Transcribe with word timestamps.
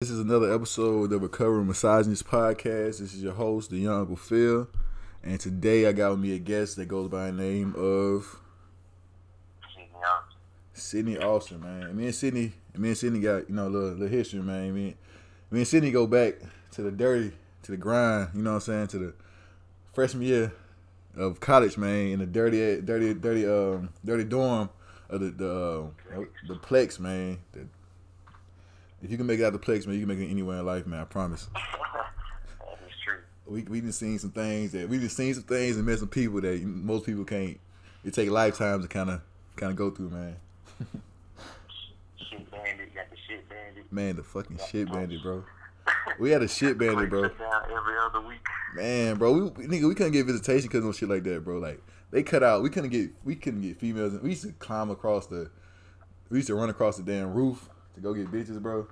This 0.00 0.10
is 0.10 0.20
another 0.20 0.54
episode 0.54 1.02
of 1.02 1.10
the 1.10 1.18
Recovering 1.18 1.66
Misogynist 1.66 2.24
Podcast. 2.24 3.00
This 3.00 3.14
is 3.14 3.20
your 3.20 3.32
host, 3.32 3.70
the 3.70 3.78
Young 3.78 4.02
Uncle 4.02 4.14
Phil. 4.14 4.68
And 5.24 5.40
today 5.40 5.86
I 5.86 5.92
got 5.92 6.12
with 6.12 6.20
me 6.20 6.36
a 6.36 6.38
guest 6.38 6.76
that 6.76 6.86
goes 6.86 7.08
by 7.08 7.26
the 7.26 7.32
name 7.32 7.74
of 7.76 8.38
Sydney 10.72 11.18
Austin, 11.18 11.60
man. 11.62 11.96
Me 11.96 12.04
and 12.04 12.14
Sydney, 12.14 12.52
me 12.76 12.90
and 12.90 12.96
Sydney 12.96 13.18
got, 13.18 13.48
you 13.48 13.56
know, 13.56 13.66
a 13.66 13.70
little, 13.70 13.88
little 13.88 14.06
history, 14.06 14.38
man. 14.38 14.72
Me, 14.72 14.94
me 15.50 15.58
and 15.58 15.66
Sydney 15.66 15.90
go 15.90 16.06
back 16.06 16.34
to 16.70 16.82
the 16.82 16.92
dirty, 16.92 17.32
to 17.64 17.72
the 17.72 17.76
grind, 17.76 18.28
you 18.34 18.42
know 18.42 18.50
what 18.50 18.56
I'm 18.56 18.60
saying, 18.60 18.86
to 18.86 18.98
the 18.98 19.14
freshman 19.94 20.22
year 20.22 20.52
of 21.16 21.40
college, 21.40 21.76
man, 21.76 22.10
in 22.10 22.18
the 22.20 22.26
dirty, 22.26 22.80
dirty, 22.82 23.14
dirty, 23.14 23.48
um, 23.48 23.88
dirty 24.04 24.22
dorm 24.22 24.70
of 25.10 25.18
the 25.18 25.30
the, 25.30 25.90
uh, 26.14 26.20
the 26.46 26.54
Plex, 26.54 27.00
man. 27.00 27.38
The, 27.50 27.66
if 29.02 29.10
you 29.10 29.16
can 29.16 29.26
make 29.26 29.38
it 29.38 29.44
out 29.44 29.52
the 29.52 29.58
Plex, 29.58 29.86
man, 29.86 29.94
you 29.94 30.06
can 30.06 30.08
make 30.08 30.18
it 30.18 30.30
anywhere 30.30 30.58
in 30.58 30.66
life, 30.66 30.86
man. 30.86 31.00
I 31.00 31.04
promise. 31.04 31.48
True. 33.04 33.18
We 33.46 33.62
we 33.62 33.80
just 33.80 33.98
seen 33.98 34.18
some 34.18 34.30
things 34.30 34.72
that 34.72 34.88
we 34.88 34.98
just 34.98 35.16
seen 35.16 35.34
some 35.34 35.44
things 35.44 35.76
and 35.76 35.86
met 35.86 35.98
some 35.98 36.08
people 36.08 36.40
that 36.40 36.62
most 36.62 37.06
people 37.06 37.24
can't. 37.24 37.58
It 38.04 38.14
take 38.14 38.30
lifetimes 38.30 38.84
to 38.84 38.88
kind 38.88 39.10
of 39.10 39.20
kind 39.56 39.70
of 39.70 39.76
go 39.76 39.90
through, 39.90 40.10
man. 40.10 40.36
Shit 42.30 42.50
bandit, 42.50 42.94
got 42.94 43.10
the 43.10 43.16
shit 43.26 43.48
bandit. 43.48 43.92
Man, 43.92 44.16
the 44.16 44.22
fucking 44.22 44.58
shit 44.70 44.90
bandit, 44.90 45.22
bro. 45.22 45.44
We 46.20 46.30
had 46.30 46.42
a 46.42 46.48
shit 46.48 46.76
bandit, 46.76 47.08
bro. 47.08 47.24
Every 47.24 47.98
other 48.04 48.20
week. 48.20 48.40
Man, 48.74 49.16
bro, 49.16 49.32
we 49.32 49.66
nigga, 49.66 49.88
we 49.88 49.94
couldn't 49.94 50.12
get 50.12 50.26
visitation 50.26 50.68
because 50.68 50.84
no 50.84 50.92
shit 50.92 51.08
like 51.08 51.22
that, 51.24 51.44
bro. 51.44 51.58
Like 51.58 51.80
they 52.10 52.22
cut 52.22 52.42
out. 52.42 52.62
We 52.62 52.68
couldn't 52.68 52.90
get 52.90 53.10
we 53.24 53.36
couldn't 53.36 53.62
get 53.62 53.78
females. 53.78 54.12
We 54.20 54.30
used 54.30 54.42
to 54.42 54.52
climb 54.52 54.90
across 54.90 55.26
the. 55.26 55.50
We 56.28 56.38
used 56.38 56.48
to 56.48 56.54
run 56.54 56.68
across 56.68 56.98
the 56.98 57.02
damn 57.04 57.32
roof 57.32 57.70
to 57.98 58.02
go 58.02 58.14
get 58.14 58.30
bitches, 58.30 58.60
bro. 58.60 58.86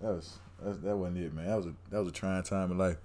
That 0.00 0.08
was 0.08 0.38
that, 0.62 0.82
that 0.82 0.96
wasn't 0.96 1.18
it, 1.18 1.34
man. 1.34 1.46
That 1.46 1.56
was 1.56 1.66
a 1.66 1.74
that 1.90 1.98
was 1.98 2.08
a 2.08 2.12
trying 2.12 2.42
time 2.42 2.70
in 2.70 2.78
life. 2.78 2.96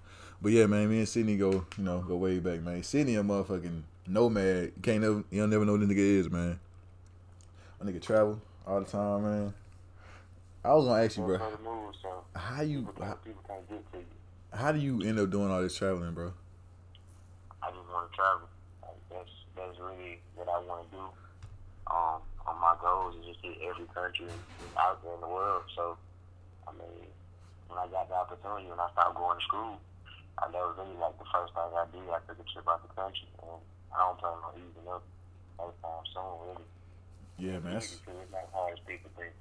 But 0.41 0.51
yeah, 0.51 0.65
man, 0.65 0.89
me 0.89 0.99
and 0.99 1.07
Sydney 1.07 1.37
go 1.37 1.65
you 1.77 1.83
know 1.83 1.99
go 1.99 2.17
way 2.17 2.39
back, 2.39 2.61
man. 2.61 2.83
Sydney 2.83 3.15
a 3.15 3.23
motherfucking 3.23 3.81
nomad. 4.07 4.73
You 4.75 4.81
can't 4.81 5.01
never 5.01 5.23
you'll 5.31 5.47
never 5.47 5.65
know 5.65 5.73
what 5.73 5.81
this 5.81 5.89
nigga 5.89 6.19
is, 6.19 6.29
man. 6.29 6.59
My 7.79 7.89
nigga 7.91 8.01
travel 8.01 8.41
all 8.67 8.79
the 8.79 8.85
time, 8.85 9.23
man. 9.23 9.53
I 10.63 10.73
was 10.73 10.85
gonna 10.85 11.03
ask 11.03 11.17
you, 11.17 11.23
bro. 11.23 11.37
Most 11.37 11.53
of 11.53 11.57
the 11.57 11.69
moves, 11.69 11.97
so 12.01 12.23
How 12.35 12.61
you 12.61 12.79
people 12.81 12.93
can't, 13.05 13.23
people 13.25 13.43
can't 13.47 13.69
get 13.69 13.91
to 13.93 13.97
you. 13.97 14.05
how 14.53 14.71
do 14.71 14.79
you 14.79 15.01
end 15.01 15.19
up 15.19 15.29
doing 15.29 15.49
all 15.49 15.61
this 15.61 15.75
traveling, 15.75 16.13
bro? 16.13 16.33
I 17.63 17.69
just 17.69 17.87
want 17.89 18.11
to 18.11 18.15
travel. 18.15 18.47
Like, 18.81 18.91
that's 19.09 19.29
that's 19.55 19.79
really 19.79 20.19
what 20.35 20.47
I 20.49 20.59
want 20.59 20.91
to 20.91 20.97
do. 20.97 21.03
Um, 21.87 22.21
my 22.61 22.77
goals 22.77 23.17
is 23.17 23.25
just 23.33 23.41
hit 23.41 23.57
every 23.65 23.89
country 23.89 24.29
out 24.77 25.01
there 25.01 25.17
in 25.17 25.21
the 25.21 25.27
world. 25.27 25.65
So, 25.75 25.97
I 26.69 26.71
mean, 26.77 27.09
when 27.67 27.81
I 27.81 27.89
got 27.89 28.05
the 28.07 28.15
opportunity, 28.15 28.69
when 28.69 28.79
I 28.79 28.87
started 28.93 29.17
going 29.17 29.41
to 29.41 29.43
school, 29.43 29.81
I 30.37 30.45
that 30.45 30.61
was 30.61 30.77
really 30.77 30.97
like 31.01 31.17
the 31.17 31.25
first 31.33 31.57
thing 31.57 31.73
I 31.73 31.85
did. 31.89 32.05
I 32.05 32.21
took 32.29 32.37
a 32.37 32.45
trip 32.45 32.69
out 32.69 32.85
the 32.85 32.93
country, 32.93 33.25
and 33.41 33.57
I 33.89 33.97
don't 34.05 34.17
plan 34.21 34.37
on 34.45 34.53
easing 34.61 34.85
up 34.85 35.01
anytime 35.57 36.05
soon, 36.13 36.31
really. 36.45 36.67
Yeah, 37.41 37.59
man. 37.59 37.73
That's 37.81 37.97
it's 37.97 38.31
not 38.31 38.45
hard 38.53 38.77
as 38.77 38.79
people 38.85 39.09
think. 39.17 39.33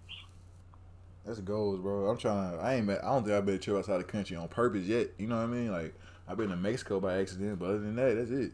That's 1.25 1.41
goals, 1.41 1.81
bro. 1.81 2.09
I'm 2.09 2.17
trying 2.17 2.57
to. 2.57 2.65
I 2.65 2.75
ain't. 2.81 2.87
met- 2.87 3.05
I 3.05 3.13
don't 3.13 3.23
think 3.25 3.37
I've 3.37 3.45
been 3.45 3.59
to 3.59 3.63
trip 3.63 3.77
outside 3.77 3.99
the 3.99 4.05
country 4.05 4.37
on 4.37 4.49
purpose 4.49 4.87
yet. 4.87 5.09
You 5.19 5.27
know 5.27 5.37
what 5.37 5.45
I 5.45 5.47
mean? 5.47 5.71
Like 5.71 5.95
I've 6.27 6.39
been 6.39 6.49
to 6.49 6.57
Mexico 6.57 6.99
by 6.99 7.21
accident, 7.21 7.59
but 7.59 7.67
other 7.67 7.81
than 7.81 7.97
that, 7.97 8.15
that's 8.15 8.31
it. 8.31 8.53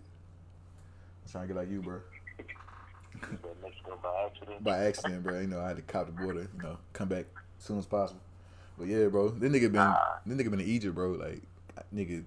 I'm 1.25 1.31
trying 1.31 1.45
to 1.47 1.55
get 1.55 1.57
like 1.61 1.71
you, 1.71 1.81
bro. 1.81 2.01
By 4.03 4.25
accident. 4.27 4.65
By 4.65 4.79
accident, 4.79 5.23
bro. 5.23 5.41
You 5.41 5.47
know, 5.47 5.61
I 5.61 5.69
had 5.69 5.77
to 5.77 5.83
cop 5.83 6.07
the 6.07 6.13
border. 6.13 6.49
You 6.57 6.63
know, 6.63 6.79
come 6.93 7.09
back 7.09 7.27
as 7.59 7.65
soon 7.65 7.79
as 7.79 7.87
possible. 7.87 8.21
But 8.79 8.89
yeah, 8.89 9.07
bro. 9.07 9.31
This 9.31 9.51
nigga 9.51 9.73
been. 9.73 9.95
This 10.27 10.47
nigga 10.47 10.51
been 10.51 10.61
to 10.61 10.65
Egypt, 10.65 10.95
bro. 10.95 11.11
Like 11.13 11.43
nigga, 11.95 12.25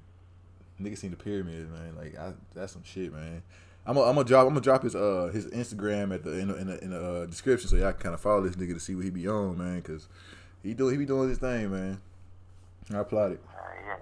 nigga 0.82 0.98
seen 0.98 1.12
the 1.12 1.18
pyramids, 1.18 1.70
man. 1.70 1.96
Like 1.98 2.18
I, 2.18 2.34
that's 2.54 2.74
some 2.74 2.84
shit, 2.84 3.14
man. 3.14 3.42
I'm 3.86 3.96
gonna 3.96 4.08
I'm 4.08 4.16
gonna 4.16 4.28
drop 4.28 4.46
I'm 4.46 4.54
gonna 4.54 4.62
drop 4.62 4.84
his 4.84 4.96
uh 4.96 5.32
his 5.34 5.48
Instagram 5.48 6.14
at 6.14 6.24
the 6.24 6.38
in 6.38 6.48
the 6.50 6.56
in 6.58 6.68
the, 6.68 6.84
in 6.84 6.94
uh, 6.94 7.26
description 7.26 7.70
so 7.70 7.76
y'all 7.76 7.92
can 7.94 8.02
kind 8.02 8.14
of 8.14 8.22
follow 8.22 8.42
this 8.42 8.56
nigga 8.56 8.74
to 8.74 8.80
see 8.80 8.96
what 8.96 9.04
he 9.04 9.10
be 9.10 9.28
on, 9.28 9.58
man. 9.58 9.82
Cause 9.82 10.08
he 10.62 10.74
do 10.74 10.90
he 10.90 10.98
be 10.98 11.06
doing 11.06 11.30
his 11.30 11.38
thing, 11.38 11.72
man. 11.72 12.02
I 12.94 13.00
applaud 13.00 13.34
it. 13.34 13.42
Uh, 13.48 13.58
yeah, 13.88 13.96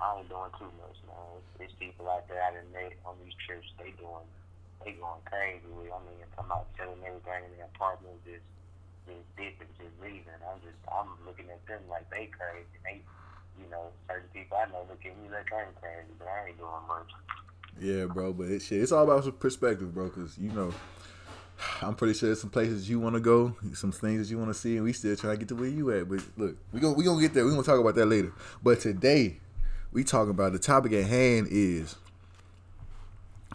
I 0.00 0.18
ain't 0.18 0.28
doing 0.28 0.50
too 0.58 0.64
much, 0.64 0.96
man. 1.06 1.16
There's 1.58 1.72
people 1.78 2.08
out 2.08 2.26
there 2.28 2.42
I 2.42 2.52
done 2.54 2.64
met 2.72 2.92
on 3.04 3.14
these 3.24 3.34
trips. 3.46 3.66
They 3.78 3.90
doing, 3.98 4.26
they 4.84 4.92
going 4.98 5.22
crazy 5.24 5.66
with. 5.70 5.90
I 5.92 5.98
mean, 6.04 6.22
come 6.36 6.50
out 6.50 6.66
selling 6.76 7.00
everything 7.06 7.46
in 7.46 7.56
their 7.56 7.70
apartment, 7.74 8.16
just, 8.24 8.44
just 9.06 9.24
dipping, 9.36 9.70
just 9.78 9.94
leaving. 10.02 10.40
I'm 10.42 10.58
just, 10.60 10.78
I'm 10.88 11.10
looking 11.26 11.50
at 11.50 11.62
them 11.66 11.82
like 11.88 12.08
they 12.10 12.30
crazy. 12.32 12.76
They, 12.84 13.00
you 13.60 13.68
know, 13.70 13.92
certain 14.08 14.28
people 14.32 14.56
I 14.56 14.66
know 14.72 14.86
look 14.88 15.04
at 15.04 15.14
me 15.20 15.28
like 15.30 15.48
I'm 15.52 15.72
crazy, 15.80 16.12
but 16.18 16.28
I 16.28 16.48
ain't 16.48 16.58
doing 16.58 16.86
much. 16.88 17.10
Yeah, 17.80 18.06
bro, 18.06 18.32
but 18.32 18.48
it, 18.48 18.62
shit, 18.62 18.82
it's 18.82 18.92
all 18.92 19.04
about 19.04 19.24
some 19.24 19.32
perspective, 19.32 19.94
bro. 19.94 20.10
Cause 20.10 20.36
you 20.38 20.50
know, 20.52 20.72
I'm 21.80 21.94
pretty 21.94 22.14
sure 22.14 22.28
there's 22.28 22.40
some 22.40 22.50
places 22.50 22.88
you 22.88 23.00
want 23.00 23.14
to 23.14 23.20
go, 23.20 23.56
some 23.74 23.92
things 23.92 24.20
that 24.20 24.32
you 24.32 24.38
want 24.38 24.52
to 24.52 24.58
see, 24.58 24.76
and 24.76 24.84
we 24.84 24.92
still 24.92 25.16
trying 25.16 25.34
to 25.34 25.38
get 25.38 25.48
to 25.48 25.56
where 25.56 25.68
you 25.68 25.90
at. 25.92 26.08
But 26.08 26.20
look, 26.36 26.56
we 26.72 26.80
gonna 26.80 26.94
we 26.94 27.04
gonna 27.04 27.20
get 27.20 27.34
there. 27.34 27.44
We 27.44 27.50
gonna 27.50 27.62
talk 27.62 27.80
about 27.80 27.94
that 27.94 28.06
later. 28.06 28.32
But 28.62 28.80
today, 28.80 29.40
we 29.92 30.04
talking 30.04 30.30
about 30.30 30.52
the 30.52 30.58
topic 30.58 30.92
at 30.92 31.04
hand 31.04 31.48
is. 31.50 31.96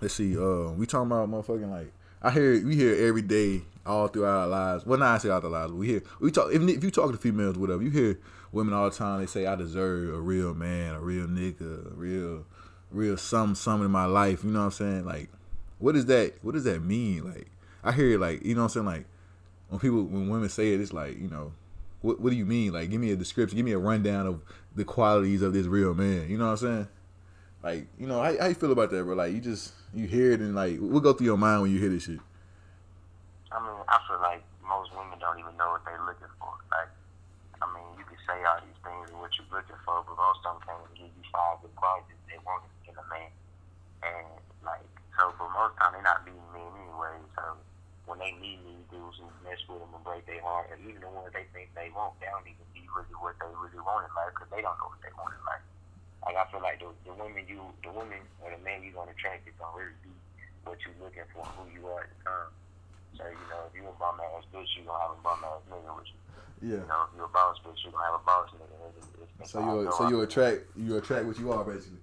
Let's 0.02 0.14
see. 0.14 0.38
Uh, 0.38 0.72
we 0.72 0.86
talking 0.86 1.08
about 1.08 1.30
motherfucking 1.30 1.72
like 1.72 1.92
I 2.22 2.32
hear 2.32 2.64
we 2.66 2.76
hear 2.76 2.96
every 3.08 3.22
day 3.24 3.62
all 3.86 4.08
throughout 4.08 4.42
our 4.42 4.48
lives. 4.48 4.86
Well, 4.86 5.00
not 5.00 5.16
I 5.16 5.18
say 5.18 5.30
all 5.30 5.42
the 5.42 5.50
lives. 5.50 5.72
We 5.72 5.88
hear 5.88 6.04
we 6.20 6.32
talk. 6.32 6.52
If, 6.52 6.62
if 6.62 6.84
you 6.84 6.92
talk 6.92 7.12
to 7.12 7.18
females, 7.18 7.58
whatever, 7.58 7.82
you 7.82 7.90
hear 7.90 8.20
women 8.52 8.74
all 8.74 8.90
the 8.90 8.96
time. 8.96 9.20
They 9.20 9.26
say 9.26 9.48
I 9.48 9.56
deserve 9.56 10.14
a 10.14 10.20
real 10.20 10.54
man, 10.54 10.94
a 10.94 11.00
real 11.00 11.26
nigga, 11.28 11.92
a 11.92 11.96
real 11.96 12.46
real 12.92 13.18
some 13.18 13.56
something 13.56 13.86
in 13.86 13.92
my 13.92 14.06
life. 14.06 14.44
You 14.44 14.52
know 14.52 14.60
what 14.60 14.66
I'm 14.66 14.72
saying? 14.72 15.06
Like, 15.06 15.30
what 15.80 15.96
is 15.96 16.06
that? 16.08 16.34
What 16.44 16.54
does 16.54 16.66
that 16.66 16.84
mean? 16.84 17.34
Like, 17.34 17.50
I 17.84 17.92
hear 17.92 18.12
it 18.12 18.20
like 18.20 18.46
you 18.46 18.54
know 18.54 18.62
what 18.62 18.76
I'm 18.76 18.86
saying? 18.86 18.86
Like, 18.86 19.06
when 19.70 19.80
people 19.80 20.04
when 20.04 20.30
women 20.30 20.50
say 20.50 20.74
it, 20.74 20.82
it's 20.82 20.94
like 20.94 21.18
you 21.20 21.28
know, 21.28 21.54
what 22.02 22.20
what 22.20 22.30
do 22.30 22.36
you 22.36 22.46
mean? 22.46 22.72
Like, 22.72 22.92
give 22.92 23.02
me 23.02 23.12
a 23.12 23.16
description, 23.16 23.56
give 23.56 23.66
me 23.66 23.72
a 23.72 23.80
rundown 23.80 24.28
of 24.28 24.42
the 24.76 24.86
qualities 24.86 25.42
of 25.42 25.54
this 25.54 25.66
real 25.66 25.96
man. 25.96 26.30
You 26.30 26.38
know 26.38 26.46
what 26.46 26.52
I'm 26.52 26.58
saying? 26.58 26.88
Like, 27.64 27.88
you 27.98 28.08
know, 28.08 28.22
how, 28.22 28.38
how 28.38 28.48
you 28.48 28.56
feel 28.56 28.72
about 28.72 28.92
that, 28.92 29.04
bro? 29.04 29.16
Like, 29.16 29.34
you 29.34 29.42
just 29.42 29.74
you 29.94 30.06
hear 30.06 30.32
it 30.32 30.40
and 30.40 30.54
like, 30.54 30.78
what 30.78 31.02
go 31.02 31.14
through 31.14 31.26
your 31.26 31.38
mind 31.38 31.62
when 31.62 31.72
you 31.72 31.80
hear 31.80 31.90
this 31.90 32.04
shit? 32.06 32.22
I 33.52 33.58
mean, 33.58 33.80
I 33.90 33.98
feel 34.06 34.22
like 34.22 34.44
most 34.62 34.94
women 34.94 35.18
don't 35.18 35.40
even 35.40 35.56
know 35.58 35.74
what 35.74 35.82
they're 35.86 36.04
looking 36.06 36.30
for. 36.38 36.54
Like, 36.70 36.92
I 37.58 37.66
mean, 37.74 37.88
you 37.98 38.06
can 38.06 38.20
say 38.28 38.38
all 38.46 38.62
these 38.62 38.78
things 38.86 39.10
and 39.10 39.18
what 39.18 39.34
you're 39.34 39.50
looking 39.50 39.80
for, 39.82 40.06
but 40.06 40.14
most 40.14 40.46
of 40.46 40.60
them 40.60 40.70
can't 40.70 40.86
give 40.94 41.10
you 41.10 41.26
five 41.34 41.58
good 41.66 41.74
qualities 41.74 42.20
they 42.30 42.38
want 42.46 42.68
in 42.86 42.94
a 42.94 43.06
man. 43.10 43.32
And 44.06 44.28
like, 44.62 44.86
so, 45.18 45.34
but 45.40 45.50
most 45.50 45.74
time 45.82 45.98
they're 45.98 46.06
not 46.06 46.22
being 46.28 46.44
men 46.54 46.70
anyway. 46.78 47.18
So 47.34 47.58
when 48.06 48.22
they 48.22 48.38
meet 48.38 48.62
these 48.62 48.86
dudes 48.94 49.18
who 49.18 49.26
mess 49.42 49.58
with 49.66 49.82
them 49.82 49.92
and 49.98 50.04
break 50.06 50.30
their 50.30 50.44
heart, 50.46 50.70
and 50.70 50.78
even 50.86 51.02
the 51.02 51.10
ones 51.10 51.34
they 51.34 51.50
think 51.56 51.74
they 51.74 51.90
want, 51.96 52.14
they 52.22 52.30
don't 52.30 52.46
even 52.46 52.68
be 52.76 52.86
really 52.94 53.18
what 53.18 53.34
they 53.42 53.50
really 53.58 53.82
want 53.82 54.06
in 54.06 54.12
life 54.14 54.36
because 54.38 54.52
they 54.54 54.62
don't 54.62 54.78
know 54.78 54.94
what 54.94 55.02
they 55.02 55.12
want 55.18 55.34
in 55.34 55.42
life. 55.48 55.66
Like 56.26 56.36
I 56.36 56.46
feel 56.52 56.62
like 56.62 56.80
the, 56.80 56.90
the 57.06 57.14
women 57.14 57.44
you, 57.48 57.62
the 57.84 57.92
women 57.92 58.20
or 58.42 58.52
the 58.52 58.62
man 58.64 58.84
you're 58.84 58.96
gonna 58.96 59.12
attract 59.12 59.48
is 59.48 59.56
gonna 59.60 59.76
really 59.78 59.98
be 60.04 60.14
what 60.66 60.78
you're 60.84 60.98
looking 61.00 61.28
for, 61.32 61.46
and 61.46 61.54
who 61.56 61.64
you 61.72 61.84
are 61.88 62.04
at 62.04 62.12
the 62.12 62.20
time. 62.26 62.52
So 63.16 63.24
you 63.26 63.46
know, 63.50 63.66
if 63.70 63.74
you 63.74 63.88
a 63.88 63.96
bum 63.96 64.20
ass 64.20 64.46
bitch, 64.52 64.68
you 64.76 64.84
gonna 64.84 65.00
have 65.00 65.16
a 65.16 65.22
bum 65.24 65.40
ass 65.46 65.64
nigga 65.72 65.92
with 65.96 66.10
you. 66.12 66.20
Yeah. 66.58 66.82
You 66.84 66.90
know, 66.90 67.06
if 67.08 67.12
you 67.16 67.24
a 67.24 67.32
boss 67.32 67.58
bitch, 67.64 67.80
you 67.86 67.92
gonna 67.94 68.06
have 68.12 68.20
a 68.20 68.26
boss 68.26 68.50
nigga. 68.58 68.76
It's, 68.98 69.08
it's, 69.22 69.52
So 69.52 69.62
you 69.62 69.92
so 69.94 70.10
you 70.10 70.22
attract 70.22 70.68
you 70.76 70.98
attract 70.98 71.26
what 71.26 71.38
you 71.40 71.52
are 71.54 71.64
basically. 71.64 72.02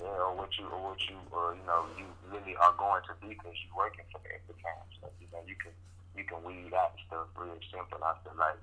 Yeah, 0.00 0.08
or 0.24 0.32
what 0.32 0.48
you, 0.56 0.64
or 0.64 0.80
what 0.80 1.00
you, 1.04 1.16
or 1.28 1.52
you 1.52 1.64
know, 1.68 1.84
you 1.98 2.08
really 2.32 2.56
are 2.56 2.72
going 2.80 3.04
to 3.04 3.12
be 3.20 3.36
because 3.36 3.52
you're 3.60 3.76
working 3.76 4.08
for 4.08 4.16
the 4.24 4.56
time. 4.64 4.88
So 4.96 5.12
you 5.20 5.28
know, 5.28 5.44
you 5.44 5.52
can 5.60 5.76
you 6.16 6.24
can 6.24 6.40
weed 6.40 6.72
out 6.72 6.96
stuff 7.06 7.28
real 7.36 7.60
simple. 7.68 8.00
I 8.00 8.16
feel 8.24 8.32
like, 8.40 8.56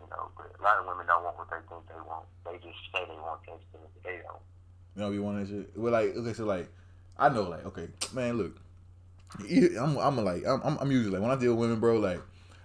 you 0.00 0.06
know, 0.10 0.30
but 0.36 0.52
a 0.58 0.62
lot 0.62 0.78
of 0.78 0.86
women 0.86 1.06
don't 1.06 1.24
want 1.24 1.38
what 1.38 1.50
they 1.50 1.56
think 1.68 1.86
they 1.88 2.00
want. 2.06 2.26
They 2.44 2.56
just 2.58 2.78
say 2.92 3.04
they 3.06 3.14
want 3.14 3.44
things, 3.44 3.60
but 3.72 3.80
they 4.04 4.20
don't. 4.22 4.42
You 4.96 5.02
know, 5.02 5.10
you 5.10 5.22
want 5.22 5.40
that 5.40 5.48
shit. 5.48 5.76
Well, 5.76 5.92
like 5.92 6.16
okay, 6.16 6.32
so 6.32 6.44
like 6.44 6.68
I 7.18 7.28
know, 7.28 7.42
like 7.42 7.64
okay, 7.66 7.88
man, 8.12 8.38
look, 8.38 8.56
I'm 9.40 9.96
I'm 9.98 10.16
like 10.24 10.44
I'm 10.46 10.78
I'm 10.78 10.90
usually 10.90 11.12
like 11.12 11.22
when 11.22 11.30
I 11.30 11.36
deal 11.36 11.54
with 11.54 11.60
women, 11.60 11.80
bro, 11.80 11.98
like. 11.98 12.20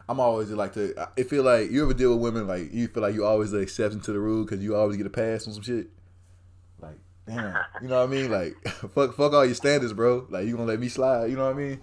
I'm 0.09 0.19
always 0.19 0.49
like 0.49 0.73
to. 0.73 0.93
I 1.17 1.23
feel 1.23 1.43
like 1.43 1.71
you 1.71 1.81
ever 1.81 1.93
deal 1.93 2.11
with 2.11 2.21
women 2.21 2.45
like 2.45 2.73
you 2.73 2.89
feel 2.89 3.01
like 3.01 3.15
you 3.15 3.25
always 3.25 3.51
the 3.51 3.59
exception 3.59 4.01
to 4.01 4.11
the 4.11 4.19
rule 4.19 4.43
because 4.43 4.61
you 4.61 4.75
always 4.75 4.97
get 4.97 5.05
a 5.05 5.09
pass 5.09 5.47
on 5.47 5.53
some 5.53 5.63
shit. 5.63 5.87
Like 6.77 6.97
damn, 7.25 7.55
you 7.81 7.87
know 7.87 7.99
what 7.99 8.09
I 8.09 8.11
mean? 8.11 8.29
Like 8.29 8.53
fuck, 8.93 9.15
fuck 9.15 9.31
all 9.31 9.45
your 9.45 9.55
standards, 9.55 9.93
bro. 9.93 10.27
Like 10.29 10.45
you 10.45 10.57
gonna 10.57 10.67
let 10.67 10.81
me 10.81 10.89
slide? 10.89 11.29
You 11.29 11.37
know 11.37 11.45
what 11.45 11.55
I 11.55 11.57
mean? 11.57 11.79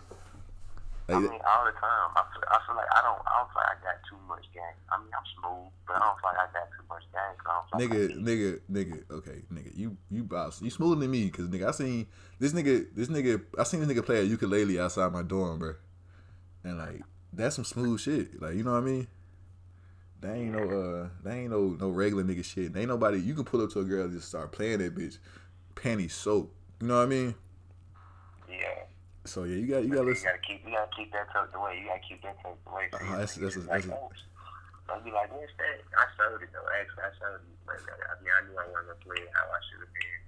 I 1.16 1.20
mean, 1.20 1.42
all 1.42 1.64
the 1.64 1.74
time. 1.74 2.08
I 2.14 2.22
feel, 2.30 2.44
I 2.46 2.58
feel 2.66 2.76
like 2.76 2.90
I 2.92 3.00
don't. 3.02 3.20
I 3.26 3.32
don't 3.40 3.50
feel 3.50 3.62
like 3.64 3.72
I 3.74 3.78
got 3.82 3.98
too 4.06 4.20
much 4.28 4.46
gang. 4.54 4.76
I 4.92 4.98
mean, 4.98 5.10
I'm 5.10 5.26
smooth, 5.34 5.70
but 5.86 5.96
I 5.96 6.06
don't 6.06 6.18
feel 6.20 6.30
like 6.30 6.42
I 6.42 6.48
got 6.52 6.66
too 6.70 6.84
much 6.88 7.04
gang. 7.10 7.34
Nigga, 7.74 8.08
like 8.08 8.24
nigga, 8.24 8.60
nigga. 8.70 9.10
Okay, 9.10 9.42
nigga, 9.52 9.70
you 9.76 9.96
you 10.10 10.24
boss. 10.24 10.60
You 10.60 10.70
smoother 10.70 11.00
than 11.00 11.10
me 11.10 11.26
because 11.26 11.48
nigga, 11.48 11.68
I 11.68 11.70
seen 11.70 12.06
this 12.38 12.52
nigga, 12.52 12.86
this 12.94 13.08
nigga, 13.08 13.42
I 13.58 13.62
seen 13.62 13.80
this 13.80 13.88
nigga 13.88 14.04
play 14.04 14.18
a 14.18 14.22
ukulele 14.22 14.80
outside 14.80 15.12
my 15.12 15.22
dorm, 15.22 15.58
bro. 15.58 15.74
And 16.64 16.78
like 16.78 17.02
that's 17.32 17.56
some 17.56 17.64
smooth 17.64 18.00
shit. 18.00 18.40
Like 18.40 18.54
you 18.54 18.64
know 18.64 18.72
what 18.72 18.78
I 18.78 18.86
mean? 18.86 19.06
They 20.20 20.32
ain't 20.32 20.52
no 20.52 20.68
uh, 20.68 21.08
they 21.24 21.40
ain't 21.40 21.50
no 21.50 21.76
no 21.80 21.88
regular 21.88 22.24
nigga 22.24 22.44
shit. 22.44 22.72
They 22.72 22.80
ain't 22.80 22.88
nobody. 22.88 23.18
You 23.18 23.34
can 23.34 23.44
pull 23.44 23.62
up 23.62 23.70
to 23.72 23.80
a 23.80 23.84
girl 23.84 24.04
and 24.04 24.12
just 24.12 24.28
start 24.28 24.52
playing 24.52 24.78
that 24.78 24.94
bitch, 24.94 25.18
panty 25.74 26.10
soap. 26.10 26.54
You 26.80 26.88
know 26.88 26.96
what 26.96 27.04
I 27.04 27.06
mean? 27.06 27.34
Yeah. 29.25 29.28
So 29.31 29.44
yeah, 29.44 29.56
you 29.56 29.67
got 29.67 29.82
you 29.84 29.90
got 29.90 30.02
to 30.05 30.08
you 30.08 30.14
gotta 30.25 30.38
keep 30.46 30.64
you 30.64 30.72
gotta 30.72 30.90
keep 30.96 31.12
that 31.12 31.28
tucked 31.32 31.55
away. 31.55 31.81
You 31.81 31.87
gotta 31.88 32.00
keep 32.08 32.22
that 32.22 32.37
tucked 32.43 32.67
away. 32.67 32.88
Uh, 32.93 32.99
you 33.05 33.11
that's- 33.12 33.34
that's 33.37 33.56
a- 33.56 33.58
it's 33.61 33.69
like, 33.69 33.82
that's 33.84 33.87
a- 33.87 34.93
I'll 34.93 35.00
be 35.02 35.12
like, 35.12 35.31
what's 35.32 35.52
that? 35.58 35.78
I 35.94 36.05
sold 36.19 36.43
it 36.43 36.49
though. 36.52 36.67
Actually, 36.81 37.05
I 37.05 37.12
sold 37.20 37.40
it. 37.40 37.55
But 37.64 37.76
I 37.78 38.14
mean, 38.25 38.32
I 38.34 38.40
knew 38.49 38.58
I 38.58 38.67
wasn't 38.67 38.87
gonna 38.90 39.05
play 39.06 39.22
it 39.22 39.31
how 39.31 39.46
I 39.46 39.61
should 39.70 39.81
have 39.87 39.94
been. 39.94 40.20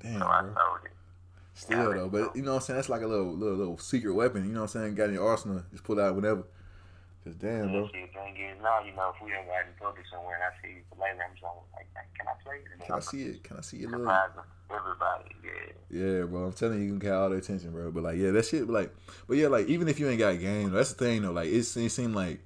Damn, 0.00 0.20
So 0.20 0.26
I 0.26 0.40
bro. 0.40 0.54
sold 0.56 0.84
it. 0.86 0.92
Still 1.52 1.92
though, 1.92 2.08
but 2.08 2.36
you 2.36 2.42
know 2.42 2.52
what 2.56 2.56
I'm 2.56 2.62
saying? 2.64 2.76
That's 2.78 2.88
like 2.88 3.02
a 3.02 3.06
little 3.06 3.32
little 3.36 3.56
little 3.58 3.78
secret 3.78 4.12
weapon. 4.14 4.46
You 4.48 4.52
know 4.56 4.64
what 4.64 4.74
I'm 4.76 4.80
saying? 4.88 4.94
Got 4.94 5.08
in 5.12 5.20
your 5.20 5.28
arsenal. 5.28 5.62
Just 5.72 5.84
pull 5.84 6.00
out 6.00 6.14
whenever. 6.16 6.44
Cause 7.24 7.34
damn, 7.34 7.72
bro. 7.72 7.88
See, 7.92 8.06
the 8.06 8.12
thing 8.16 8.36
is 8.40 8.56
now, 8.62 8.80
you 8.80 8.92
know, 8.96 9.12
if 9.12 9.20
we 9.20 9.34
ever 9.36 9.50
out 9.52 9.66
in 9.68 9.74
public 9.76 10.06
somewhere 10.08 10.36
and 10.40 10.44
I 10.48 10.52
see 10.64 10.80
you 10.80 10.82
for 10.88 10.96
later, 11.02 11.20
I'm 11.20 11.34
just 11.36 11.42
like, 11.42 11.60
like, 11.75 11.75
can 12.16 12.26
I 12.26 12.42
play 12.42 12.56
it? 12.56 12.86
Can 12.86 12.94
I 12.94 13.00
see 13.00 13.22
it? 13.22 13.44
Can 13.44 13.56
I 13.56 13.60
see 13.60 13.76
it? 13.78 13.84
Everybody. 13.84 15.36
Yeah. 15.44 15.50
Yeah, 15.90 16.24
bro. 16.24 16.44
I'm 16.44 16.52
telling 16.52 16.78
you, 16.78 16.84
you 16.84 16.90
can 16.90 16.98
get 16.98 17.12
all 17.12 17.30
the 17.30 17.36
attention, 17.36 17.70
bro. 17.70 17.90
But 17.92 18.02
like, 18.02 18.18
yeah, 18.18 18.32
that 18.32 18.44
shit. 18.44 18.68
Like, 18.68 18.94
but 19.28 19.36
yeah, 19.36 19.48
like 19.48 19.68
even 19.68 19.88
if 19.88 20.00
you 20.00 20.08
ain't 20.08 20.18
got 20.18 20.38
game, 20.40 20.70
that's 20.70 20.92
the 20.92 21.04
thing 21.04 21.22
though. 21.22 21.32
Like, 21.32 21.48
it, 21.48 21.76
it 21.76 21.90
seemed 21.90 22.14
like 22.14 22.40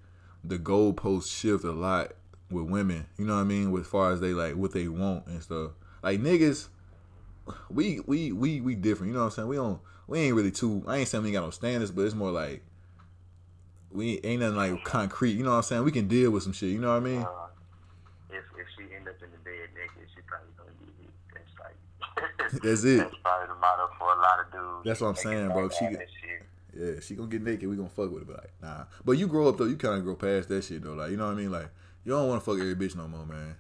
the 0.44 0.58
goalposts 0.58 1.34
shift 1.34 1.64
a 1.64 1.72
lot 1.72 2.12
with 2.50 2.66
women. 2.66 3.06
You 3.16 3.24
know 3.24 3.36
what 3.36 3.42
I 3.42 3.44
mean? 3.44 3.70
With 3.70 3.86
far 3.86 4.12
as 4.12 4.20
they 4.20 4.32
like 4.32 4.56
what 4.56 4.72
they 4.72 4.88
want 4.88 5.26
and 5.26 5.42
stuff. 5.42 5.72
Like 6.02 6.20
niggas, 6.20 6.68
we 7.70 8.00
we 8.00 8.32
we 8.32 8.60
we 8.60 8.74
different. 8.74 9.08
You 9.08 9.14
know 9.14 9.20
what 9.20 9.26
I'm 9.26 9.32
saying? 9.32 9.48
We 9.48 9.56
don't. 9.56 9.80
We 10.06 10.20
ain't 10.20 10.34
really 10.34 10.50
too. 10.50 10.82
I 10.86 10.98
ain't 10.98 11.08
saying 11.08 11.22
we 11.22 11.30
ain't 11.30 11.36
got 11.36 11.44
no 11.44 11.50
standards, 11.50 11.90
but 11.90 12.02
it's 12.02 12.14
more 12.14 12.30
like 12.30 12.62
we 13.90 14.20
ain't 14.24 14.40
nothing 14.40 14.56
like 14.56 14.84
concrete. 14.84 15.32
You 15.32 15.44
know 15.44 15.50
what 15.50 15.56
I'm 15.56 15.62
saying? 15.62 15.84
We 15.84 15.92
can 15.92 16.08
deal 16.08 16.30
with 16.30 16.42
some 16.42 16.52
shit. 16.52 16.70
You 16.70 16.80
know 16.80 16.88
what 16.88 16.96
I 16.96 17.00
mean? 17.00 17.22
Uh, 17.22 17.28
if 18.30 18.44
if 18.58 18.66
she 18.76 18.94
end 18.94 19.08
up 19.08 19.16
in 19.22 19.30
the 19.30 19.38
bed 19.38 19.68
naked, 19.74 20.08
she 20.14 20.20
probably 20.26 20.48
gonna 20.56 20.70
get 20.80 20.94
hit. 21.00 21.10
That's 21.34 21.54
like 21.60 21.76
That's 22.62 22.84
it. 22.84 22.98
That's 22.98 23.14
probably 23.22 23.48
the 23.48 23.54
motto 23.60 23.88
for 23.98 24.12
a 24.12 24.16
lot 24.20 24.40
of 24.40 24.52
dudes. 24.52 24.84
That's 24.84 25.00
what 25.00 25.08
I'm 25.08 25.16
saying, 25.16 25.48
bro. 25.48 25.68
She- 25.68 25.86
shit. 25.86 26.08
Yeah, 26.76 27.00
she 27.00 27.14
gonna 27.14 27.28
get 27.28 27.42
naked. 27.42 27.68
We 27.68 27.76
gonna 27.76 27.88
fuck 27.88 28.12
with 28.12 28.22
it, 28.22 28.28
but 28.28 28.36
like, 28.36 28.52
nah. 28.62 28.84
But 29.04 29.12
you 29.12 29.26
grow 29.26 29.48
up 29.48 29.58
though. 29.58 29.64
You 29.64 29.76
kind 29.76 29.96
of 29.96 30.04
grow 30.04 30.14
past 30.14 30.48
that 30.50 30.62
shit 30.62 30.82
though. 30.82 30.94
Like, 30.94 31.10
you 31.10 31.16
know 31.16 31.26
what 31.26 31.32
I 31.32 31.34
mean? 31.34 31.50
Like, 31.50 31.68
you 32.04 32.12
don't 32.12 32.28
want 32.28 32.42
to 32.42 32.44
fuck 32.48 32.60
every 32.60 32.76
bitch 32.76 32.94
no 32.96 33.08
more, 33.08 33.26
man. 33.26 33.56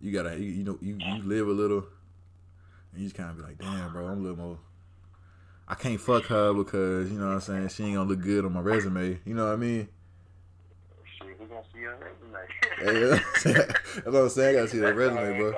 You 0.00 0.10
gotta, 0.12 0.38
you, 0.38 0.50
you 0.50 0.64
know, 0.64 0.78
you 0.80 0.96
you 0.98 1.22
live 1.22 1.48
a 1.48 1.52
little, 1.52 1.84
and 2.92 3.02
you 3.02 3.04
just 3.04 3.14
kind 3.14 3.30
of 3.30 3.36
be 3.36 3.42
like, 3.42 3.58
damn, 3.58 3.92
bro, 3.92 4.06
I'm 4.06 4.18
a 4.18 4.22
little 4.22 4.36
more. 4.38 4.58
I 5.68 5.74
can't 5.74 6.00
fuck 6.00 6.24
her 6.26 6.54
because 6.54 7.10
you 7.10 7.18
know 7.18 7.26
what 7.26 7.34
I'm 7.34 7.40
saying. 7.40 7.68
She 7.68 7.84
ain't 7.84 7.96
gonna 7.96 8.08
look 8.08 8.20
good 8.20 8.44
on 8.44 8.52
my 8.54 8.60
resume. 8.60 9.18
You 9.24 9.34
know 9.34 9.46
what 9.46 9.52
I 9.52 9.56
mean? 9.56 9.88
Shit, 11.18 11.38
we 11.38 11.46
gonna 11.46 11.60
see 11.74 11.80
her 11.80 11.96
resume. 12.00 13.10
Yeah, 13.10 13.20
that's 13.96 14.06
what 14.06 14.14
I'm 14.22 14.28
saying. 14.30 14.56
I 14.56 14.58
gotta 14.60 14.68
see 14.68 14.78
that 14.78 14.94
resume, 14.96 15.38
bro. 15.38 15.54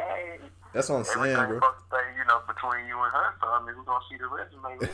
That's 0.75 0.89
what 0.89 0.97
I'm 0.97 1.05
saying, 1.05 1.37
bro. 1.37 1.55
supposed 1.57 1.79
to 1.79 1.85
stay, 1.89 2.19
you 2.19 2.25
know, 2.27 2.41
between 2.59 2.87
you 2.87 2.99
and 2.99 3.13
her. 3.13 3.35
So 3.41 3.49
I 3.49 3.65
mean, 3.65 3.79
we 3.79 3.85
gonna 3.85 4.05
see 4.11 4.17
the 4.17 4.27
resume. 4.27 4.79
baby. 4.79 4.93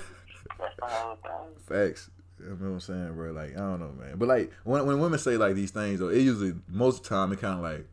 That's 0.58 0.76
the 0.76 0.86
whole 0.86 1.16
thing. 1.16 1.60
Facts. 1.66 2.10
You 2.40 2.50
know 2.50 2.54
what 2.54 2.66
I'm 2.66 2.80
saying, 2.80 3.14
bro? 3.14 3.32
Like, 3.32 3.52
I 3.52 3.60
don't 3.60 3.80
know, 3.80 3.92
man. 3.92 4.16
But 4.16 4.28
like 4.28 4.52
when 4.64 4.86
when 4.86 5.00
women 5.00 5.18
say 5.18 5.36
like 5.36 5.54
these 5.54 5.70
things 5.70 6.00
though, 6.00 6.08
it 6.08 6.20
usually 6.20 6.54
most 6.68 6.98
of 6.98 7.02
the 7.04 7.08
time 7.08 7.32
it 7.32 7.40
kinda 7.40 7.60
like 7.60 7.86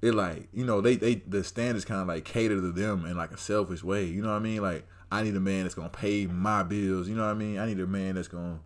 it 0.00 0.14
like, 0.14 0.48
you 0.52 0.64
know, 0.64 0.80
they 0.80 0.96
they 0.96 1.16
the 1.16 1.42
standards 1.42 1.84
kinda 1.84 2.04
like 2.04 2.24
cater 2.24 2.56
to 2.56 2.72
them 2.72 3.04
in 3.06 3.16
like 3.16 3.32
a 3.32 3.38
selfish 3.38 3.82
way. 3.82 4.04
You 4.04 4.22
know 4.22 4.28
what 4.28 4.36
I 4.36 4.40
mean? 4.40 4.62
Like 4.62 4.86
I 5.10 5.22
need 5.22 5.34
a 5.34 5.40
man 5.40 5.64
that's 5.64 5.74
gonna 5.74 5.88
pay 5.88 6.26
my 6.26 6.62
bills, 6.62 7.08
you 7.08 7.16
know 7.16 7.24
what 7.24 7.30
I 7.30 7.34
mean? 7.34 7.58
I 7.58 7.66
need 7.66 7.80
a 7.80 7.86
man 7.86 8.14
that's 8.14 8.28
gonna 8.28 8.60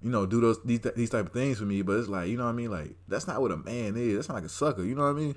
you 0.00 0.10
know, 0.10 0.26
do 0.26 0.40
those 0.40 0.62
these 0.62 0.80
these 0.94 1.10
type 1.10 1.26
of 1.26 1.32
things 1.32 1.58
for 1.58 1.64
me, 1.64 1.82
but 1.82 1.96
it's 1.96 2.08
like, 2.08 2.28
you 2.28 2.36
know 2.36 2.44
what 2.44 2.50
I 2.50 2.54
mean? 2.54 2.70
Like 2.70 2.94
that's 3.08 3.26
not 3.26 3.40
what 3.42 3.50
a 3.50 3.56
man 3.56 3.96
is. 3.96 4.14
That's 4.14 4.28
not 4.28 4.36
like 4.36 4.44
a 4.44 4.48
sucker, 4.48 4.84
you 4.84 4.94
know 4.94 5.02
what 5.02 5.10
I 5.10 5.20
mean? 5.20 5.34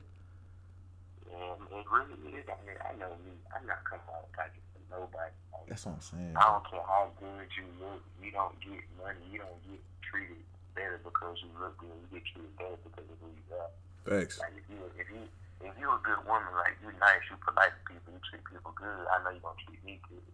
And 1.25 1.61
it 1.71 1.85
really 1.89 2.37
is. 2.37 2.45
I 2.45 2.55
mean, 2.65 2.77
I 2.77 2.93
know 2.99 3.09
me. 3.25 3.33
I'm 3.57 3.65
not 3.65 3.83
coming 3.83 4.05
out 4.13 4.29
of 4.29 4.31
pocket 4.33 4.61
for 4.71 4.81
nobody. 4.93 5.33
Like, 5.51 5.60
That's 5.71 5.87
what 5.87 5.95
I'm 5.95 6.03
saying. 6.03 6.35
I 6.35 6.43
don't 6.51 6.67
care 6.67 6.83
how 6.83 7.07
good 7.15 7.47
you 7.55 7.63
look. 7.79 8.03
You 8.19 8.35
don't 8.35 8.51
get 8.59 8.83
money. 8.99 9.23
You 9.31 9.39
don't 9.39 9.55
get 9.63 9.79
treated 10.03 10.43
better 10.75 10.99
because 10.99 11.39
you 11.39 11.47
look 11.63 11.79
good. 11.79 11.95
You 12.11 12.19
get 12.19 12.27
treated 12.27 12.51
better 12.59 12.75
because 12.83 13.07
of 13.07 13.15
who 13.23 13.31
you 13.31 13.55
are. 13.55 13.71
Facts. 14.03 14.43
Like 14.43 14.51
if 14.59 14.67
you 14.67 14.83
if 14.99 15.07
you 15.07 15.23
if 15.63 15.71
you're 15.79 15.95
a 15.95 16.03
good 16.03 16.19
woman, 16.27 16.51
like 16.59 16.75
you 16.83 16.91
nice, 16.99 17.23
you 17.31 17.39
polite 17.39 17.71
to 17.71 17.83
people, 17.87 18.11
you 18.11 18.19
treat 18.19 18.43
people 18.51 18.75
good. 18.75 18.99
I 19.15 19.23
know 19.23 19.31
you're 19.31 19.47
gonna 19.47 19.63
treat 19.63 19.79
me 19.87 19.95
good. 20.11 20.27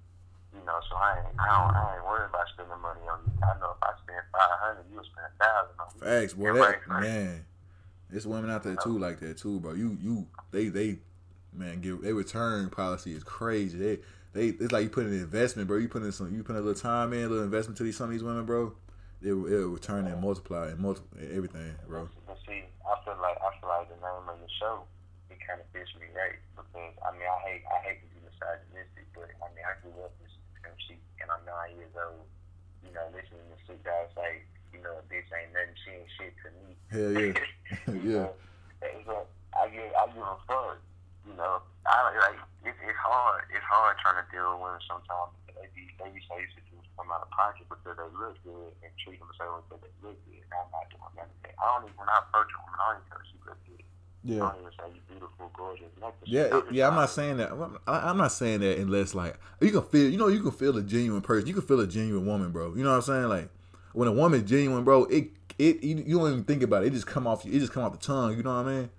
You 0.57 0.65
know, 0.65 0.81
so 0.89 0.97
I 0.97 1.21
ain't 1.21 1.37
I 1.37 1.45
don't 1.53 1.69
I 1.69 1.85
ain't 1.85 2.05
worried 2.09 2.33
about 2.33 2.49
spending 2.57 2.81
money 2.81 3.05
on 3.05 3.21
you. 3.21 3.37
I 3.45 3.53
know 3.61 3.77
if 3.77 3.81
I 3.85 3.93
spend 4.01 4.25
five 4.33 4.57
hundred, 4.57 4.89
you'll 4.89 5.05
spend 5.05 5.29
a 5.29 5.33
thousand 5.37 5.77
on 5.77 5.89
me. 5.93 6.01
Facts, 6.01 6.33
boy. 6.33 6.49
That 6.49 6.81
man, 6.97 7.45
there's 8.09 8.25
women 8.25 8.49
out 8.49 8.65
there 8.65 8.73
too 8.81 8.97
like 8.97 9.21
that 9.21 9.37
too, 9.37 9.61
bro. 9.61 9.77
You 9.77 10.01
you 10.01 10.25
they 10.49 10.73
they 10.73 10.97
man 11.57 11.81
give 11.81 12.01
their 12.01 12.15
return 12.15 12.69
policy 12.69 13.13
is 13.13 13.23
crazy. 13.23 13.77
They 13.77 13.99
they 14.33 14.47
it's 14.57 14.71
like 14.71 14.83
you 14.83 14.89
put 14.89 15.05
in 15.05 15.13
an 15.13 15.19
investment, 15.19 15.67
bro. 15.67 15.77
You 15.77 15.89
put 15.89 16.03
in 16.03 16.11
some 16.11 16.33
you 16.35 16.43
put 16.43 16.55
in 16.55 16.61
a 16.61 16.65
little 16.65 16.79
time 16.79 17.13
in, 17.13 17.23
a 17.23 17.27
little 17.27 17.43
investment 17.43 17.77
to 17.77 17.83
these 17.83 17.97
some 17.97 18.05
of 18.05 18.11
these 18.11 18.23
women, 18.23 18.45
bro. 18.45 18.73
It 19.21 19.33
will 19.33 19.47
it'll 19.51 19.69
return 19.69 20.05
and 20.07 20.21
multiply 20.21 20.69
and 20.69 20.79
multiply 20.79 21.23
everything, 21.33 21.73
bro. 21.87 22.07
But 22.27 22.37
see, 22.45 22.63
I 22.85 22.93
feel 23.03 23.17
like 23.21 23.37
I 23.41 23.49
feel 23.59 23.69
like 23.69 23.89
the 23.89 23.95
name 23.95 24.29
of 24.29 24.37
the 24.39 24.49
show 24.59 24.83
it 25.29 25.39
kind 25.43 25.59
of 25.59 25.67
fits 25.73 25.91
me 25.99 26.07
right 26.15 26.37
because 26.55 26.93
I 27.01 27.09
mean 27.13 27.27
I 27.27 27.37
hate 27.45 27.63
I 27.65 27.77
hate 27.83 27.99
to 28.03 28.07
be 28.13 28.19
misogynistic, 28.23 29.05
but 29.13 29.29
I 29.41 29.47
mean 29.53 29.65
I 29.65 29.73
grew 29.81 29.95
up 30.05 30.13
to 30.21 30.25
Pimp 30.61 30.77
and 31.21 31.29
I'm 31.31 31.43
nine 31.43 31.75
years 31.75 31.93
old. 31.97 32.25
You 32.85 32.93
know, 32.93 33.05
listening 33.11 33.43
to 33.51 33.57
Six 33.67 33.79
Guys 33.83 34.11
like 34.15 34.45
you 34.71 34.79
know 34.79 35.01
a 35.01 35.03
bitch 35.09 35.27
ain't 35.33 35.51
nothing, 35.51 35.75
she 35.81 35.89
ain't 35.97 36.11
shit 36.15 36.33
to 36.45 36.49
me. 36.55 36.67
Hell 36.93 37.13
yeah. 37.17 37.35
Yeah. 38.05 38.27
it's 38.85 39.07
I 39.57 39.67
give 39.73 39.89
I 39.97 40.03
give 40.13 40.23
a 40.23 40.37
fuck. 40.47 40.79
You 41.27 41.35
know, 41.35 41.59
I 41.85 42.07
like 42.15 42.39
it's 42.63 42.79
it's 42.79 43.01
hard. 43.03 43.43
It's 43.51 43.67
hard 43.67 43.99
trying 43.99 44.23
to 44.23 44.25
deal 44.31 44.55
with 44.55 44.63
women 44.63 44.81
sometimes. 44.87 45.35
They 45.51 45.67
be 45.75 45.91
they 45.99 46.07
be 46.09 46.23
used 46.23 46.55
to 46.55 46.63
just 46.71 46.87
come 46.95 47.11
out 47.11 47.21
of 47.27 47.29
pocket 47.35 47.67
because 47.67 47.83
they 47.99 48.07
look 48.15 48.35
good 48.47 48.71
and 48.81 48.91
treat 48.95 49.19
themselves 49.19 49.67
because 49.67 49.83
they 49.83 49.93
look 50.07 50.17
good. 50.23 50.39
And 50.39 50.55
I'm 50.55 50.71
not 50.71 50.87
doing 50.87 51.11
that. 51.19 51.27
I 51.59 51.63
don't 51.75 51.83
even 51.85 51.99
when 51.99 52.07
I 52.07 52.23
approach 52.23 52.47
a 52.55 52.59
woman, 52.63 52.79
I 52.79 52.85
don't 52.95 53.03
even 53.03 53.19
she 53.27 53.37
look 53.43 53.59
good. 53.67 53.83
I 53.83 53.91
Yeah. 54.23 54.39
don't 54.39 54.59
even 54.63 54.73
say 54.79 54.87
you 54.95 55.01
beautiful, 55.11 55.51
gorgeous, 55.51 55.91
nothing. 55.99 56.25
Yeah, 56.25 56.47
I'm 56.51 56.63
yeah. 56.71 56.87
I'm 56.87 56.95
not 56.95 57.09
saying 57.11 57.37
that. 57.37 57.51
I- 57.87 58.07
I'm 58.09 58.17
not 58.17 58.31
saying 58.31 58.59
that 58.63 58.79
unless 58.79 59.11
like 59.13 59.35
you 59.59 59.71
can 59.71 59.83
feel. 59.83 60.07
You 60.09 60.17
know, 60.17 60.27
you 60.31 60.41
can 60.41 60.51
feel 60.55 60.77
a 60.77 60.83
genuine 60.83 61.21
person. 61.21 61.47
You 61.47 61.53
can 61.59 61.63
feel 61.67 61.79
a 61.83 61.87
genuine 61.87 62.25
woman, 62.25 62.51
bro. 62.51 62.73
You 62.75 62.83
know 62.83 62.91
what 62.91 63.03
I'm 63.03 63.09
saying? 63.09 63.27
Like 63.29 63.49
when 63.93 64.07
a 64.07 64.11
woman's 64.11 64.47
genuine, 64.49 64.83
bro, 64.83 65.05
it 65.05 65.29
it 65.59 65.83
you, 65.83 66.03
you 66.05 66.19
don't 66.19 66.31
even 66.31 66.43
think 66.43 66.63
about 66.63 66.83
it. 66.83 66.87
It 66.87 66.93
just 66.93 67.07
come 67.07 67.27
off. 67.27 67.45
It 67.45 67.59
just 67.59 67.71
come 67.73 67.83
off 67.83 67.91
the 67.93 67.99
tongue. 67.99 68.35
You 68.37 68.43
know 68.43 68.55
what 68.55 68.67
I 68.67 68.71
mean? 68.81 68.89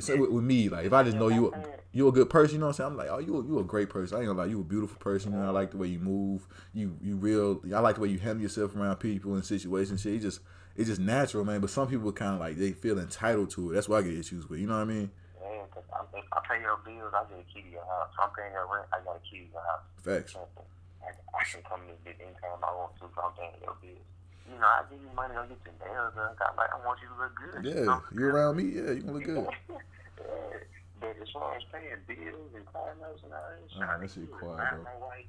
So 0.00 0.16
with, 0.16 0.30
with 0.30 0.44
me, 0.44 0.68
like 0.68 0.86
if 0.86 0.92
I 0.92 1.02
just 1.02 1.16
know 1.16 1.28
you 1.28 1.54
you 1.92 2.08
a 2.08 2.12
good 2.12 2.30
person, 2.30 2.54
you 2.54 2.60
know 2.60 2.66
what 2.66 2.80
I'm 2.80 2.90
saying? 2.90 2.90
I'm 2.92 2.96
like, 2.96 3.08
oh, 3.10 3.18
you 3.18 3.36
a, 3.38 3.44
you 3.44 3.58
a 3.58 3.64
great 3.64 3.90
person. 3.90 4.16
I 4.16 4.20
ain't 4.20 4.28
gonna 4.28 4.38
lie, 4.38 4.46
you 4.46 4.60
a 4.60 4.64
beautiful 4.64 4.98
person. 4.98 5.32
You 5.32 5.38
know, 5.38 5.46
I 5.46 5.50
like 5.50 5.72
the 5.72 5.76
way 5.76 5.88
you 5.88 5.98
move. 5.98 6.46
You 6.72 6.96
you 7.02 7.16
real. 7.16 7.60
I 7.74 7.80
like 7.80 7.96
the 7.96 8.02
way 8.02 8.08
you 8.08 8.18
handle 8.18 8.42
yourself 8.42 8.76
around 8.76 8.96
people 8.96 9.34
and 9.34 9.44
situations. 9.44 10.02
Shit, 10.02 10.14
it 10.14 10.18
just 10.20 10.40
it's 10.76 10.88
just 10.88 11.00
natural, 11.00 11.44
man. 11.44 11.60
But 11.60 11.70
some 11.70 11.88
people 11.88 12.12
kind 12.12 12.34
of 12.34 12.40
like 12.40 12.56
they 12.56 12.72
feel 12.72 12.98
entitled 12.98 13.50
to 13.50 13.70
it. 13.70 13.74
That's 13.74 13.88
why 13.88 13.98
I 13.98 14.02
get 14.02 14.14
issues 14.14 14.48
with. 14.48 14.60
You 14.60 14.66
know 14.66 14.76
what 14.76 14.82
I 14.82 14.84
mean? 14.84 15.10
Yeah, 15.42 15.62
cause 15.74 15.82
I'm, 15.92 16.06
if 16.18 16.24
I 16.32 16.40
pay 16.46 16.60
your 16.60 16.78
bills, 16.84 17.12
I 17.12 17.24
get 17.28 17.40
a 17.40 17.52
key 17.52 17.62
to 17.62 17.68
your 17.68 17.84
house. 17.84 18.08
If 18.12 18.20
I'm 18.20 18.30
paying 18.30 18.52
your 18.52 18.66
rent, 18.72 18.86
I 18.92 19.04
got 19.04 19.16
a 19.16 19.22
key 19.28 19.44
to 19.44 19.52
your 19.52 19.62
house. 19.62 19.84
Facts. 20.02 20.36
I, 20.36 21.10
I 21.10 21.44
can 21.44 21.62
come 21.68 21.80
to 21.90 21.94
this 22.04 22.16
income 22.20 22.60
I 22.62 22.70
want 22.72 22.94
to 22.98 23.04
I'm 23.18 23.32
paying 23.34 23.58
your 23.62 23.76
bills. 23.82 24.06
You 24.50 24.58
know, 24.58 24.66
I 24.66 24.82
give 24.90 24.98
you 25.00 25.08
money, 25.14 25.34
I'll 25.36 25.46
get 25.46 25.58
your 25.64 25.74
nails 25.88 26.12
done. 26.16 26.34
I, 26.40 26.54
like, 26.56 26.70
I 26.74 26.86
want 26.86 26.98
you 27.00 27.08
to 27.08 27.16
look 27.22 27.34
good. 27.38 27.64
you 27.64 27.70
Yeah, 27.80 27.84
know? 27.86 28.02
you 28.12 28.26
around 28.26 28.56
me, 28.56 28.64
yeah, 28.64 28.90
you 28.92 29.00
gonna 29.02 29.12
look 29.12 29.24
good. 29.24 29.46
yeah. 29.70 30.58
But 31.00 31.16
as 31.22 31.28
far 31.32 31.54
as 31.56 31.62
paying 31.72 31.96
bills 32.06 32.50
and 32.54 32.66
car 32.66 32.92
notes 33.00 33.22
and 33.24 33.32
all 33.32 33.40
that 33.40 33.70
shit, 33.72 33.82
Oh, 33.82 33.94
I 33.94 33.98
that 33.98 34.10
shit 34.10 34.22
you 34.24 34.26
quiet, 34.28 34.58
not 34.58 34.70
bro. 34.74 34.84
my 34.84 35.06
wife. 35.06 35.24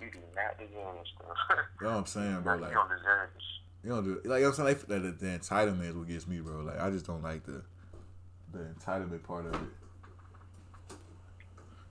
You 0.00 0.10
do 0.12 0.18
not 0.36 0.58
deserve 0.58 0.94
this 1.00 1.08
stuff. 1.16 1.36
You 1.80 1.86
know 1.86 1.92
what 1.92 1.98
I'm 1.98 2.06
saying, 2.06 2.40
bro? 2.42 2.54
Like 2.56 2.70
you 2.70 2.74
don't 2.76 2.88
deserve 2.88 3.28
this. 3.34 3.42
you 3.84 3.90
don't 3.90 4.04
do 4.04 4.20
like 4.28 4.44
I'm 4.44 4.52
saying, 4.52 4.68
like 4.68 4.86
the, 4.86 4.98
the, 4.98 5.10
the 5.12 5.26
entitlement 5.26 5.88
is 5.88 5.94
what 5.96 6.06
gets 6.08 6.26
me, 6.28 6.40
bro. 6.40 6.60
Like 6.62 6.78
I 6.80 6.90
just 6.90 7.06
don't 7.06 7.22
like 7.22 7.44
the 7.44 7.62
the 8.52 8.58
entitlement 8.78 9.22
part 9.24 9.46
of 9.46 9.54
it. 9.54 9.60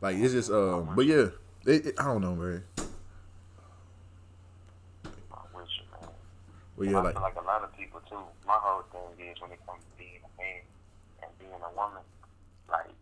Like 0.02 0.16
it's 0.18 0.34
just 0.34 0.52
um, 0.52 0.92
but 0.96 1.06
yeah, 1.06 1.28
it, 1.66 1.86
it, 1.88 1.96
I 2.00 2.06
don't 2.06 2.22
know, 2.22 2.36
man. 2.36 2.64
I'm 5.08 5.44
with 5.54 5.68
you, 5.78 5.84
man. 6.02 6.10
But 6.78 6.94
yeah, 6.94 7.02
I 7.02 7.10
like 7.10 7.18
feel 7.18 7.26
like 7.26 7.42
a 7.42 7.48
lot 7.50 7.66
of 7.66 7.74
people 7.74 8.06
too. 8.06 8.22
My 8.46 8.62
whole 8.62 8.86
thing 8.94 9.18
is 9.18 9.42
when 9.42 9.50
it 9.50 9.58
comes 9.66 9.82
to 9.82 9.94
being 9.98 10.22
a 10.22 10.32
man 10.38 10.62
and 11.26 11.34
being 11.42 11.58
a 11.58 11.72
woman, 11.74 12.06
like 12.70 12.94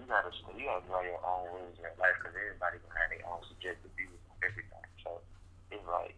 you 0.00 0.08
gotta 0.08 0.32
you 0.56 0.64
gotta 0.64 0.80
draw 0.88 1.04
your 1.04 1.20
own 1.20 1.44
rules 1.52 1.76
in 1.76 1.92
life 2.00 2.16
because 2.16 2.32
everybody 2.32 2.80
gonna 2.80 2.96
have 2.96 3.12
their 3.12 3.24
own 3.28 3.44
subjective 3.44 3.92
views 4.00 4.16
on 4.32 4.36
everything. 4.40 4.88
So 5.04 5.20
it's 5.68 5.84
like 5.84 6.16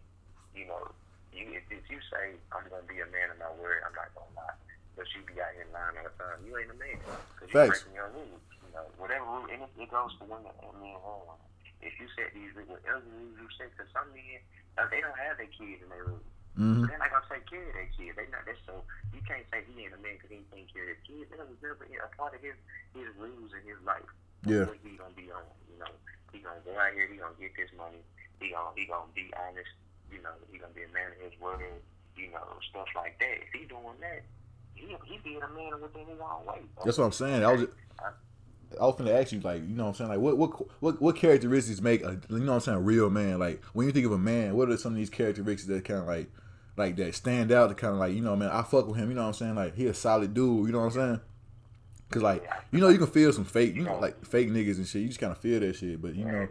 you 0.55 0.71
know, 0.71 0.87
you 1.35 1.59
if, 1.59 1.67
if 1.67 1.83
you 1.91 1.99
say 2.07 2.39
I'm 2.55 2.63
gonna 2.71 2.87
be 2.87 3.03
a 3.03 3.09
man 3.11 3.35
of 3.35 3.43
my 3.43 3.51
word, 3.59 3.83
I'm 3.83 3.91
not 3.91 4.15
gonna 4.15 4.31
lie. 4.31 4.55
But 4.95 5.11
you 5.11 5.27
be 5.27 5.35
out 5.43 5.51
here 5.51 5.67
lying 5.75 5.99
all 5.99 6.07
the 6.07 6.15
time. 6.15 6.47
You 6.47 6.55
ain't 6.55 6.71
a 6.71 6.79
man 6.79 6.95
because 7.35 7.51
you're 7.51 7.67
breaking 7.75 7.91
your 7.91 8.07
rules. 8.15 8.39
You 8.63 8.71
know, 8.71 8.87
whatever 8.95 9.27
rule, 9.27 9.51
and 9.51 9.67
it, 9.67 9.71
it 9.75 9.91
goes 9.91 10.15
to 10.19 10.31
women 10.31 10.55
and 10.63 10.79
men 10.79 10.95
and. 10.95 11.43
If 11.83 11.93
you 11.99 12.07
set 12.15 12.31
these 12.31 12.49
rules, 12.55 12.71
whatever 12.71 13.03
rules 13.03 13.35
you 13.35 13.51
set, 13.59 13.69
because 13.75 13.91
some 13.91 14.07
men 14.15 14.39
uh, 14.79 14.87
they 14.87 15.03
don't 15.03 15.19
have 15.19 15.35
their 15.35 15.51
kids 15.51 15.83
in 15.83 15.91
their 15.91 16.07
rules. 16.07 16.23
Mm-hmm. 16.55 16.87
They're 16.87 17.03
not 17.03 17.11
gonna 17.11 17.27
take 17.27 17.43
care 17.51 17.67
of 17.67 17.75
that 17.75 17.89
kid. 17.91 18.15
They 18.15 18.27
not. 18.31 18.47
That's 18.47 18.59
so. 18.63 18.79
You 19.11 19.19
can't 19.27 19.43
say 19.51 19.67
he 19.67 19.83
ain't 19.83 19.91
a 19.91 19.99
man 19.99 20.15
because 20.15 20.31
he 20.31 20.39
ain't 20.39 20.47
taking 20.47 20.71
care 20.71 20.87
of 20.87 20.95
his 20.95 21.03
kid. 21.03 21.27
That 21.35 21.43
was 21.43 21.59
never 21.59 21.83
a 21.83 22.09
part 22.15 22.31
of 22.31 22.39
his 22.39 22.55
his 22.95 23.11
rules 23.19 23.51
in 23.51 23.63
his 23.67 23.79
life. 23.83 24.07
Yeah. 24.47 24.71
What 24.71 24.79
he 24.79 24.95
gonna 24.95 25.11
be 25.19 25.27
on? 25.35 25.43
You 25.67 25.83
know, 25.83 25.91
he 26.31 26.39
gonna 26.39 26.63
go 26.63 26.71
out 26.79 26.95
here. 26.95 27.11
He 27.11 27.19
gonna 27.19 27.35
get 27.35 27.51
this 27.59 27.71
money. 27.75 27.99
He 28.39 28.55
gonna 28.55 28.71
he 28.79 28.87
gonna 28.87 29.11
be 29.11 29.27
honest. 29.35 29.73
You 30.07 30.23
know, 30.23 30.31
he 30.47 30.55
gonna 30.55 30.71
be 30.71 30.87
a 30.87 30.91
man 30.95 31.11
of 31.11 31.19
his 31.19 31.35
word. 31.43 31.59
You 32.15 32.31
know, 32.31 32.47
stuff 32.71 32.87
like 32.95 33.19
that. 33.19 33.35
If 33.43 33.51
he 33.51 33.67
doing 33.67 33.99
that, 33.99 34.23
he 34.79 34.95
he 35.03 35.19
being 35.19 35.43
a 35.43 35.51
man 35.51 35.75
within 35.83 36.07
his 36.07 36.23
own 36.23 36.47
way. 36.47 36.63
That's 36.87 36.95
what 36.95 37.11
I'm 37.11 37.15
saying. 37.15 37.43
I 37.43 37.51
was. 37.51 37.67
I 38.79 38.85
was 38.85 38.95
gonna 38.95 39.11
ask 39.11 39.31
you, 39.31 39.39
like, 39.39 39.61
you 39.61 39.75
know 39.75 39.83
what 39.83 39.89
I'm 39.89 39.95
saying? 39.95 40.09
Like, 40.09 40.19
what, 40.19 40.37
what, 40.37 40.81
what, 40.81 41.01
what 41.01 41.15
characteristics 41.15 41.79
make 41.81 42.03
a, 42.03 42.19
you 42.29 42.39
know 42.39 42.53
what 42.53 42.55
I'm 42.55 42.59
saying, 42.61 42.77
a 42.77 42.81
real 42.81 43.09
man? 43.09 43.39
Like, 43.39 43.63
when 43.73 43.85
you 43.85 43.93
think 43.93 44.05
of 44.05 44.11
a 44.11 44.17
man, 44.17 44.55
what 44.55 44.69
are 44.69 44.75
some 44.75 44.91
of 44.91 44.97
these 44.97 45.09
characteristics 45.09 45.67
that 45.67 45.85
kind 45.85 46.01
of 46.01 46.07
like, 46.07 46.29
like 46.77 46.95
that 46.97 47.15
stand 47.15 47.51
out 47.51 47.69
to 47.69 47.75
kind 47.75 47.93
of 47.93 47.99
like, 47.99 48.13
you 48.13 48.21
know, 48.21 48.35
man, 48.35 48.49
I 48.49 48.61
fuck 48.63 48.87
with 48.87 48.97
him, 48.97 49.09
you 49.09 49.15
know 49.15 49.21
what 49.21 49.27
I'm 49.29 49.33
saying? 49.33 49.55
Like, 49.55 49.75
he 49.75 49.87
a 49.87 49.93
solid 49.93 50.33
dude, 50.33 50.67
you 50.67 50.73
know 50.73 50.79
what 50.79 50.85
I'm 50.85 50.91
saying? 50.91 51.21
Cause 52.11 52.21
like, 52.21 52.47
you 52.71 52.79
know, 52.79 52.89
you 52.89 52.97
can 52.97 53.07
feel 53.07 53.33
some 53.33 53.45
fake, 53.45 53.75
you 53.75 53.83
know, 53.83 53.97
like 53.99 54.23
fake 54.25 54.49
niggas 54.49 54.77
and 54.77 54.87
shit. 54.87 55.01
You 55.01 55.07
just 55.07 55.19
kind 55.19 55.31
of 55.31 55.39
feel 55.39 55.59
that 55.59 55.75
shit, 55.75 56.01
but 56.01 56.15
you 56.15 56.23
know, 56.23 56.47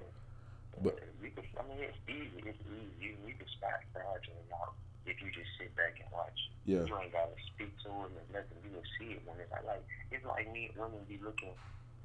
but 0.82 0.98
we 1.22 1.30
could, 1.30 1.44
I 1.56 1.62
mean, 1.68 1.78
it's 1.78 1.96
easy. 2.08 2.42
It's 2.44 2.58
easy. 2.66 2.90
You, 3.00 3.14
we 3.24 3.32
can 3.32 3.46
spot 3.46 3.80
fraudulent 3.92 4.50
out 4.52 4.74
if 5.06 5.14
you 5.22 5.30
just 5.30 5.48
sit 5.56 5.74
back 5.76 5.94
and 6.02 6.10
watch. 6.12 6.36
Yeah. 6.66 6.84
You 6.84 6.98
ain't 6.98 7.12
gotta 7.12 7.38
speak 7.54 7.70
to 7.84 7.88
them 7.88 8.10
and 8.18 8.28
nothing. 8.34 8.58
You 8.66 8.74
will 8.74 8.88
see 8.98 9.14
it 9.14 9.22
when 9.24 9.38
it's 9.38 9.52
like, 9.52 9.64
like 9.64 9.84
it's 10.10 10.26
like 10.26 10.52
me 10.52 10.70
women 10.76 11.00
be 11.08 11.20
looking. 11.22 11.54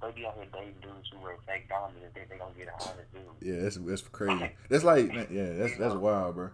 They 0.01 0.11
be 0.11 0.25
out 0.27 0.35
here 0.35 0.45
dating 0.53 0.79
dudes 0.81 1.09
who 1.11 1.19
wear 1.19 1.35
fake 1.47 1.67
diamonds 1.67 1.99
and 2.05 2.13
think 2.13 2.29
they 2.29 2.37
gonna 2.37 2.53
get 2.55 2.69
a 2.69 2.73
honest 2.77 3.11
dude. 3.11 3.23
yeah, 3.41 3.63
that's 3.63 3.75
that's 3.81 4.01
crazy. 4.13 4.51
That's 4.69 4.83
like, 4.85 5.11
yeah, 5.11 5.57
that's 5.57 5.75
that's 5.77 5.95
wild, 5.95 6.35
bro. 6.35 6.49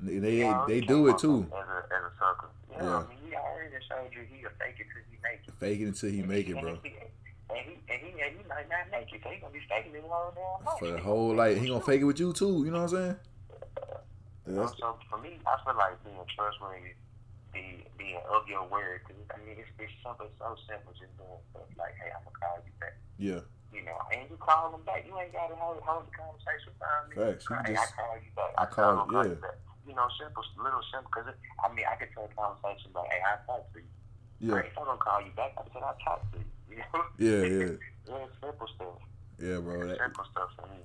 They 0.00 0.18
they, 0.18 0.40
know, 0.40 0.64
they 0.68 0.80
do 0.80 1.08
it 1.08 1.18
too. 1.18 1.46
As 1.52 1.68
a 1.68 1.94
as 1.94 2.02
a 2.04 2.12
sucker. 2.18 2.48
Know, 2.70 2.76
Yeah. 2.84 2.96
I 2.98 3.00
mean, 3.08 3.18
he 3.28 3.34
already 3.34 3.76
showed 3.88 4.12
you 4.12 4.22
he 4.28 4.44
a 4.44 4.50
fake 4.60 4.76
it 4.78 4.86
till 4.92 5.02
he 5.10 5.16
make 5.22 5.40
it. 5.48 5.54
Fake 5.58 5.80
it 5.80 5.86
until 5.86 6.10
he 6.10 6.22
make 6.22 6.48
it, 6.48 6.60
bro. 6.60 6.70
And 6.70 6.78
he, 6.82 6.92
and 7.48 7.58
he, 7.64 7.74
and 7.88 8.00
he, 8.02 8.08
and 8.20 8.36
he 8.36 8.42
might 8.48 8.68
not 8.68 8.90
make 8.92 9.08
it, 9.12 9.20
so 9.24 9.30
he 9.30 9.38
gonna 9.40 9.52
be 9.52 9.60
faking 9.68 9.94
it 9.94 10.04
all 10.04 10.34
damn. 10.36 10.78
For 10.78 10.90
the 10.92 10.98
whole 11.02 11.34
life, 11.34 11.58
he 11.58 11.68
gonna 11.68 11.80
fake 11.80 12.02
it 12.02 12.04
with 12.04 12.20
you 12.20 12.32
too. 12.32 12.64
You 12.64 12.70
know 12.70 12.82
what 12.84 12.92
I'm 12.92 13.16
saying? 13.16 13.16
Know, 14.46 14.70
so 14.78 14.94
for 15.10 15.18
me, 15.18 15.40
I 15.42 15.56
feel 15.64 15.74
like 15.74 15.98
being 16.04 16.22
trustworthy, 16.30 16.94
be, 17.52 17.82
being 17.98 18.20
of 18.30 18.46
your 18.46 18.62
word, 18.68 19.00
because 19.02 19.18
I 19.34 19.38
mean, 19.42 19.58
it's, 19.58 19.66
it's 19.80 19.90
something 20.04 20.28
so 20.38 20.54
simple, 20.70 20.92
just 20.94 21.10
doing 21.18 21.42
stuff 21.50 21.66
like, 21.74 21.98
hey, 21.98 22.14
I'm 22.14 22.22
gonna 22.22 22.38
call 22.38 22.62
you 22.62 22.70
back. 22.78 22.94
yeah, 23.18 23.42
You 23.74 23.82
know, 23.82 23.98
and 24.14 24.22
you 24.30 24.36
call 24.38 24.70
them 24.70 24.82
back. 24.86 25.02
You 25.02 25.18
ain't 25.18 25.32
gotta 25.34 25.56
hold, 25.58 25.82
hold 25.82 26.06
the 26.06 26.14
conversation 26.14 26.70
five 26.78 27.10
minutes. 27.10 27.42
Facts, 27.42 27.50
you 27.50 27.56
hey, 27.66 27.74
just- 27.74 27.90
I 27.90 27.96
call 27.98 28.14
you 28.22 28.32
back. 28.38 28.52
I 28.54 28.64
call- 28.70 28.98
I'm 29.02 29.08
gonna 29.10 29.28
yeah. 29.28 29.34
you 29.34 29.40
back. 29.42 29.58
You 29.86 29.94
know, 29.94 30.08
simple, 30.18 30.42
little 30.58 30.82
simple. 30.92 31.10
Because 31.14 31.32
I 31.62 31.72
mean, 31.74 31.86
I 31.90 31.94
could 31.96 32.08
tell 32.14 32.26
a 32.26 32.32
conversation 32.34 32.90
like, 32.94 33.08
hey, 33.10 33.22
I 33.22 33.38
talked 33.46 33.72
to 33.74 33.80
you. 33.80 33.86
yeah, 34.40 34.54
I 34.54 34.66
ain't 34.66 34.74
gonna 34.74 34.98
call 34.98 35.22
you 35.22 35.30
back. 35.36 35.54
I 35.56 35.62
said 35.72 35.82
I 35.82 35.94
talked 36.04 36.32
to 36.32 36.38
you. 36.38 36.44
You 36.68 36.82
know? 36.82 37.04
yeah, 37.16 37.46
yeah, 37.46 38.12
Real 38.12 38.28
simple 38.42 38.68
stuff. 38.74 39.00
yeah, 39.40 39.58
bro. 39.58 39.86
That, 39.86 39.98
simple 39.98 40.24
stuff 40.30 40.50
for 40.56 40.66
me. 40.68 40.82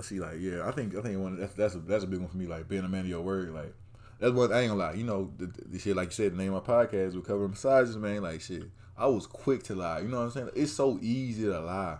see, 0.00 0.18
like, 0.18 0.36
yeah, 0.38 0.66
I 0.66 0.70
think 0.70 0.96
I 0.96 1.02
think 1.02 1.18
one 1.18 1.38
that's 1.38 1.52
that's 1.54 1.74
a, 1.74 1.78
that's 1.78 2.04
a 2.04 2.06
big 2.06 2.20
one 2.20 2.28
for 2.28 2.38
me. 2.38 2.46
Like 2.46 2.68
being 2.68 2.84
a 2.84 2.88
man 2.88 3.00
of 3.00 3.08
your 3.08 3.20
word, 3.20 3.52
like 3.52 3.74
that's 4.18 4.32
what 4.32 4.52
I 4.52 4.60
ain't 4.60 4.70
gonna 4.70 4.82
lie. 4.82 4.92
You 4.94 5.04
know, 5.04 5.30
the, 5.36 5.52
the 5.66 5.78
shit 5.78 5.96
like 5.96 6.08
you 6.08 6.12
said, 6.14 6.32
the 6.32 6.36
name 6.36 6.54
of 6.54 6.66
my 6.66 6.74
podcast, 6.74 7.16
Recovering 7.16 7.50
Misogynist, 7.50 7.98
man. 7.98 8.22
Like 8.22 8.40
shit, 8.40 8.64
I 8.96 9.06
was 9.06 9.26
quick 9.26 9.62
to 9.64 9.74
lie. 9.74 10.00
You 10.00 10.08
know 10.08 10.18
what 10.18 10.24
I'm 10.24 10.30
saying? 10.30 10.50
It's 10.54 10.72
so 10.72 10.98
easy 11.02 11.44
to 11.44 11.60
lie. 11.60 11.98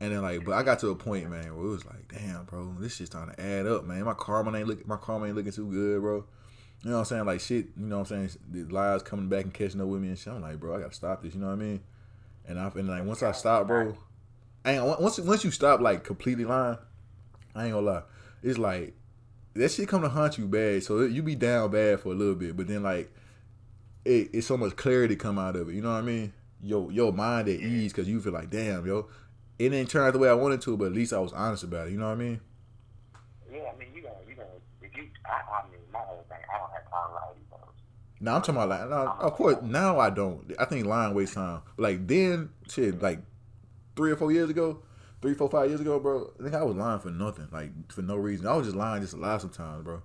And 0.00 0.12
then 0.12 0.22
like, 0.22 0.44
but 0.44 0.52
I 0.52 0.62
got 0.62 0.78
to 0.80 0.90
a 0.90 0.94
point, 0.94 1.30
man, 1.30 1.56
where 1.56 1.66
it 1.66 1.70
was 1.70 1.86
like, 1.86 2.12
damn, 2.12 2.44
bro, 2.44 2.74
this 2.78 2.96
shit's 2.96 3.10
starting 3.10 3.34
to 3.34 3.40
add 3.40 3.66
up, 3.66 3.84
man. 3.84 4.04
My 4.04 4.14
karma 4.14 4.56
ain't 4.56 4.68
look, 4.68 4.86
my 4.86 4.96
karma 4.96 5.26
ain't 5.26 5.36
looking 5.36 5.52
too 5.52 5.70
good, 5.70 6.00
bro. 6.02 6.24
You 6.82 6.90
know 6.90 6.96
what 6.96 6.98
I'm 7.00 7.04
saying? 7.06 7.24
Like 7.24 7.40
shit, 7.40 7.68
you 7.76 7.86
know 7.86 8.00
what 8.00 8.10
I'm 8.10 8.28
saying? 8.28 8.40
The 8.50 8.64
lies 8.72 9.02
coming 9.02 9.28
back 9.28 9.44
and 9.44 9.54
catching 9.54 9.80
up 9.80 9.88
with 9.88 10.02
me 10.02 10.08
and 10.08 10.18
shit. 10.18 10.32
I'm 10.32 10.42
like, 10.42 10.60
bro, 10.60 10.76
I 10.76 10.80
gotta 10.80 10.94
stop 10.94 11.22
this. 11.22 11.34
You 11.34 11.40
know 11.40 11.46
what 11.46 11.54
I 11.54 11.56
mean? 11.56 11.80
And 12.46 12.58
I 12.58 12.70
and 12.74 12.88
like 12.88 13.04
once 13.04 13.22
I 13.22 13.32
stop, 13.32 13.66
bro, 13.66 13.96
I 14.64 14.72
ain't 14.72 14.84
once 14.84 15.18
once 15.18 15.44
you 15.44 15.50
stop 15.50 15.80
like 15.80 16.04
completely 16.04 16.44
lying, 16.44 16.78
I 17.54 17.64
ain't 17.64 17.72
gonna 17.72 17.86
lie. 17.86 18.02
It's 18.42 18.58
like 18.58 18.94
that 19.54 19.70
shit 19.70 19.88
come 19.88 20.02
to 20.02 20.08
haunt 20.08 20.36
you 20.36 20.46
bad. 20.46 20.82
So 20.84 21.00
you 21.00 21.22
be 21.22 21.34
down 21.34 21.70
bad 21.70 22.00
for 22.00 22.12
a 22.12 22.14
little 22.14 22.34
bit, 22.34 22.56
but 22.56 22.68
then 22.68 22.82
like 22.82 23.10
it, 24.04 24.30
it's 24.32 24.46
so 24.46 24.56
much 24.56 24.76
clarity 24.76 25.16
come 25.16 25.38
out 25.38 25.56
of 25.56 25.68
it. 25.68 25.74
You 25.74 25.82
know 25.82 25.92
what 25.92 25.98
I 25.98 26.02
mean? 26.02 26.32
Yo, 26.62 26.90
your 26.90 27.12
mind 27.12 27.48
at 27.48 27.60
ease 27.60 27.92
because 27.92 28.08
you 28.08 28.20
feel 28.20 28.32
like, 28.32 28.50
damn, 28.50 28.86
yo, 28.86 29.08
it 29.58 29.70
didn't 29.70 29.90
turn 29.90 30.06
out 30.06 30.12
the 30.12 30.18
way 30.18 30.28
I 30.28 30.34
wanted 30.34 30.60
to, 30.62 30.76
but 30.76 30.86
at 30.86 30.92
least 30.92 31.12
I 31.12 31.18
was 31.18 31.32
honest 31.32 31.64
about 31.64 31.88
it. 31.88 31.92
You 31.92 31.98
know 31.98 32.06
what 32.06 32.12
I 32.12 32.16
mean? 32.16 32.40
Yeah, 33.50 33.70
I 33.72 33.78
mean, 33.78 33.88
you 33.94 34.02
know, 34.02 34.10
you 34.28 34.36
know, 34.36 34.44
if 34.82 34.96
you, 34.96 35.08
I, 35.24 35.30
I 35.30 35.62
mean, 35.70 35.80
my 35.92 36.00
whole 36.00 36.24
thing, 36.28 36.38
I 36.52 36.58
don't 36.58 36.70
have 36.72 36.90
time 36.90 37.08
to 37.08 37.14
lie 37.14 37.32
to 37.32 37.38
you. 37.38 37.46
folks. 37.50 37.74
Now 38.20 38.36
I'm 38.36 38.42
talking 38.42 38.56
about 38.56 38.68
like, 38.68 38.90
now, 38.90 39.16
of 39.20 39.32
course, 39.34 39.56
now 39.62 39.98
I 39.98 40.10
don't. 40.10 40.52
I 40.58 40.64
think 40.66 40.86
lying 40.86 41.14
wastes 41.14 41.34
time. 41.34 41.62
Like 41.76 42.06
then, 42.06 42.50
shit, 42.68 43.00
like 43.00 43.20
three 43.96 44.10
or 44.10 44.16
four 44.16 44.32
years 44.32 44.50
ago, 44.50 44.82
three, 45.22 45.34
four, 45.34 45.48
five 45.48 45.68
years 45.68 45.80
ago, 45.80 45.98
bro. 45.98 46.30
I 46.38 46.42
think 46.42 46.54
I 46.54 46.62
was 46.62 46.76
lying 46.76 47.00
for 47.00 47.10
nothing, 47.10 47.48
like 47.52 47.70
for 47.92 48.02
no 48.02 48.16
reason. 48.16 48.46
I 48.46 48.56
was 48.56 48.66
just 48.66 48.76
lying 48.76 49.00
just 49.00 49.14
to 49.14 49.20
lie 49.20 49.38
sometimes, 49.38 49.82
bro. 49.84 50.02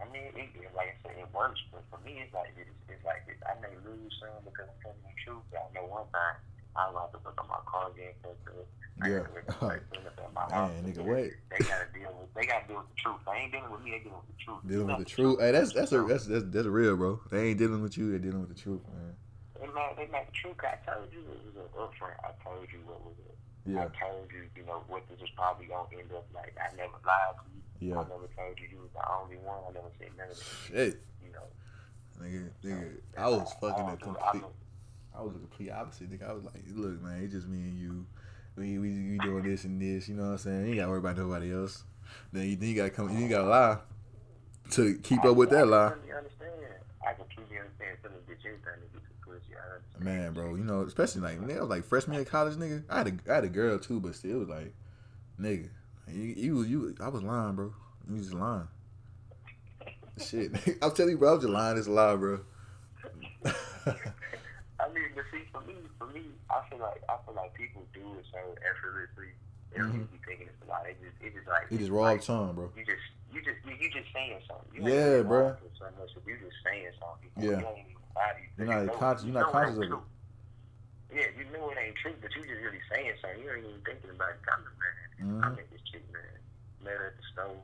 I 0.00 0.04
mean, 0.12 0.22
it, 0.34 0.74
like 0.74 0.98
I 1.04 1.08
said, 1.08 1.16
it 1.18 1.28
works, 1.34 1.60
but 1.72 1.84
for 1.90 1.98
me, 2.04 2.20
it's 2.22 2.34
like 2.34 2.52
it's, 2.58 2.70
it's 2.88 3.04
like 3.04 3.22
it, 3.28 3.38
I 3.46 3.54
may 3.60 3.74
lose 3.88 4.12
some 4.20 4.42
because 4.44 4.66
I'm 4.68 4.78
telling 4.82 5.02
the 5.06 5.14
truth. 5.24 5.42
But 5.50 5.70
I 5.70 5.74
know 5.74 5.86
one 5.86 6.06
thing, 6.10 6.34
I 6.76 6.90
don't 6.92 7.00
have 7.00 7.12
to 7.12 7.18
look 7.24 7.38
at 7.40 7.48
my 7.48 7.60
car 7.66 7.90
again 7.90 8.12
because 8.22 8.66
Yeah. 9.00 9.24
Like, 9.66 9.82
my 10.34 10.42
house. 10.52 10.70
Man, 10.72 10.84
nigga, 10.92 11.00
what? 11.04 11.30
They 11.50 11.64
gotta 11.64 11.86
deal 11.92 12.12
with. 12.18 12.32
They 12.34 12.46
gotta 12.46 12.66
deal 12.68 12.76
with 12.78 12.88
the 12.94 13.00
truth. 13.00 13.20
They 13.26 13.32
ain't 13.32 13.52
dealing 13.52 13.70
with 13.70 13.82
me. 13.82 13.90
They 13.92 13.98
dealing 14.00 14.20
with 14.20 14.36
the 14.36 14.42
truth. 14.44 14.60
Dealing 14.66 14.86
with 14.88 14.98
the 14.98 15.04
truth. 15.04 15.40
Hey, 15.40 15.52
that's 15.52 15.72
that's 15.72 15.92
a 15.92 16.02
that's 16.04 16.26
that's 16.26 16.44
that's 16.48 16.66
real, 16.68 16.96
bro. 16.96 17.20
They 17.30 17.48
ain't 17.50 17.58
dealing 17.58 17.82
with 17.82 17.96
you. 17.96 18.10
They're 18.10 18.18
dealing 18.20 18.40
with 18.40 18.52
the 18.54 18.60
truth, 18.60 18.80
man. 18.92 19.14
They 19.60 19.66
mad. 19.72 19.96
They 19.96 20.06
mad. 20.12 20.26
The 20.28 20.32
truth. 20.36 20.56
I 20.60 20.76
told 20.84 21.08
you 21.12 21.20
it 21.20 21.40
was 21.48 21.56
an 21.56 21.68
upfront. 21.76 22.16
I 22.24 22.32
told 22.44 22.68
you 22.72 22.80
what 22.84 23.00
was 23.04 23.16
it. 23.24 23.36
Yeah, 23.66 23.88
I 23.88 23.88
told 23.98 24.30
you, 24.30 24.46
you 24.54 24.64
know, 24.64 24.84
what 24.86 25.02
this 25.10 25.18
is 25.20 25.30
probably 25.34 25.66
gonna 25.66 25.88
end 25.98 26.12
up 26.14 26.24
like. 26.34 26.54
I 26.60 26.70
never 26.76 27.00
lied 27.04 27.34
to 27.40 27.44
you. 27.80 27.90
yeah. 27.90 27.98
I 28.00 28.02
never 28.04 28.28
told 28.36 28.54
you 28.60 28.68
you 28.70 28.78
was 28.84 28.92
the 28.94 29.02
only 29.10 29.36
one. 29.42 29.58
I 29.68 29.72
never 29.72 29.90
said 29.98 30.14
of. 30.30 30.36
Shit, 30.68 31.02
You 31.24 31.32
know. 31.32 31.48
nigga, 32.22 32.50
nigga. 32.62 33.00
I 33.18 33.28
was 33.28 33.52
fucking 33.60 33.84
a 33.84 33.92
I 33.92 33.96
don't 33.96 34.00
do- 34.00 34.20
I 34.22 34.30
complete. 34.30 34.44
I 35.16 35.22
was 35.22 35.34
a 35.34 35.38
complete 35.38 35.70
opposite. 35.70 36.10
Nigga, 36.10 36.28
I 36.28 36.32
was 36.32 36.44
like, 36.44 36.62
look, 36.74 37.00
man, 37.02 37.22
it's 37.22 37.32
just 37.32 37.48
me 37.48 37.58
and 37.58 37.78
you. 37.78 38.06
We 38.56 38.78
we, 38.78 39.10
we 39.10 39.18
doing 39.18 39.44
this 39.44 39.64
and 39.64 39.80
this. 39.80 40.08
You 40.08 40.16
know 40.16 40.24
what 40.24 40.30
I'm 40.32 40.38
saying? 40.38 40.60
You 40.60 40.66
ain't 40.68 40.76
gotta 40.76 40.90
worry 40.90 40.98
about 40.98 41.16
nobody 41.16 41.52
else. 41.52 41.84
Then 42.32 42.48
you, 42.48 42.56
then 42.56 42.68
you 42.68 42.74
gotta 42.74 42.90
come. 42.90 43.18
You 43.18 43.28
gotta 43.28 43.48
lie 43.48 43.78
to 44.72 44.98
keep 45.02 45.24
up 45.24 45.36
with 45.36 45.50
that 45.50 45.66
lie. 45.66 45.78
I 45.78 46.16
understand. 46.16 46.50
I 47.06 47.12
completely 47.12 47.58
understand. 47.58 47.98
Feeling 48.02 48.16
bitch 48.28 48.46
anything 48.46 48.62
to 48.62 48.88
get 48.92 49.02
to 49.04 49.10
pussy. 49.24 49.54
I 49.54 49.74
understand. 49.74 50.04
Man, 50.04 50.32
bro, 50.32 50.54
you 50.54 50.64
know, 50.64 50.82
especially 50.82 51.22
like 51.22 51.40
nigga, 51.40 51.58
I 51.58 51.60
was 51.60 51.70
like 51.70 51.84
freshman 51.84 52.18
in 52.18 52.24
college, 52.24 52.54
nigga. 52.54 52.82
I 52.88 52.98
had 52.98 53.08
a 53.08 53.30
I 53.30 53.34
had 53.36 53.44
a 53.44 53.48
girl 53.48 53.78
too, 53.78 54.00
but 54.00 54.14
still, 54.14 54.38
was 54.40 54.48
like, 54.48 54.74
nigga, 55.40 55.68
you 56.12 56.22
you, 56.22 56.62
you 56.62 56.94
I 57.00 57.08
was 57.08 57.22
lying, 57.22 57.54
bro. 57.54 57.72
You 58.10 58.18
just 58.18 58.34
lying. 58.34 58.68
Shit, 60.18 60.52
I'm 60.82 60.92
telling 60.92 61.12
you, 61.12 61.18
bro, 61.18 61.30
I 61.30 61.32
was 61.34 61.42
just 61.42 61.52
lying. 61.52 61.78
It's 61.78 61.86
a 61.86 61.90
lie, 61.90 62.16
bro. 62.16 62.40
I 64.80 64.88
mean, 64.92 65.08
but 65.14 65.24
see, 65.32 65.44
for 65.52 65.60
me, 65.64 65.74
for 65.98 66.06
me, 66.12 66.36
I 66.50 66.60
feel 66.68 66.78
like 66.80 67.00
I 67.08 67.16
feel 67.24 67.34
like 67.34 67.54
people 67.54 67.82
do 67.94 68.04
it 68.20 68.26
so 68.32 68.40
effortlessly. 68.60 69.32
They 69.72 69.78
don't 69.80 69.92
Mhm. 69.92 70.04
even 70.04 70.06
be 70.12 70.18
thinking 70.26 70.48
it's 70.48 70.62
a 70.62 70.68
lot. 70.68 70.86
It 70.86 71.00
just, 71.00 71.16
it 71.20 71.32
just 71.34 71.48
like 71.48 71.66
it 71.70 71.78
just 71.78 71.90
raw 71.90 72.12
like, 72.12 72.22
tongue, 72.22 72.54
bro. 72.54 72.70
You 72.76 72.84
just, 72.84 73.02
you 73.32 73.40
just, 73.42 73.58
you, 73.64 73.74
you 73.76 73.88
just 73.90 74.12
saying 74.12 74.40
something. 74.48 74.68
You 74.76 74.88
Yeah, 74.88 75.20
ain't 75.20 75.28
bruh. 75.28 75.56
lying 75.56 75.64
to 75.64 75.68
So 75.78 75.84
much, 75.98 76.12
if 76.16 76.24
you 76.26 76.36
just 76.38 76.56
saying 76.64 76.92
something. 77.00 77.30
Yeah. 77.40 77.56
You 77.60 77.64
don't 77.64 77.78
even 77.80 77.96
body. 78.14 78.44
You're 78.56 78.66
not 78.68 78.80
you 78.80 78.86
know- 78.86 78.98
conscious- 79.00 79.24
you 79.24 79.32
you're 79.32 79.42
not 79.42 79.52
conscious 79.52 79.76
of 79.76 79.82
it. 79.82 79.98
Yeah, 81.12 81.28
you 81.38 81.44
know 81.52 81.70
it 81.70 81.78
ain't 81.78 81.96
true, 81.96 82.14
but 82.20 82.34
you 82.36 82.42
just 82.44 82.60
really 82.60 82.82
saying 82.92 83.14
something. 83.22 83.40
You 83.40 83.50
ain't 83.52 83.64
even 83.64 83.80
thinking 83.84 84.10
about 84.10 84.30
it. 84.36 84.42
Coming, 84.44 84.74
man. 84.76 85.42
I 85.42 85.48
hmm 85.48 85.54
met 85.56 85.70
this 85.72 85.80
chick, 85.88 86.04
man. 86.12 86.22
Met 86.84 86.98
her 87.00 87.06
at 87.12 87.16
the 87.16 87.24
store. 87.32 87.56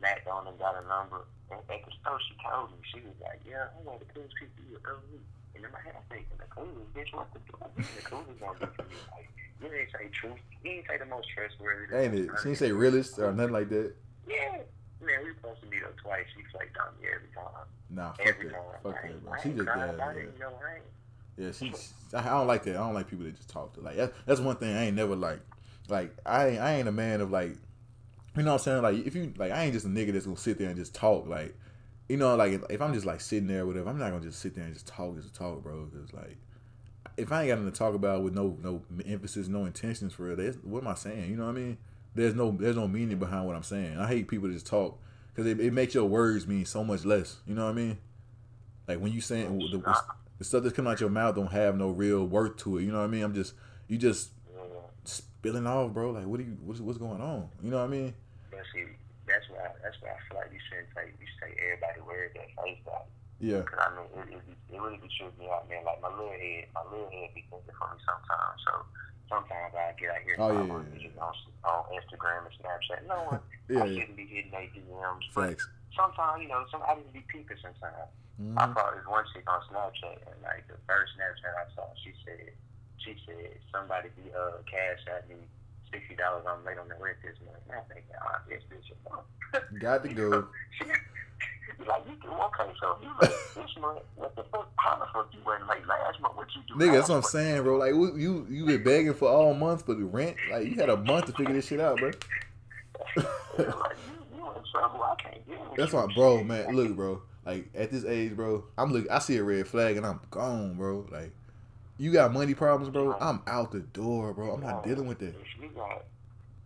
Knocked 0.00 0.26
on 0.28 0.46
and 0.46 0.58
got 0.58 0.76
a 0.78 0.84
number. 0.86 1.26
At, 1.50 1.58
at 1.66 1.82
the 1.86 1.92
store, 2.02 2.18
she 2.28 2.34
told 2.42 2.70
me. 2.70 2.78
She 2.94 3.00
was 3.02 3.14
like, 3.22 3.40
yeah, 3.46 3.70
I'm 3.78 3.84
one 3.84 3.96
of 3.98 4.06
the 4.06 4.10
coolest 4.14 4.34
people 4.38 4.62
you 4.70 4.78
ever 4.86 5.02
meet. 5.10 5.26
And 5.54 5.64
in 5.64 5.70
my 5.72 5.80
head, 5.84 5.94
I'm 5.96 6.06
thinking, 6.08 6.36
the 6.38 6.48
coolest, 6.48 6.76
oh, 6.78 6.98
bitch, 6.98 7.12
what 7.14 7.28
the 7.34 7.40
fuck? 7.52 7.74
The 7.76 8.02
coolest 8.02 8.40
gonna 8.40 8.58
be 8.58 8.66
for 8.76 8.82
me. 8.88 8.96
Like, 9.12 9.28
you 9.62 9.68
didn't 9.68 9.92
say 9.92 10.08
truth. 10.12 10.38
You 10.64 10.70
didn't 10.70 10.86
say 10.88 10.98
the 10.98 11.06
most 11.06 11.28
trustworthy. 11.34 11.94
Ain't 11.94 12.14
it? 12.14 12.30
She 12.38 12.48
didn't 12.50 12.58
say 12.58 12.72
realist 12.72 13.18
or 13.18 13.32
nothing 13.32 13.52
like 13.52 13.68
that. 13.68 13.94
Yeah. 14.28 14.58
Man, 15.00 15.24
we 15.24 15.34
supposed 15.34 15.60
to 15.62 15.68
meet 15.68 15.82
up 15.82 15.96
twice. 15.98 16.26
She 16.34 16.42
flaked 16.50 16.76
on 16.78 16.94
me 17.00 17.08
every 17.10 17.28
time. 17.34 17.66
Nah, 17.90 18.12
fuck 18.12 18.26
Every 18.26 18.48
that. 18.48 18.54
time. 18.54 18.62
Fuck 18.82 19.04
I 19.04 19.08
that, 19.08 19.24
bro. 19.24 19.32
She 19.42 19.50
just 19.50 19.66
yeah, 19.66 19.92
yeah. 19.96 20.10
it. 20.10 20.16
You 20.16 20.40
know, 20.40 20.52
I. 20.64 20.78
Yeah, 21.36 21.52
she's. 21.52 21.92
I 22.14 22.22
don't 22.22 22.46
like 22.46 22.62
that. 22.64 22.76
I 22.76 22.78
don't 22.78 22.94
like 22.94 23.08
people 23.08 23.24
that 23.24 23.36
just 23.36 23.48
talk 23.48 23.74
to. 23.74 23.80
Like 23.80 23.96
that, 23.96 24.12
that's 24.26 24.40
one 24.40 24.56
thing 24.56 24.74
I 24.74 24.86
ain't 24.86 24.96
never 24.96 25.16
like. 25.16 25.40
Like 25.88 26.14
I 26.24 26.48
ain't, 26.48 26.60
I 26.60 26.74
ain't 26.74 26.88
a 26.88 26.92
man 26.92 27.20
of 27.20 27.30
like, 27.30 27.56
you 28.36 28.42
know 28.42 28.52
what 28.52 28.60
I'm 28.60 28.64
saying? 28.64 28.82
Like 28.82 29.06
if 29.06 29.14
you 29.14 29.32
like, 29.36 29.50
I 29.52 29.64
ain't 29.64 29.72
just 29.72 29.86
a 29.86 29.88
nigga 29.88 30.12
that's 30.12 30.26
gonna 30.26 30.36
sit 30.36 30.58
there 30.58 30.68
and 30.68 30.76
just 30.76 30.94
talk. 30.94 31.26
Like, 31.26 31.54
you 32.08 32.16
know, 32.16 32.34
like 32.36 32.52
if, 32.52 32.62
if 32.70 32.82
I'm 32.82 32.92
just 32.92 33.06
like 33.06 33.20
sitting 33.20 33.46
there, 33.46 33.62
or 33.62 33.66
whatever, 33.66 33.90
I'm 33.90 33.98
not 33.98 34.10
gonna 34.10 34.24
just 34.24 34.40
sit 34.40 34.54
there 34.54 34.64
and 34.64 34.74
just 34.74 34.86
talk 34.86 35.16
just 35.16 35.32
to 35.32 35.34
talk, 35.34 35.62
bro. 35.62 35.86
Because 35.86 36.12
like, 36.12 36.36
if 37.16 37.32
I 37.32 37.42
ain't 37.42 37.48
got 37.48 37.58
nothing 37.58 37.72
to 37.72 37.78
talk 37.78 37.94
about 37.94 38.22
with 38.22 38.34
no 38.34 38.56
no 38.62 38.82
emphasis, 39.06 39.48
no 39.48 39.64
intentions 39.64 40.12
for 40.12 40.30
it, 40.30 40.56
what 40.64 40.82
am 40.82 40.88
I 40.88 40.94
saying? 40.94 41.30
You 41.30 41.36
know 41.36 41.44
what 41.44 41.52
I 41.52 41.60
mean? 41.60 41.78
There's 42.14 42.34
no 42.34 42.50
there's 42.50 42.76
no 42.76 42.88
meaning 42.88 43.18
behind 43.18 43.46
what 43.46 43.56
I'm 43.56 43.62
saying. 43.62 43.98
I 43.98 44.06
hate 44.06 44.28
people 44.28 44.48
that 44.48 44.54
just 44.54 44.66
talk 44.66 44.98
because 45.34 45.50
it, 45.50 45.60
it 45.60 45.72
makes 45.72 45.94
your 45.94 46.04
words 46.04 46.46
mean 46.46 46.64
so 46.64 46.84
much 46.84 47.04
less. 47.04 47.38
You 47.46 47.54
know 47.54 47.64
what 47.64 47.70
I 47.70 47.74
mean? 47.74 47.98
Like 48.86 49.00
when 49.00 49.12
you 49.12 49.20
saying 49.20 49.58
the, 49.58 49.78
the, 50.38 50.44
stuff 50.44 50.62
that's 50.62 50.74
coming 50.74 50.92
out 50.92 51.00
your 51.00 51.08
mouth 51.08 51.34
don't 51.34 51.52
have 51.52 51.76
no 51.76 51.90
real 51.90 52.26
worth 52.26 52.56
to 52.58 52.78
it. 52.78 52.82
You 52.82 52.92
know 52.92 52.98
what 52.98 53.04
I 53.04 53.08
mean? 53.08 53.22
I'm 53.22 53.34
just 53.34 53.54
you 53.88 53.96
just 53.96 54.30
spilling 55.04 55.66
off, 55.66 55.92
bro. 55.92 56.10
Like 56.10 56.26
what 56.26 56.38
do 56.38 56.44
you 56.44 56.58
what's 56.62 56.80
what's 56.80 56.98
going 56.98 57.20
on? 57.20 57.48
You 57.62 57.70
know 57.70 57.78
what 57.78 57.84
I 57.84 57.88
mean? 57.88 58.14
That's 59.32 59.48
why 59.48 59.64
that's 59.80 59.96
why 60.04 60.12
I 60.12 60.20
feel 60.28 60.36
like 60.36 60.52
you 60.52 60.60
shouldn't 60.68 60.92
take 60.92 61.16
you 61.16 61.24
should 61.24 61.48
take 61.48 61.56
everybody 61.64 62.00
word 62.04 62.36
that 62.36 62.52
face 62.60 62.80
value. 62.84 63.08
Yeah. 63.40 63.64
Cause 63.64 63.80
I 63.80 63.88
mean, 63.96 64.06
it, 64.12 64.26
it, 64.38 64.44
it 64.70 64.78
really 64.78 65.00
be 65.00 65.08
tripping 65.08 65.40
me 65.40 65.48
out, 65.48 65.64
man. 65.72 65.82
Like 65.88 65.98
my 66.04 66.12
little 66.12 66.36
head, 66.36 66.68
my 66.76 66.84
little 66.92 67.08
head 67.10 67.32
be 67.34 67.42
thinking 67.48 67.72
for 67.74 67.88
me 67.90 67.98
sometimes. 68.04 68.58
So 68.68 68.72
sometimes 69.32 69.72
I 69.74 69.96
get 69.98 70.12
out 70.14 70.22
here 70.22 70.36
Oh, 70.38 70.52
yeah, 70.52 70.62
I'm 70.62 70.68
yeah, 70.94 71.24
on, 71.24 71.42
on 71.64 71.82
Instagram 71.96 72.44
and 72.46 72.54
Snapchat. 72.60 73.00
No 73.08 73.18
one, 73.32 73.42
Yeah, 73.72 73.82
I 73.82 73.90
yeah. 73.90 74.04
shouldn't 74.04 74.20
be 74.20 74.28
hitting 74.30 74.52
their 74.54 74.68
DMs. 74.70 75.26
But 75.34 75.56
sometimes, 75.96 76.38
you 76.44 76.52
know, 76.52 76.62
some 76.70 76.84
I 76.86 76.94
just 77.00 77.10
be 77.16 77.24
peeping 77.26 77.58
sometimes. 77.58 78.12
Mhm. 78.38 78.54
I 78.60 78.64
saw 78.76 78.94
this 78.94 79.06
one 79.10 79.24
chick 79.34 79.48
on 79.50 79.58
Snapchat, 79.66 80.22
and 80.28 80.38
like 80.46 80.62
the 80.70 80.78
first 80.86 81.16
Snapchat 81.18 81.50
I 81.56 81.66
saw, 81.74 81.88
she 82.04 82.14
said, 82.22 82.52
she 83.02 83.16
said 83.26 83.58
somebody 83.74 84.08
be 84.14 84.30
uh 84.30 84.62
cash 84.70 85.02
at 85.10 85.26
me 85.26 85.50
sixty 85.92 86.16
dollars. 86.16 86.44
I'm 86.48 86.64
late 86.64 86.78
on 86.78 86.88
the 86.88 86.94
rent 86.98 87.18
this 87.22 87.36
month. 87.44 87.58
And 87.68 87.78
I'm 87.78 87.84
thinking, 87.88 88.16
ah, 88.20 88.40
this 88.48 88.62
bitch 88.70 88.90
a 88.90 89.10
month. 89.10 89.80
Got 89.80 90.02
to 90.04 90.08
go. 90.14 90.48
Like 91.86 92.02
you 92.08 92.16
can 92.16 92.30
okay, 92.30 92.72
so 92.80 92.96
you 93.02 93.10
late 93.20 93.30
this 93.54 93.76
month, 93.80 94.00
what 94.16 94.36
the 94.36 94.44
fuck? 94.52 94.70
How 94.76 94.98
the 94.98 95.06
fuck 95.12 95.28
you 95.32 95.40
went 95.44 95.66
late 95.68 95.86
last 95.86 96.20
month? 96.20 96.36
What 96.36 96.46
you 96.54 96.62
do? 96.68 96.74
Nigga, 96.74 96.92
that's 96.92 97.08
what 97.08 97.16
I'm 97.16 97.22
saying, 97.22 97.62
bro. 97.62 97.76
Like 97.78 97.90
you 97.90 98.46
you 98.48 98.66
been 98.66 98.84
begging 98.84 99.14
for 99.14 99.28
all 99.28 99.52
month 99.54 99.84
for 99.86 99.94
the 99.94 100.04
rent. 100.04 100.36
Like 100.50 100.66
you 100.66 100.74
had 100.76 100.90
a 100.90 100.96
month 100.96 101.26
to 101.26 101.32
figure 101.32 101.52
this 101.52 101.66
shit 101.66 101.80
out, 101.80 101.98
bro. 101.98 102.10
like 103.16 103.26
you, 103.56 104.36
you 104.36 104.46
in 104.46 104.62
trouble. 104.70 105.02
I 105.02 105.14
can't 105.20 105.46
deal 105.46 105.74
That's 105.76 105.92
why, 105.92 106.06
bro, 106.14 106.44
man. 106.44 106.74
Look, 106.76 106.94
bro. 106.94 107.22
Like 107.44 107.68
at 107.74 107.90
this 107.90 108.04
age, 108.04 108.36
bro, 108.36 108.64
I'm 108.78 108.92
look. 108.92 109.10
I 109.10 109.18
see 109.18 109.36
a 109.36 109.42
red 109.42 109.66
flag 109.66 109.96
and 109.96 110.06
I'm 110.06 110.20
gone, 110.30 110.74
bro. 110.74 111.06
Like 111.10 111.32
you 111.98 112.12
got 112.12 112.32
money 112.32 112.54
problems, 112.54 112.92
bro. 112.92 113.16
I'm 113.20 113.42
out 113.46 113.72
the 113.72 113.80
door, 113.80 114.32
bro. 114.34 114.52
I'm 114.54 114.60
not 114.60 114.84
dealing 114.84 115.06
with 115.06 115.18
that. 115.20 115.34
If 115.34 115.60
you 115.60 115.68
got, 115.74 116.04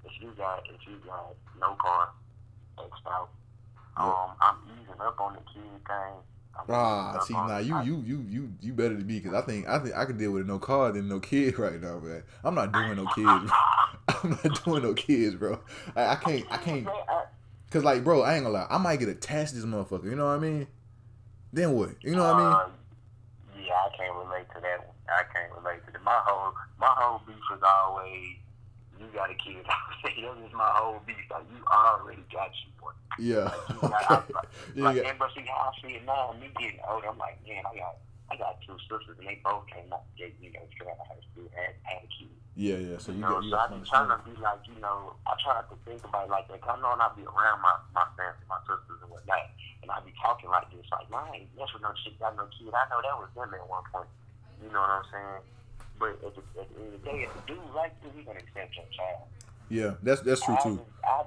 if 0.05 0.13
you 0.23 0.31
got, 0.37 0.63
if 0.69 0.87
you 0.87 0.97
got 1.07 1.35
no 1.61 1.75
car, 1.75 2.11
X'd 2.79 3.07
out. 3.09 3.29
Um, 3.97 4.37
I'm 4.41 4.57
easing 4.83 5.01
up 5.01 5.19
on 5.21 5.35
the 5.35 5.41
kid 5.41 5.63
thing. 5.87 6.15
I'm 6.59 6.65
Ah, 6.69 7.19
see, 7.21 7.35
now 7.35 7.59
you 7.59 7.75
I- 7.77 7.83
you 7.83 8.03
you 8.07 8.25
you 8.29 8.53
you 8.61 8.73
better 8.73 8.95
than 8.97 9.07
me 9.07 9.21
because 9.21 9.35
I 9.35 9.43
think 9.43 9.67
I 9.69 9.79
think 9.79 9.95
I 9.95 10.05
can 10.07 10.17
deal 10.19 10.33
with 10.33 10.47
no 10.47 10.59
car 10.59 10.91
than 10.93 11.09
no 11.09 11.21
kid 11.21 11.59
right 11.59 11.81
now, 11.81 11.99
man. 11.99 12.23
I'm 12.45 12.55
not 12.55 12.73
doing 12.73 12.97
no 12.97 13.07
kids. 13.15 13.51
I'm 14.09 14.31
not 14.31 14.65
doing 14.65 14.83
no 14.83 14.95
kids, 14.95 15.35
bro. 15.35 15.61
I, 15.95 16.07
I 16.09 16.15
can't 16.17 16.45
I 16.51 16.57
can't 16.59 16.87
cause 17.71 17.85
like, 17.85 18.05
bro, 18.05 18.23
I 18.23 18.35
ain't 18.37 18.45
gonna 18.45 18.55
lie. 18.55 18.67
I 18.71 18.79
might 18.79 18.99
get 19.01 19.09
attached 19.09 19.51
to 19.51 19.57
this 19.57 19.65
motherfucker. 19.67 20.05
You 20.05 20.17
know 20.17 20.27
what 20.27 20.33
I 20.37 20.39
mean? 20.39 20.67
Then 21.53 21.73
what? 21.73 21.91
You 22.03 22.15
know 22.17 22.25
what 22.25 22.35
I 22.37 22.39
mean? 22.39 22.53
Uh, 22.53 22.69
yeah, 23.67 23.75
I 23.75 23.97
can't 23.97 24.15
relate 24.15 24.47
to 24.55 24.61
that. 24.61 24.95
I 25.09 25.23
can't 25.33 25.53
relate 25.55 25.85
to 25.87 25.93
that. 25.93 26.03
My 26.03 26.21
whole 26.27 26.53
my 26.79 26.91
whole 26.97 27.21
beef 27.27 27.39
is 27.55 27.63
always 27.63 28.37
you 28.99 29.07
got 29.13 29.31
a 29.31 29.37
kid. 29.37 29.61
that 30.05 30.13
is 30.17 30.53
my 30.53 30.71
whole 30.75 31.01
beef. 31.07 31.21
Like 31.31 31.45
you 31.53 31.61
already 31.69 32.25
got 32.33 32.51
you 32.65 32.73
one. 32.81 32.95
Yeah. 33.19 33.53
You 33.73 33.81
got, 33.89 34.11
Okay. 34.13 34.33
like, 34.35 34.49
Yeah, 34.77 34.85
like, 34.85 34.97
yeah. 34.97 35.09
and 35.09 35.19
but 35.19 35.31
see 35.35 35.45
how 35.49 35.69
I 35.69 35.73
see 35.81 35.95
it 35.97 36.05
now, 36.05 36.35
me 36.41 36.49
getting 36.61 36.81
older, 36.89 37.09
I'm 37.09 37.17
like, 37.19 37.41
man, 37.47 37.65
I 37.65 37.73
got 37.77 37.97
I 38.29 38.35
got 38.37 38.59
two 38.67 38.75
sisters 38.91 39.17
and 39.21 39.27
they 39.29 39.39
both 39.45 39.65
came 39.71 39.87
out 39.93 40.03
the 40.11 40.27
gate, 40.27 40.37
you 40.43 40.51
know, 40.53 40.65
straight 40.75 40.91
out 40.91 40.99
of 41.01 41.07
high 41.09 41.23
school, 41.31 41.47
had 41.55 41.73
had 41.87 42.03
a 42.05 42.11
kid. 42.11 42.33
Yeah, 42.57 42.77
yeah. 42.81 42.99
So 42.99 43.13
you 43.13 43.21
You 43.21 43.29
know, 43.29 43.39
got 43.41 43.45
you 43.45 43.51
so 43.53 43.57
I 43.57 43.69
got 43.69 43.79
be 43.79 43.89
trying 43.89 44.11
to 44.11 44.19
be 44.27 44.35
like, 44.41 44.63
you 44.67 44.79
know, 44.81 45.15
I 45.29 45.33
try 45.45 45.61
to 45.61 45.77
think 45.87 46.03
about 46.05 46.27
it 46.27 46.33
like 46.33 46.49
that. 46.49 46.59
'cause 46.61 46.75
I 46.77 46.81
know 46.81 46.97
not 46.97 47.15
be 47.17 47.23
around 47.29 47.61
my 47.63 47.77
my 47.95 48.07
family, 48.17 48.45
my 48.49 48.59
sisters 48.67 49.01
and 49.05 49.11
whatnot, 49.13 49.47
and 49.85 49.89
I 49.93 50.01
be 50.01 50.13
talking 50.21 50.49
like 50.51 50.67
this, 50.73 50.85
like, 50.91 51.09
man, 51.13 51.25
I 51.31 51.47
mess 51.55 51.71
with 51.73 51.85
no 51.85 51.93
chick, 52.03 52.19
got 52.19 52.35
no 52.37 52.49
kid. 52.57 52.73
I 52.73 52.89
know 52.89 53.01
that 53.05 53.17
was 53.21 53.29
them 53.37 53.53
at 53.55 53.65
one 53.69 53.85
point. 53.93 54.09
You 54.63 54.73
know 54.73 54.81
what 54.81 54.91
I'm 54.91 55.07
saying? 55.13 55.43
But 55.99 56.11
at 56.25 56.33
the, 56.37 56.43
at 56.61 56.69
the 56.69 56.77
end 56.77 56.95
of 56.95 57.01
the 57.01 57.05
day, 57.09 57.19
if 57.25 57.33
the 57.35 57.43
dude 57.49 57.75
like 57.75 57.93
you, 58.05 58.11
he 58.17 58.23
gonna 58.25 58.41
accept 58.41 58.77
your 58.77 58.89
child. 58.93 59.29
Yeah, 59.69 59.95
that's 60.03 60.21
that's 60.21 60.45
true 60.45 60.57
I, 60.57 60.63
too. 60.63 60.81
I, 61.05 61.25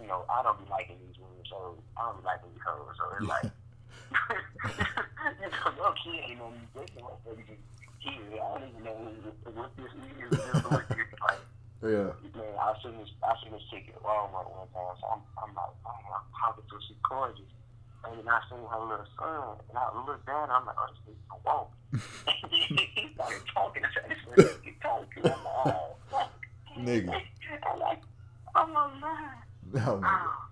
you 0.00 0.06
know, 0.06 0.24
I 0.30 0.42
don't 0.42 0.58
be 0.62 0.70
liking 0.70 0.96
these 1.06 1.18
women, 1.18 1.42
so 1.50 1.76
I 1.96 2.08
don't 2.08 2.22
be 2.22 2.24
liking 2.24 2.48
these 2.54 2.64
hoes. 2.64 2.94
So 2.96 3.04
it's 3.18 3.26
like, 3.26 3.50
you 5.42 5.48
know, 5.50 5.70
your 5.76 5.94
kid 5.98 6.20
ain't 6.30 6.38
no 6.38 6.48
music. 6.54 6.94
Motherfucker 6.96 7.44
just 7.44 7.64
kid. 8.00 8.38
I 8.38 8.58
don't 8.58 8.68
even 8.70 8.84
know 8.84 8.96
what 9.52 9.70
this 9.76 9.90
is. 9.90 10.30
Just 10.30 10.70
what 10.70 10.88
this 10.88 11.10
like. 11.20 11.42
Yeah. 11.84 12.16
Man, 12.32 12.54
I 12.56 12.72
seen 12.80 12.96
this. 12.96 13.12
I 13.20 13.34
seen 13.42 13.52
this 13.52 13.66
chick 13.68 13.92
at 13.92 14.00
Walmart 14.00 14.48
one 14.48 14.70
time. 14.72 14.96
So 15.00 15.04
I'm, 15.10 15.20
I'm 15.36 15.52
like, 15.52 15.74
man, 15.84 16.16
I'm 16.16 16.24
talking 16.32 16.64
to 16.64 16.74
her. 16.74 16.80
She 16.88 16.96
gorgeous. 17.04 17.50
And 18.06 18.28
I 18.28 18.40
seen 18.50 18.58
her 18.70 18.80
little 18.80 19.06
son, 19.18 19.56
and 19.68 19.78
I 19.78 20.06
looked 20.06 20.26
down. 20.26 20.50
I'm 20.50 20.66
like, 20.66 20.76
oh, 20.78 20.86
this 20.90 21.14
is 21.14 21.20
a 21.30 21.36
woman. 21.44 22.88
he 22.96 23.14
started 23.14 23.40
talking. 23.52 23.82
I 23.84 23.88
said, 23.94 24.10
this 24.10 24.44
is 24.46 24.56
he 24.62 24.72
talking. 24.82 25.06
I'm 25.24 25.30
like, 25.30 25.66
oh, 25.66 25.96
fuck. 26.10 26.32
Nigga. 26.78 27.10
I'm 27.72 27.80
like, 27.80 28.02
oh 28.54 28.66
my 28.66 28.90
god. 29.00 29.30
Oh 29.86 29.96
my 29.96 30.08
God. 30.08 30.44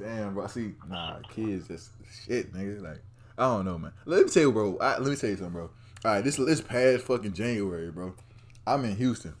Damn, 0.00 0.32
bro. 0.34 0.46
See, 0.46 0.72
nah, 0.88 1.18
kids 1.28 1.68
just 1.68 1.90
shit, 2.24 2.54
nigga. 2.54 2.80
Like, 2.80 3.02
I 3.36 3.42
don't 3.42 3.66
know, 3.66 3.76
man. 3.76 3.92
Let 4.06 4.24
me 4.24 4.30
tell 4.30 4.44
you, 4.44 4.52
bro. 4.52 4.78
I, 4.78 4.96
let 4.98 5.10
me 5.10 5.16
tell 5.16 5.28
you 5.28 5.36
something, 5.36 5.52
bro. 5.52 5.70
All 6.04 6.12
right, 6.12 6.24
this 6.24 6.36
this 6.36 6.62
past 6.62 7.04
fucking 7.04 7.34
January, 7.34 7.90
bro. 7.90 8.14
I'm 8.66 8.84
in 8.86 8.96
Houston. 8.96 9.34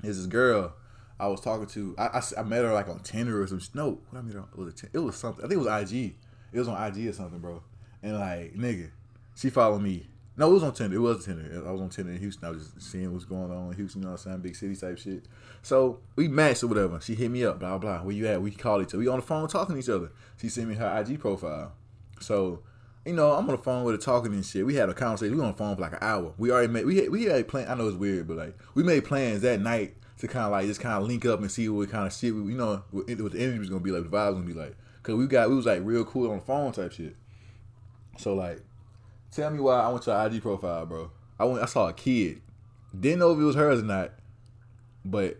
There's 0.00 0.16
this 0.16 0.26
girl 0.26 0.72
I 1.20 1.28
was 1.28 1.40
talking 1.40 1.66
to. 1.66 1.94
I, 1.98 2.06
I, 2.06 2.22
I 2.38 2.42
met 2.42 2.64
her 2.64 2.72
like 2.72 2.88
on 2.88 3.00
Tinder 3.00 3.42
or 3.42 3.46
some. 3.46 3.60
No, 3.74 4.00
what 4.08 4.18
I 4.18 4.22
met 4.22 4.34
her 4.34 4.40
on, 4.40 4.48
was 4.56 4.68
it, 4.68 4.76
Tin- 4.76 4.90
it 4.94 4.98
was 5.00 5.16
something. 5.16 5.44
I 5.44 5.48
think 5.48 5.60
it 5.60 5.68
was 5.68 5.92
IG. 5.92 6.14
It 6.52 6.58
was 6.58 6.68
on 6.68 6.82
IG 6.86 7.08
or 7.08 7.12
something, 7.12 7.38
bro. 7.38 7.62
And 8.02 8.18
like, 8.18 8.54
nigga, 8.54 8.90
she 9.34 9.50
followed 9.50 9.82
me. 9.82 10.06
No, 10.36 10.50
it 10.50 10.54
was 10.54 10.62
on 10.62 10.72
Tinder. 10.72 10.96
It 10.96 11.00
was 11.00 11.24
Tinder. 11.24 11.62
I 11.66 11.70
was 11.70 11.80
on 11.80 11.90
Tinder 11.90 12.12
in 12.12 12.18
Houston. 12.18 12.48
I 12.48 12.50
was 12.50 12.70
just 12.70 12.90
seeing 12.90 13.12
what's 13.12 13.26
going 13.26 13.52
on 13.52 13.68
in 13.68 13.76
Houston. 13.76 14.00
You 14.00 14.06
know 14.06 14.12
what 14.12 14.20
I'm 14.20 14.32
saying? 14.32 14.40
Big 14.40 14.56
city 14.56 14.74
type 14.74 14.98
shit. 14.98 15.24
So 15.60 16.00
we 16.16 16.28
matched 16.28 16.62
or 16.62 16.68
whatever. 16.68 17.00
She 17.00 17.14
hit 17.14 17.30
me 17.30 17.44
up. 17.44 17.58
Blah 17.58 17.78
blah. 17.78 17.98
Where 17.98 18.14
you 18.14 18.26
at? 18.28 18.40
We 18.40 18.50
called 18.50 18.82
each 18.82 18.88
other. 18.88 18.98
We 18.98 19.08
on 19.08 19.20
the 19.20 19.26
phone 19.26 19.46
talking 19.48 19.74
to 19.74 19.80
each 19.80 19.90
other. 19.90 20.10
She 20.40 20.48
sent 20.48 20.68
me 20.68 20.74
her 20.76 21.04
IG 21.06 21.20
profile. 21.20 21.72
So, 22.20 22.60
you 23.04 23.12
know, 23.12 23.32
I'm 23.32 23.48
on 23.48 23.56
the 23.56 23.62
phone 23.62 23.84
with 23.84 23.94
her 23.94 24.00
talking 24.00 24.32
and 24.32 24.44
shit. 24.44 24.64
We 24.64 24.74
had 24.74 24.88
a 24.88 24.94
conversation. 24.94 25.32
We 25.32 25.38
were 25.38 25.46
on 25.46 25.52
the 25.52 25.58
phone 25.58 25.74
for 25.74 25.82
like 25.82 25.92
an 25.92 25.98
hour. 26.00 26.32
We 26.38 26.50
already 26.50 26.72
made 26.72 26.86
we 26.86 26.96
had, 26.96 27.10
we 27.10 27.24
had 27.24 27.46
plan. 27.46 27.68
I 27.68 27.74
know 27.74 27.88
it's 27.88 27.96
weird, 27.96 28.26
but 28.26 28.38
like 28.38 28.58
we 28.74 28.82
made 28.82 29.04
plans 29.04 29.42
that 29.42 29.60
night 29.60 29.96
to 30.18 30.28
kind 30.28 30.46
of 30.46 30.52
like 30.52 30.66
just 30.66 30.80
kind 30.80 30.94
of 30.94 31.06
link 31.06 31.26
up 31.26 31.40
and 31.40 31.50
see 31.50 31.68
what 31.68 31.90
kind 31.90 32.06
of 32.06 32.12
shit 32.12 32.34
we, 32.34 32.52
you 32.52 32.58
know 32.58 32.82
what, 32.90 33.08
what 33.20 33.32
the 33.32 33.42
energy 33.42 33.58
was 33.58 33.68
gonna 33.68 33.80
be 33.80 33.90
like, 33.90 34.04
the 34.04 34.08
vibes 34.08 34.28
was 34.28 34.34
gonna 34.36 34.46
be 34.46 34.54
like. 34.54 34.76
Cause 35.02 35.16
we 35.16 35.26
got 35.26 35.48
we 35.50 35.56
was 35.56 35.66
like 35.66 35.80
real 35.82 36.04
cool 36.04 36.30
on 36.30 36.38
the 36.38 36.44
phone 36.44 36.72
type 36.72 36.92
shit. 36.92 37.16
So 38.18 38.34
like, 38.34 38.62
tell 39.32 39.50
me 39.50 39.58
why 39.58 39.80
I 39.80 39.88
went 39.88 40.02
to 40.04 40.12
her 40.12 40.26
IG 40.26 40.42
profile, 40.42 40.86
bro. 40.86 41.10
I 41.38 41.44
went 41.44 41.62
I 41.62 41.66
saw 41.66 41.88
a 41.88 41.92
kid. 41.92 42.40
Didn't 42.98 43.18
know 43.20 43.32
if 43.32 43.38
it 43.38 43.42
was 43.42 43.56
hers 43.56 43.80
or 43.80 43.84
not, 43.84 44.12
but 45.04 45.38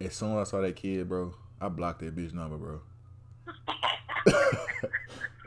as 0.00 0.14
soon 0.14 0.36
as 0.36 0.48
I 0.48 0.50
saw 0.50 0.60
that 0.60 0.76
kid, 0.76 1.08
bro, 1.08 1.34
I 1.60 1.68
blocked 1.68 2.00
that 2.00 2.14
bitch 2.14 2.34
number, 2.34 2.56
bro. 2.56 2.80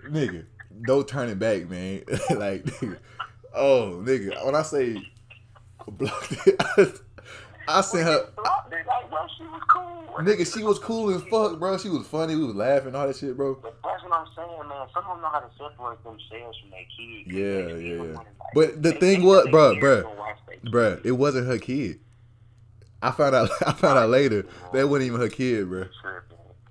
nigga, 0.10 0.46
no 0.80 1.04
turning 1.04 1.38
back, 1.38 1.70
man. 1.70 2.04
like, 2.32 2.64
nigga, 2.66 2.98
oh, 3.54 4.02
nigga, 4.04 4.44
when 4.46 4.56
I 4.56 4.62
say 4.64 4.98
blocked 5.88 6.48
it, 6.48 6.62
I 7.78 7.82
sent 7.82 8.04
her. 8.08 8.18
It, 8.18 8.28
like, 8.38 9.10
bro, 9.10 9.20
she 9.38 9.44
was 9.44 9.62
cool. 9.72 10.16
Nigga, 10.20 10.54
she 10.54 10.64
was 10.64 10.78
cool 10.80 11.14
as 11.16 11.22
fuck, 11.24 11.58
bro. 11.60 11.78
She 11.78 11.90
was 11.90 12.06
funny. 12.08 12.36
We 12.36 12.46
was 12.46 12.56
laughing, 12.56 12.94
all 12.96 13.08
that 13.08 13.16
shit, 13.16 13.36
bro. 13.36 13.56
But 13.56 13.76
that's 13.84 14.04
what 14.04 14.14
I'm 14.14 14.28
saying, 14.36 14.70
man. 14.70 14.88
Some 14.94 15.04
of 15.06 15.12
them 15.16 15.22
know 15.22 15.30
how 15.30 15.40
to 15.40 15.50
separate 15.58 16.04
themselves 16.04 16.58
from 16.60 16.70
their 16.70 16.86
kids. 16.96 17.28
Yeah, 17.28 17.76
yeah, 17.76 18.14
like- 18.14 18.28
But 18.54 18.82
the 18.84 18.92
thing 18.94 19.24
was, 19.24 19.48
bro, 19.50 19.76
bruh, 19.76 19.80
parents 19.80 19.84
bruh, 19.84 20.04
don't 20.04 20.18
watch 20.18 20.38
their 20.48 20.72
Bruh, 20.72 20.96
kids. 20.98 21.06
it 21.06 21.12
wasn't 21.12 21.48
her 21.48 21.58
kid. 21.58 22.00
I 23.02 23.12
found 23.12 23.36
out. 23.36 23.50
I 23.66 23.72
found 23.74 23.98
out 24.00 24.10
later 24.10 24.46
that 24.74 24.88
wasn't 24.88 25.08
even 25.08 25.22
her 25.22 25.30
kid, 25.30 25.68
bro. 25.70 25.86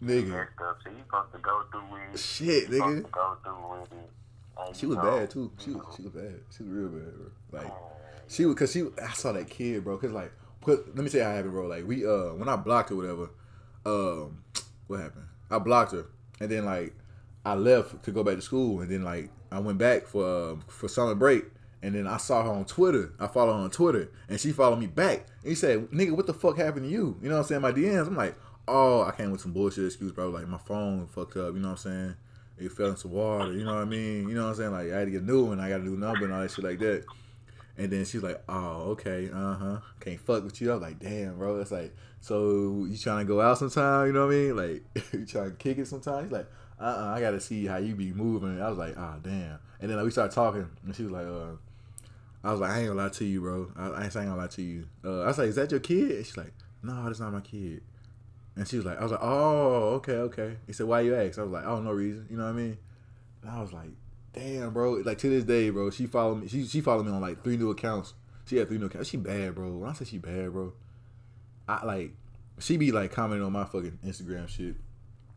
Nigga. 0.03 0.49
So 0.85 0.91
you 0.91 0.97
supposed 1.07 1.33
to 1.33 1.39
go 1.39 1.63
through 1.71 1.83
with. 1.93 2.21
Shit, 2.21 2.71
nigga. 2.71 3.03
to 3.05 3.09
go 3.11 3.37
through 3.45 3.81
with 3.81 3.93
it. 3.93 4.11
And, 4.67 4.77
She 4.77 4.87
was 4.87 4.97
bad 4.99 5.31
too. 5.31 5.51
She 5.59 5.71
was 5.71 5.83
she 5.97 6.03
was 6.03 6.13
bad. 6.13 6.35
She 6.57 6.63
was 6.63 6.73
real 6.73 6.89
bad, 6.89 7.15
bro. 7.51 7.61
Like 7.61 7.73
she 8.29 8.45
was, 8.47 8.55
cause 8.55 8.73
she. 8.73 8.87
I 9.03 9.13
saw 9.13 9.33
that 9.33 9.49
kid, 9.51 9.83
bro. 9.85 9.97
Cause 9.99 10.13
like, 10.13 10.33
put. 10.61 10.95
Let 10.95 11.05
me 11.05 11.11
you 11.13 11.23
how 11.23 11.31
it 11.31 11.37
happened, 11.37 11.53
bro. 11.53 11.67
Like 11.67 11.87
we, 11.87 12.07
uh, 12.07 12.35
when 12.35 12.49
I 12.49 12.57
blocked 12.57 12.91
her, 12.91 12.97
whatever. 12.97 13.31
Um, 13.85 14.45
what 14.87 15.01
happened? 15.01 15.27
I 15.51 15.59
blocked 15.59 15.93
her, 15.93 16.07
and 16.41 16.51
then 16.51 16.65
like, 16.65 16.95
I 17.45 17.55
left 17.55 18.03
to 18.05 18.13
go 18.13 18.23
back 18.23 18.37
to 18.37 18.43
school, 18.43 18.81
and 18.81 18.91
then 18.91 19.03
like, 19.03 19.31
I 19.51 19.59
went 19.59 19.79
back 19.79 20.07
for 20.07 20.53
um, 20.53 20.65
for 20.69 20.89
summer 20.89 21.15
break, 21.15 21.45
and 21.83 21.95
then 21.95 22.07
I 22.07 22.19
saw 22.19 22.43
her 22.43 22.51
on 22.51 22.65
Twitter. 22.65 23.13
I 23.19 23.27
follow 23.27 23.53
her 23.53 23.59
on 23.59 23.71
Twitter, 23.71 24.11
and 24.29 24.39
she 24.39 24.53
followed 24.53 24.79
me 24.79 24.87
back. 24.87 25.27
And 25.43 25.51
he 25.51 25.55
said, 25.55 25.91
"Nigga, 25.91 26.13
what 26.13 26.27
the 26.27 26.35
fuck 26.35 26.57
happened 26.57 26.87
to 26.87 26.91
you?" 26.91 27.19
You 27.23 27.29
know 27.29 27.37
what 27.37 27.43
I'm 27.43 27.47
saying? 27.47 27.63
My 27.63 27.73
DMs. 27.73 28.07
I'm 28.07 28.17
like, 28.17 28.37
oh, 28.71 29.03
I 29.03 29.13
came 29.13 29.31
with 29.31 29.41
some 29.41 29.53
bullshit 29.53 29.87
excuse, 29.87 30.13
bro. 30.13 30.31
Like 30.31 30.49
my 30.49 30.59
phone 30.59 31.07
fucked 31.09 31.37
up. 31.37 31.55
You 31.55 31.61
know 31.61 31.71
what 31.71 31.87
I'm 31.87 31.93
saying? 31.93 32.15
It 32.59 32.73
fell 32.73 32.91
into 32.91 33.09
water. 33.09 33.53
You 33.53 33.65
know 33.65 33.75
what 33.75 33.83
I 33.83 33.87
mean? 33.87 34.29
You 34.29 34.35
know 34.35 34.45
what 34.45 34.51
I'm 34.51 34.57
saying? 34.57 34.73
Like 34.73 34.93
I 34.93 34.99
had 34.99 35.05
to 35.07 35.11
get 35.11 35.23
a 35.23 35.25
new 35.25 35.45
one. 35.45 35.61
I 35.61 35.69
got 35.69 35.81
a 35.81 35.85
new 35.85 35.97
number 35.97 36.25
and 36.25 36.35
all 36.35 36.41
that 36.41 36.51
shit 36.51 36.65
like 36.65 36.79
that. 36.79 37.05
And 37.81 37.91
then 37.91 38.05
she's 38.05 38.23
like, 38.23 38.43
"Oh, 38.47 38.91
okay, 38.91 39.31
uh 39.33 39.55
huh. 39.55 39.79
Can't 40.01 40.21
fuck 40.21 40.45
with 40.45 40.61
you." 40.61 40.71
I'm 40.71 40.83
like, 40.83 40.99
"Damn, 40.99 41.39
bro." 41.39 41.59
It's 41.61 41.71
like, 41.71 41.97
so 42.21 42.85
you 42.87 42.99
trying 42.99 43.21
to 43.21 43.25
go 43.25 43.41
out 43.41 43.57
sometime? 43.57 44.07
You 44.07 44.13
know 44.13 44.27
what 44.27 44.35
I 44.35 44.37
mean? 44.37 44.55
Like, 44.57 44.83
you 45.15 45.25
trying 45.25 45.53
to 45.53 45.57
kick 45.57 45.79
it 45.79 45.87
sometime? 45.87 46.25
He's 46.25 46.33
like, 46.33 46.47
uh, 46.79 46.85
uh 46.85 47.15
I 47.17 47.23
gotta 47.23 47.41
see 47.41 47.65
how 47.65 47.79
you 47.79 47.95
be 47.95 48.13
moving. 48.13 48.61
I 48.61 48.69
was 48.69 48.77
like, 48.77 48.97
ah, 48.99 49.15
oh, 49.17 49.21
damn. 49.23 49.61
And 49.81 49.89
then 49.89 49.97
like, 49.97 50.05
we 50.05 50.11
started 50.11 50.35
talking, 50.35 50.69
and 50.85 50.95
she 50.95 51.05
was 51.05 51.13
like, 51.13 51.27
uh, 51.27 51.57
I 52.45 52.51
was 52.53 52.61
like, 52.61 52.71
I 52.71 52.81
ain't 52.81 52.89
gonna 52.89 53.03
lie 53.03 53.09
to 53.09 53.25
you, 53.25 53.41
bro. 53.41 53.73
I, 53.75 54.05
ain't 54.05 54.13
saying 54.13 54.29
I 54.29 54.29
ain't 54.29 54.33
gonna 54.33 54.43
lie 54.43 54.49
to 54.49 54.63
you. 54.63 54.87
Uh, 55.03 55.23
I 55.23 55.27
was 55.29 55.39
like, 55.39 55.49
is 55.49 55.57
that 55.57 55.71
your 55.71 55.81
kid? 55.81 56.11
And 56.11 56.27
she's 56.27 56.37
like, 56.37 56.53
no, 56.83 57.07
that's 57.07 57.21
not 57.21 57.33
my 57.33 57.41
kid. 57.41 57.81
And 58.57 58.69
she 58.69 58.77
was 58.77 58.85
like, 58.85 58.99
I 58.99 59.03
was 59.03 59.13
like, 59.13 59.23
oh, 59.23 59.95
okay, 59.95 60.17
okay. 60.17 60.57
He 60.67 60.75
said, 60.75 60.85
why 60.85 61.01
you 61.01 61.15
ask? 61.15 61.39
I 61.39 61.45
was 61.45 61.53
like, 61.53 61.65
oh, 61.65 61.81
no 61.81 61.93
reason. 61.93 62.27
You 62.29 62.37
know 62.37 62.45
what 62.45 62.51
I 62.51 62.57
mean? 62.57 62.77
And 63.41 63.51
I 63.51 63.63
was 63.63 63.73
like, 63.73 63.89
damn, 64.33 64.73
bro. 64.73 64.93
Like 65.05 65.19
to 65.19 65.31
this 65.31 65.45
day, 65.45 65.71
bro, 65.71 65.91
she 65.91 66.07
followed 66.07 66.43
me. 66.43 66.49
She 66.49 66.67
she 66.67 66.81
followed 66.81 67.07
me 67.07 67.13
on 67.13 67.21
like 67.21 67.43
three 67.45 67.57
new 67.57 67.71
accounts. 67.71 68.15
She 68.47 68.57
had 68.57 68.69
three 68.69 68.79
new 68.79 68.87
accounts. 68.87 69.11
She 69.11 69.17
bad, 69.17 69.55
bro. 69.55 69.71
When 69.71 69.89
I 69.89 69.93
say 69.93 70.05
she 70.05 70.19
bad, 70.19 70.53
bro, 70.53 70.73
I 71.69 71.85
like 71.85 72.13
she 72.59 72.77
be 72.77 72.93
like 72.93 73.13
commenting 73.13 73.45
on 73.45 73.53
my 73.53 73.65
fucking 73.65 73.99
Instagram 74.05 74.49
shit 74.49 74.77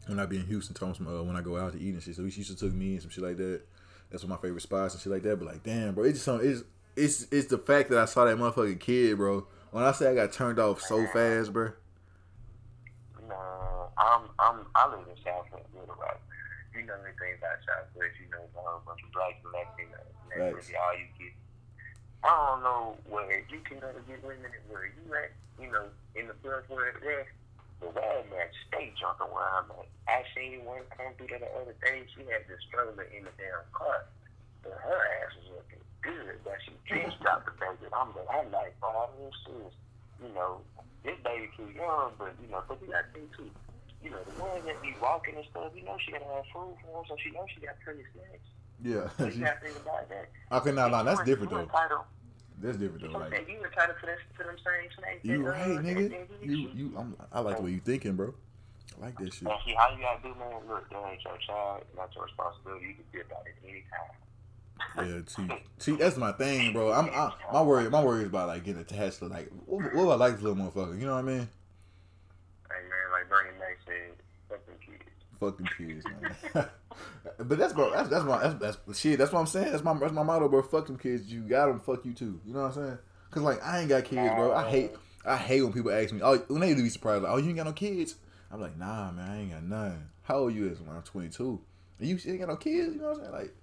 when 0.08 0.20
I 0.20 0.26
be 0.26 0.38
in 0.38 0.46
Houston, 0.48 0.76
talking 0.76 0.96
some 0.96 1.08
uh, 1.08 1.24
when 1.24 1.36
I 1.36 1.42
go 1.42 1.58
out 1.58 1.74
to 1.74 1.80
eat 1.80 1.94
and 1.94 2.04
shit. 2.04 2.16
So 2.16 2.28
she 2.30 2.40
used 2.40 2.52
to 2.52 2.58
took 2.58 2.74
me 2.74 2.94
and 2.94 3.02
some 3.02 3.12
shit 3.12 3.24
like 3.24 3.38
that. 3.38 3.62
That's 4.10 4.24
one 4.24 4.32
of 4.32 4.40
my 4.40 4.48
favorite 4.48 4.62
spots 4.62 4.94
and 4.94 5.02
shit 5.02 5.12
like 5.12 5.24
that. 5.24 5.38
But 5.38 5.48
like, 5.48 5.64
damn, 5.64 5.96
bro, 5.96 6.04
it's 6.04 6.14
just 6.14 6.26
something. 6.26 6.50
It's 6.50 6.64
it's 6.96 7.28
it's 7.32 7.48
the 7.48 7.58
fact 7.58 7.90
that 7.90 8.00
I 8.00 8.06
saw 8.06 8.26
that 8.26 8.38
motherfucking 8.38 8.80
kid, 8.80 9.18
bro. 9.18 9.48
When 9.72 9.84
I 9.84 9.92
say 9.92 10.10
I 10.10 10.16
got 10.16 10.32
turned 10.32 10.60
off 10.60 10.82
so 10.82 11.06
fast, 11.08 11.52
bro. 11.54 11.72
No, 13.28 13.90
I'm 13.98 14.30
I'm 14.40 14.66
I 14.76 14.90
live 14.90 15.08
in 15.08 15.16
South 15.24 15.46
Little 15.52 15.66
Rock. 15.73 15.73
You 16.84 16.92
know 16.92 17.00
anything 17.00 17.40
about 17.40 17.64
Southwest? 17.64 18.20
You 18.20 18.28
know 18.28 18.44
a 18.44 18.60
whole 18.60 18.84
bunch 18.84 19.00
of 19.08 19.16
black 19.16 19.40
and 19.40 19.56
Latinos. 19.56 20.04
That's 20.28 20.52
uh, 20.52 20.52
really 20.52 20.76
all 20.76 20.96
you 21.00 21.08
get. 21.16 21.32
I 22.28 22.28
don't 22.28 22.60
know 22.60 23.00
where 23.08 23.40
you 23.40 23.64
can 23.64 23.80
go 23.80 23.88
to 23.88 24.04
get 24.04 24.20
women 24.20 24.52
and 24.52 24.68
where 24.68 24.92
you 24.92 25.08
at. 25.16 25.32
You 25.64 25.72
know, 25.72 25.88
in 26.20 26.28
the 26.28 26.36
club 26.44 26.68
where 26.68 26.92
at. 26.92 27.32
But 27.80 27.96
Walmart 27.96 28.52
stay 28.68 28.92
jumping 29.00 29.32
where 29.32 29.48
I'm 29.48 29.72
at. 29.80 29.88
I 30.12 30.28
seen 30.36 30.68
one 30.68 30.84
come 30.92 31.16
through 31.16 31.32
there 31.32 31.40
the 31.40 31.48
other 31.56 31.72
day. 31.88 32.04
She 32.12 32.28
had 32.28 32.44
this 32.52 32.60
stroller 32.68 33.08
in 33.16 33.24
the 33.24 33.32
damn 33.40 33.64
car. 33.72 34.04
But 34.60 34.76
her 34.84 35.00
ass 35.24 35.40
was 35.40 35.64
looking 35.64 35.88
good, 36.04 36.36
but 36.44 36.60
she 36.68 36.76
just 37.00 37.16
dropped 37.24 37.48
the 37.48 37.56
baby. 37.64 37.88
I'm 37.96 38.12
like, 38.12 38.28
I'm 38.28 38.52
like, 38.52 38.76
oh, 38.84 39.08
this 39.24 39.40
is, 39.56 39.72
you 40.20 40.36
know, 40.36 40.60
this 41.08 41.16
baby 41.24 41.48
too 41.56 41.72
young, 41.72 42.12
but 42.20 42.36
you 42.44 42.52
know, 42.52 42.60
but 42.68 42.76
you 42.84 42.92
got 42.92 43.08
to 43.08 43.12
think 43.16 43.32
too. 43.40 43.48
You 44.04 44.12
know, 44.12 44.18
the 44.26 44.44
ones 44.44 44.66
that 44.66 44.82
be 44.82 44.94
walking 45.02 45.36
and 45.36 45.46
stuff, 45.50 45.72
you 45.76 45.84
know, 45.84 45.96
she 46.04 46.12
gotta 46.12 46.26
have 46.26 46.44
food 46.54 46.76
for 46.84 46.92
them, 46.92 47.06
so 47.08 47.16
she 47.24 47.32
knows 47.32 47.48
she 47.54 47.62
got 47.62 47.76
plenty 47.84 48.04
snacks. 48.14 48.50
Yeah. 48.84 49.10
So 49.18 49.28
you 49.28 49.44
gotta 49.46 49.60
think 49.62 49.78
about 49.78 50.10
that. 50.10 50.30
Okay, 50.52 50.72
now, 50.72 50.88
now 50.90 51.04
that's 51.04 51.24
different 51.24 51.52
though. 51.52 51.60
Entitled, 51.60 52.02
that's 52.62 52.78
different 52.78 53.02
though. 53.12 53.20
Like, 53.20 53.48
you 53.48 53.64
entitled 53.64 53.98
to, 54.00 54.06
this, 54.06 54.20
to 54.38 54.44
them 54.44 54.58
same 54.60 54.90
snacks. 54.98 55.24
You 55.24 55.46
right, 55.46 55.62
uh, 55.62 55.82
nigga. 55.82 56.28
You 56.42 56.70
you. 56.74 56.94
I'm, 56.98 57.16
I 57.32 57.40
like 57.40 57.58
the 57.58 57.64
way 57.64 57.72
you 57.72 57.80
thinking, 57.80 58.16
bro. 58.16 58.34
I 58.98 59.06
like 59.06 59.18
that 59.20 59.34
shit. 59.34 59.48
And 59.48 59.58
see, 59.66 59.74
how 59.74 59.90
you 59.96 60.02
gotta 60.02 60.22
do, 60.22 60.36
man, 60.40 60.62
look, 60.68 60.90
that 60.90 61.12
ain't 61.12 61.24
your 61.24 61.38
child, 61.48 61.84
not 61.96 62.14
your 62.14 62.26
responsibility. 62.26 62.88
You 62.88 62.94
can 62.94 63.04
do 63.12 63.22
about 63.22 63.48
it 63.48 63.56
anytime. 63.64 64.14
Yeah, 64.96 65.22
see, 65.28 65.48
see, 65.78 65.96
that's 65.96 66.18
my 66.18 66.32
thing, 66.34 66.74
bro. 66.74 66.92
I'm 66.92 67.10
I, 67.10 67.34
my 67.52 67.62
worry. 67.62 67.90
My 67.90 68.04
worry 68.04 68.22
is 68.22 68.28
about 68.28 68.48
like 68.48 68.64
getting 68.64 68.82
attached 68.82 69.20
to 69.20 69.28
like 69.28 69.50
what, 69.66 69.94
what 69.94 70.10
I 70.10 70.16
like 70.16 70.34
this 70.34 70.44
little 70.44 70.58
motherfucker? 70.58 71.00
You 71.00 71.06
know 71.06 71.14
what 71.14 71.20
I 71.20 71.28
mean? 71.28 71.50
Hey, 72.70 72.82
man, 72.90 73.12
like 73.12 73.30
Bernie 73.30 73.58
Mac 73.60 73.78
said, 73.86 74.16
fuck 74.50 74.60
them 75.40 75.58
kids. 75.78 76.04
Fuck 76.04 76.14
them 76.14 76.32
kids, 76.32 76.54
man. 76.54 76.68
but 77.48 77.58
that's 77.58 77.74
bro. 77.74 77.92
That's 77.92 78.10
that's 78.10 78.26
my 78.26 78.48
that's, 78.48 78.78
that's 78.86 79.00
shit. 79.00 79.18
That's 79.18 79.32
what 79.32 79.40
I'm 79.40 79.48
saying. 79.48 79.72
That's 79.72 79.84
my 79.84 79.94
that's 79.94 80.14
my 80.14 80.24
motto, 80.24 80.50
bro. 80.50 80.62
Fuck 80.62 80.88
them 80.88 80.98
kids. 80.98 81.32
You 81.32 81.42
got 81.42 81.68
them. 81.68 81.80
Fuck 81.80 82.06
you 82.06 82.14
too. 82.14 82.40
You 82.46 82.54
know 82.54 82.62
what 82.62 82.78
I'm 82.78 82.86
saying? 82.86 82.98
Cause 83.32 83.44
like 83.44 83.64
I 83.64 83.80
ain't 83.80 83.90
got 83.90 84.06
kids, 84.06 84.34
bro. 84.36 84.54
I 84.54 84.70
hate 84.70 84.92
I 85.26 85.38
hate 85.38 85.62
when 85.62 85.72
people 85.72 85.92
ask 85.92 86.14
me. 86.14 86.22
Oh, 86.22 86.38
when 86.48 86.62
they 86.62 86.74
be 86.74 86.90
surprised, 86.90 87.24
like, 87.24 87.32
oh, 87.32 87.38
you 87.38 87.48
ain't 87.48 87.58
got 87.58 87.66
no 87.66 87.74
kids. 87.74 88.16
I'm 88.52 88.60
like, 88.62 88.78
nah, 88.78 89.12
man, 89.12 89.30
I 89.30 89.40
ain't 89.42 89.52
got 89.52 89.64
none. 89.64 90.10
How 90.24 90.38
old 90.40 90.54
you 90.54 90.68
is? 90.68 90.80
When 90.80 90.96
I'm 90.96 91.02
22. 91.02 91.60
And 92.00 92.08
you 92.08 92.20
ain't 92.28 92.40
got 92.40 92.50
no 92.50 92.56
kids. 92.58 92.96
You 92.96 93.02
know 93.02 93.10
what 93.10 93.18
I'm 93.18 93.24
saying? 93.24 93.32
Like, 93.32 93.56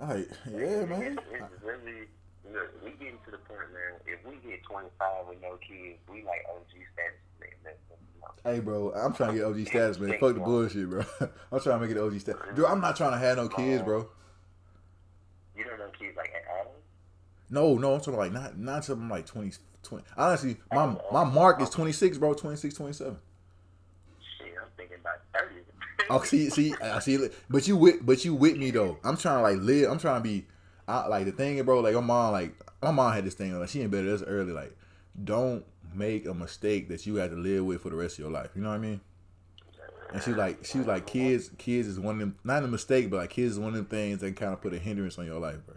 I'm 0.00 0.08
like, 0.08 0.28
yeah, 0.50 0.84
man. 0.86 1.18
It's 1.20 1.62
really, 1.62 2.08
look, 2.50 2.72
we 2.82 2.90
getting 2.98 3.20
to 3.24 3.30
the 3.30 3.38
point, 3.46 3.70
man. 3.70 4.00
If 4.06 4.24
we 4.26 4.36
get 4.42 4.64
25 4.64 5.28
with 5.28 5.42
no 5.42 5.56
kids, 5.62 6.00
we 6.10 6.24
like 6.24 6.42
OG 6.50 6.72
status. 6.72 7.20
Man. 7.38 7.50
That's, 7.62 7.78
you 7.90 8.20
know. 8.20 8.33
Hey, 8.44 8.60
bro, 8.60 8.92
I'm 8.92 9.14
trying 9.14 9.30
to 9.30 9.38
get 9.38 9.44
OG 9.46 9.66
status, 9.68 9.98
man. 9.98 10.18
Fuck 10.20 10.34
the 10.34 10.40
bullshit, 10.40 10.90
bro. 10.90 11.02
I'm 11.50 11.60
trying 11.60 11.80
to 11.80 11.86
make 11.86 11.90
it 11.90 11.98
OG 11.98 12.20
status. 12.20 12.42
Dude, 12.54 12.66
I'm 12.66 12.80
not 12.80 12.94
trying 12.94 13.12
to 13.12 13.18
have 13.18 13.38
no 13.38 13.48
kids, 13.48 13.80
oh. 13.80 13.84
bro. 13.84 14.08
You 15.56 15.64
don't 15.64 15.78
know 15.78 15.88
kids 15.98 16.14
like 16.14 16.30
Adam? 16.60 16.72
No, 17.48 17.76
no, 17.76 17.94
I'm 17.94 18.00
talking 18.00 18.16
like 18.16 18.32
not 18.32 18.58
not 18.58 18.84
something 18.84 19.08
like 19.08 19.24
20, 19.24 19.52
20. 19.82 20.04
Honestly, 20.16 20.56
my 20.70 20.84
oh, 20.84 21.00
my 21.10 21.24
mark 21.24 21.62
is 21.62 21.70
26, 21.70 22.18
bro. 22.18 22.34
26, 22.34 22.74
27. 22.74 23.16
Shit, 24.38 24.46
I'm 24.60 24.68
thinking 24.76 24.98
about 25.00 25.20
30. 25.34 25.60
Oh, 26.10 26.22
see, 26.22 26.50
see, 26.50 26.74
I 26.82 26.98
see. 26.98 27.28
But 27.48 27.66
you 27.66 27.78
with, 27.78 28.04
but 28.04 28.26
you 28.26 28.34
with 28.34 28.58
me 28.58 28.70
though. 28.70 28.98
I'm 29.02 29.16
trying 29.16 29.38
to 29.38 29.42
like 29.42 29.56
live. 29.56 29.90
I'm 29.90 29.98
trying 29.98 30.22
to 30.22 30.28
be, 30.28 30.44
I, 30.86 31.06
like 31.06 31.24
the 31.24 31.32
thing, 31.32 31.62
bro. 31.62 31.80
Like 31.80 31.94
my 31.94 32.00
mom, 32.00 32.32
like 32.32 32.54
my 32.82 32.90
mom 32.90 33.10
had 33.14 33.24
this 33.24 33.32
thing. 33.32 33.58
Like 33.58 33.70
she 33.70 33.80
ain't 33.80 33.90
better. 33.90 34.12
us 34.12 34.22
early. 34.22 34.52
Like, 34.52 34.76
don't 35.22 35.64
make 35.94 36.26
a 36.26 36.34
mistake 36.34 36.88
that 36.88 37.06
you 37.06 37.16
have 37.16 37.30
to 37.30 37.36
live 37.36 37.64
with 37.64 37.82
for 37.82 37.90
the 37.90 37.96
rest 37.96 38.14
of 38.14 38.18
your 38.20 38.30
life. 38.30 38.50
You 38.54 38.62
know 38.62 38.70
what 38.70 38.76
I 38.76 38.78
mean? 38.78 39.00
And 40.12 40.22
she 40.22 40.30
like, 40.30 40.64
she 40.64 40.78
was 40.78 40.86
like, 40.86 41.06
kids, 41.06 41.50
kids 41.58 41.88
is 41.88 41.98
one 41.98 42.14
of 42.14 42.20
them. 42.20 42.38
Not 42.44 42.62
a 42.62 42.68
mistake, 42.68 43.10
but 43.10 43.18
like 43.18 43.30
kids 43.30 43.52
is 43.52 43.58
one 43.58 43.74
of 43.74 43.74
them 43.74 43.86
things 43.86 44.20
that 44.20 44.36
kind 44.36 44.52
of 44.52 44.62
put 44.62 44.72
a 44.72 44.78
hindrance 44.78 45.18
on 45.18 45.26
your 45.26 45.40
life, 45.40 45.58
bro. 45.66 45.74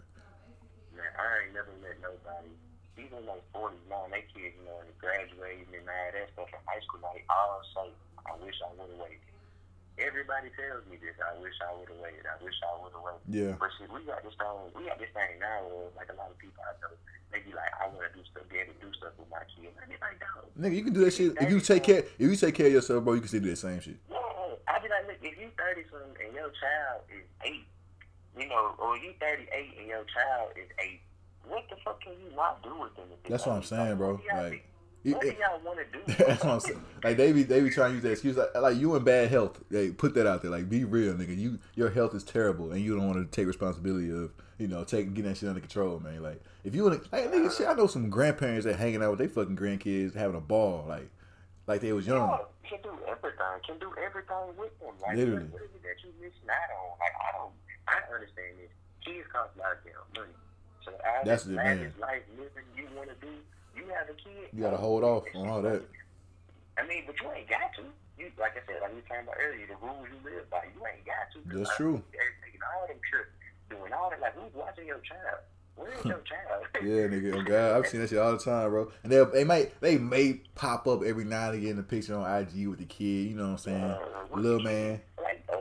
Man, 0.94 1.10
I 1.18 1.26
ain't 1.42 1.58
never 1.58 1.74
met 1.82 1.98
nobody, 2.06 2.54
even 3.02 3.26
like 3.26 3.42
40, 3.50 3.74
man, 3.90 4.14
they 4.14 4.22
kids, 4.30 4.54
you 4.54 4.66
know, 4.70 4.78
and 4.78 4.94
graduating 5.02 5.74
and 5.74 5.90
all 5.90 6.10
that 6.14 6.30
stuff 6.38 6.54
in 6.54 6.62
high 6.70 6.82
school, 6.86 7.02
like, 7.02 7.26
all 7.34 7.66
say, 7.74 7.90
I 8.30 8.38
wish 8.46 8.54
I 8.62 8.70
would 8.78 8.94
have 8.94 9.02
waited. 9.02 9.26
Everybody 9.98 10.54
tells 10.54 10.86
me 10.86 11.02
this, 11.02 11.18
I 11.18 11.34
wish 11.42 11.58
I 11.58 11.74
would 11.74 11.90
have 11.90 11.98
waited, 11.98 12.30
I 12.30 12.38
wish 12.38 12.54
I 12.62 12.78
would 12.78 12.94
have 12.94 13.02
waited. 13.02 13.26
Yeah. 13.34 13.58
But 13.58 13.74
see, 13.82 13.90
we 13.90 14.06
got 14.06 14.22
this 14.22 14.38
thing, 14.38 14.70
we 14.78 14.86
got 14.86 15.02
this 15.02 15.10
thing 15.18 15.42
now 15.42 15.66
where, 15.66 15.90
like, 15.98 16.14
a 16.14 16.18
lot 16.22 16.30
of 16.30 16.38
people 16.38 16.62
I 16.62 16.78
know, 16.78 16.94
they 17.32 17.40
be 17.40 17.54
like, 17.54 17.72
I 17.82 17.88
want 17.88 18.12
to 18.12 18.18
do 18.18 18.24
stuff, 18.32 18.44
be 18.50 18.60
able 18.60 18.74
to 18.74 18.86
do 18.86 18.94
stuff 18.94 19.14
with 19.18 19.30
my 19.30 19.44
kids. 19.52 19.76
And 19.82 19.92
they 19.92 19.98
like, 20.00 20.20
no. 20.20 20.48
Nigga, 20.58 20.76
you 20.76 20.84
can 20.84 20.94
do 20.94 21.04
that 21.06 21.14
shit 21.14 21.36
if 21.40 21.50
you 21.50 21.60
take 21.60 21.84
care. 21.84 22.04
If 22.18 22.26
you 22.30 22.36
take 22.36 22.56
care 22.56 22.68
of 22.68 22.74
yourself, 22.74 23.04
bro, 23.04 23.14
you 23.14 23.22
can 23.22 23.28
still 23.28 23.42
do 23.42 23.50
that 23.50 23.58
same 23.58 23.80
shit. 23.80 23.98
Yeah, 24.10 24.18
I 24.68 24.80
be 24.80 24.90
like, 24.90 25.08
look, 25.08 25.18
if 25.22 25.38
you 25.40 25.50
30 25.58 25.84
something 25.92 26.26
and 26.26 26.34
your 26.34 26.52
child 26.56 27.02
is 27.12 27.26
8, 27.44 27.54
you 28.40 28.48
know, 28.50 28.76
or 28.80 28.98
you 28.98 29.14
38 29.20 29.48
and 29.80 29.88
your 29.88 30.06
child 30.10 30.52
is 30.56 30.70
8, 30.80 31.00
what 31.48 31.64
the 31.70 31.76
fuck 31.84 32.02
can 32.02 32.14
you 32.14 32.36
not 32.36 32.64
do 32.64 32.76
with 32.80 32.96
them? 32.96 33.06
That's 33.30 33.46
what 33.46 33.56
I'm 33.56 33.64
saying, 33.64 33.98
bro. 33.98 34.20
Like, 34.34 34.52
be- 34.52 34.64
what 35.14 35.22
do 35.22 35.30
eh. 35.30 35.34
y'all 35.40 35.60
want 35.66 35.80
to 35.80 35.98
do? 35.98 36.24
That's 36.26 36.44
what 36.44 36.54
I'm 36.54 36.60
saying. 36.60 36.84
Like 37.04 37.18
they 37.18 37.32
be 37.32 37.44
they 37.44 37.62
be 37.62 37.70
trying 37.70 37.90
to 37.90 37.94
use 37.96 38.04
that 38.04 38.12
excuse 38.12 38.38
like, 38.38 38.56
like 38.56 38.78
you 38.78 38.96
in 38.96 39.04
bad 39.04 39.30
health. 39.30 39.62
Like 39.70 39.98
put 39.98 40.14
that 40.16 40.28
out 40.28 40.42
there. 40.42 40.52
Like 40.52 40.70
be 40.70 40.84
real, 40.84 41.14
nigga. 41.14 41.38
You 41.38 41.60
your 41.76 41.90
health 41.90 42.16
is 42.16 42.24
terrible 42.24 42.72
and 42.72 42.82
you 42.84 42.96
don't 42.96 43.08
want 43.08 43.20
to 43.20 43.36
take 43.36 43.48
responsibility 43.48 44.12
of 44.12 44.32
you 44.58 44.68
know 44.68 44.84
take 44.84 45.14
getting 45.14 45.30
that 45.32 45.38
shit 45.38 45.50
under 45.50 45.62
control, 45.62 46.00
man. 46.00 46.22
Like 46.22 46.42
if 46.64 46.76
you 46.76 46.84
want 46.84 47.04
to, 47.04 47.10
like 47.12 47.32
nigga, 47.32 47.56
shit. 47.56 47.68
I 47.68 47.74
know 47.74 47.88
some 47.88 48.10
grandparents 48.10 48.66
that 48.66 48.78
hanging 48.78 49.04
out 49.04 49.12
with 49.12 49.20
their 49.20 49.30
fucking 49.30 49.58
grandkids 49.58 50.16
having 50.16 50.36
a 50.36 50.42
ball, 50.42 50.86
like 50.88 51.10
like 51.68 51.82
they 51.82 51.92
was 51.94 52.08
young. 52.08 52.30
Yeah, 52.30 52.38
can 52.68 52.80
do 52.84 52.96
everything. 53.08 53.56
Can 53.66 53.78
do 53.80 53.92
everything 54.00 54.56
with 54.58 54.72
them. 54.80 54.96
Like, 55.04 55.16
Literally. 55.18 55.48
what 55.52 55.64
is 55.64 55.72
it 55.76 55.84
that 55.84 56.00
you 56.04 56.12
missing 56.20 56.48
out 56.48 56.72
on? 56.72 57.00
Like, 57.00 57.16
I 57.16 57.30
don't, 57.36 57.56
I 57.88 57.98
understand 58.16 58.60
this. 58.60 58.72
Kids 59.04 59.28
cost 59.32 59.56
a 59.56 59.60
lot 59.60 59.76
of 59.76 59.84
damn 59.84 60.04
money. 60.16 60.36
So, 60.84 60.92
all 60.92 61.24
That's 61.24 61.46
it, 61.46 61.56
man. 61.56 61.80
lavish 61.80 62.00
life 62.00 62.24
living 62.40 62.68
you 62.76 62.88
want 62.96 63.12
to 63.12 63.18
do, 63.20 63.32
you 63.78 63.86
have 63.94 64.10
a 64.10 64.14
kid. 64.14 64.50
You 64.54 64.62
gotta 64.64 64.78
hold 64.78 65.04
off 65.04 65.24
on 65.36 65.48
all 65.48 65.62
that. 65.62 65.84
I 66.78 66.86
mean, 66.88 67.04
but 67.08 67.16
you 67.22 67.32
ain't 67.32 67.50
got 67.50 67.74
to. 67.78 67.84
You, 68.18 68.32
like 68.40 68.54
I 68.58 68.66
said, 68.66 68.82
like 68.82 68.90
we 68.92 68.96
were 68.98 69.08
talking 69.08 69.24
about 69.24 69.38
earlier, 69.40 69.68
the 69.68 69.76
rules 69.86 70.08
you 70.10 70.18
live 70.30 70.50
by, 70.50 70.66
you 70.74 70.82
ain't 70.86 71.06
got 71.06 71.30
to. 71.34 71.40
That's 71.46 71.70
Like, 71.70 71.78
true. 71.78 72.02
Taking 72.44 72.62
all 72.66 72.88
them 72.88 72.98
trips, 73.10 73.30
doing 73.70 73.94
all 73.94 74.10
that. 74.10 74.20
Like, 74.22 74.34
who's 74.36 74.54
watching 74.56 74.88
your 74.88 75.00
child? 75.00 75.42
Where 75.76 75.92
is 75.94 76.06
your 76.06 76.22
child? 76.32 76.66
Yeah, 76.82 77.06
nigga. 77.14 77.36
Oh 77.38 77.44
God, 77.44 77.78
I've 77.78 77.88
seen 77.88 78.02
that 78.02 78.10
shit 78.10 78.18
all 78.18 78.32
the 78.32 78.40
time, 78.40 78.70
bro. 78.72 78.92
And 79.04 79.12
they 79.12 79.24
they 79.26 79.44
might 79.44 79.80
they 79.82 79.98
may 79.98 80.42
pop 80.56 80.88
up 80.88 81.04
every 81.04 81.26
now 81.26 81.52
and 81.52 81.62
again 81.64 81.78
a 81.78 81.84
picture 81.84 82.16
on 82.18 82.26
IG 82.42 82.68
with 82.68 82.80
the 82.80 82.86
kid. 82.86 83.30
You 83.30 83.36
know 83.36 83.44
what 83.44 83.50
I'm 83.52 83.58
saying? 83.60 83.84
Uh, 83.84 84.00
Little 84.36 84.62
man. 84.62 85.02
Like, 85.22 85.46
uh, 85.54 85.58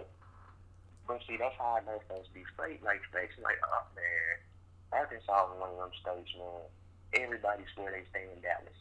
but 1.07 1.21
see, 1.29 1.37
that's 1.37 1.55
how 1.59 1.79
I 1.81 1.85
know 1.85 2.01
folks 2.09 2.29
be 2.33 2.43
straight. 2.55 2.83
Like, 2.83 3.01
states 3.11 3.33
like, 3.43 3.57
oh 3.65 3.85
man, 3.95 5.01
Arkansas 5.01 5.53
is 5.53 5.61
one 5.61 5.71
of 5.71 5.77
them 5.77 5.91
states, 6.01 6.33
man. 6.39 6.65
Everybody 7.21 7.65
swear 7.75 7.93
they 7.93 8.05
stay 8.11 8.27
in 8.35 8.43
Dallas. 8.43 8.77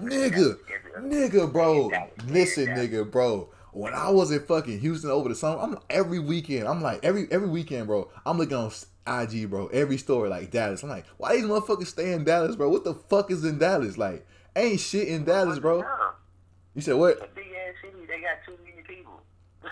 Nigga, 0.00 0.58
nigga, 1.00 1.52
bro. 1.52 1.90
Listen, 2.26 2.68
nigga, 2.68 3.10
bro. 3.10 3.50
When 3.72 3.92
I 3.94 4.10
was 4.10 4.30
in 4.30 4.40
fucking 4.40 4.80
Houston 4.80 5.10
over 5.10 5.28
the 5.28 5.34
summer, 5.34 5.60
I'm 5.60 5.78
every 5.90 6.18
weekend. 6.18 6.66
I'm 6.66 6.82
like 6.82 7.04
every 7.04 7.30
every 7.30 7.48
weekend, 7.48 7.86
bro. 7.86 8.10
I'm 8.24 8.38
looking 8.38 8.56
on 8.56 8.72
IG, 9.06 9.50
bro. 9.50 9.66
Every 9.68 9.98
story 9.98 10.28
like 10.28 10.50
Dallas. 10.50 10.82
I'm 10.82 10.88
like, 10.88 11.04
why 11.16 11.36
these 11.36 11.44
motherfuckers 11.44 11.86
stay 11.86 12.12
in 12.12 12.24
Dallas, 12.24 12.56
bro? 12.56 12.68
What 12.68 12.84
the 12.84 12.94
fuck 12.94 13.30
is 13.30 13.44
in 13.44 13.58
Dallas? 13.58 13.98
Like, 13.98 14.26
ain't 14.56 14.80
shit 14.80 15.08
in 15.08 15.24
Dallas, 15.24 15.58
bro. 15.58 15.84
You 16.74 16.82
said 16.82 16.94
what? 16.94 17.18
It's 17.18 17.22
a 17.22 17.34
big 17.34 17.46
ass 17.46 17.74
city. 17.82 18.06
They 18.06 18.20
got 18.20 18.38
too 18.46 18.56
many 18.64 18.82
people. 18.86 19.20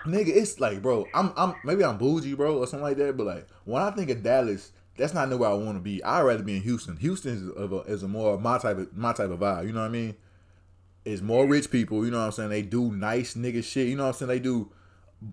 Nigga, 0.05 0.35
it's 0.35 0.59
like, 0.59 0.81
bro, 0.81 1.07
I'm, 1.13 1.31
I'm 1.35 1.55
maybe 1.63 1.83
I'm 1.83 1.97
bougie, 1.97 2.35
bro, 2.35 2.57
or 2.57 2.67
something 2.67 2.83
like 2.83 2.97
that. 2.97 3.17
But 3.17 3.27
like, 3.27 3.47
when 3.65 3.81
I 3.81 3.91
think 3.91 4.09
of 4.09 4.21
Dallas, 4.23 4.71
that's 4.97 5.13
not 5.13 5.29
nowhere 5.29 5.49
I 5.49 5.53
want 5.53 5.77
to 5.77 5.81
be. 5.81 6.03
I'd 6.03 6.21
rather 6.21 6.43
be 6.43 6.57
in 6.57 6.63
Houston. 6.63 6.97
Houston 6.97 7.33
is, 7.33 7.49
of 7.49 7.71
a, 7.71 7.77
is 7.81 8.03
a 8.03 8.07
more 8.07 8.37
my 8.39 8.57
type 8.57 8.77
of 8.77 8.95
my 8.95 9.13
type 9.13 9.29
of 9.29 9.39
vibe. 9.39 9.67
You 9.67 9.73
know 9.73 9.81
what 9.81 9.87
I 9.87 9.89
mean? 9.89 10.15
It's 11.05 11.21
more 11.21 11.47
rich 11.47 11.71
people. 11.71 12.03
You 12.03 12.11
know 12.11 12.19
what 12.19 12.25
I'm 12.25 12.31
saying? 12.31 12.49
They 12.49 12.63
do 12.63 12.91
nice 12.91 13.35
nigga 13.35 13.63
shit. 13.63 13.87
You 13.87 13.95
know 13.95 14.03
what 14.03 14.09
I'm 14.09 14.15
saying? 14.15 14.29
They 14.29 14.39
do 14.39 14.71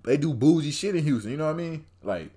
they 0.05 0.17
do 0.17 0.33
bougie 0.33 0.71
shit 0.71 0.95
in 0.95 1.05
Houston. 1.05 1.33
You 1.33 1.37
know 1.37 1.47
what 1.47 1.55
I 1.55 1.59
mean? 1.59 1.87
Like 2.03 2.31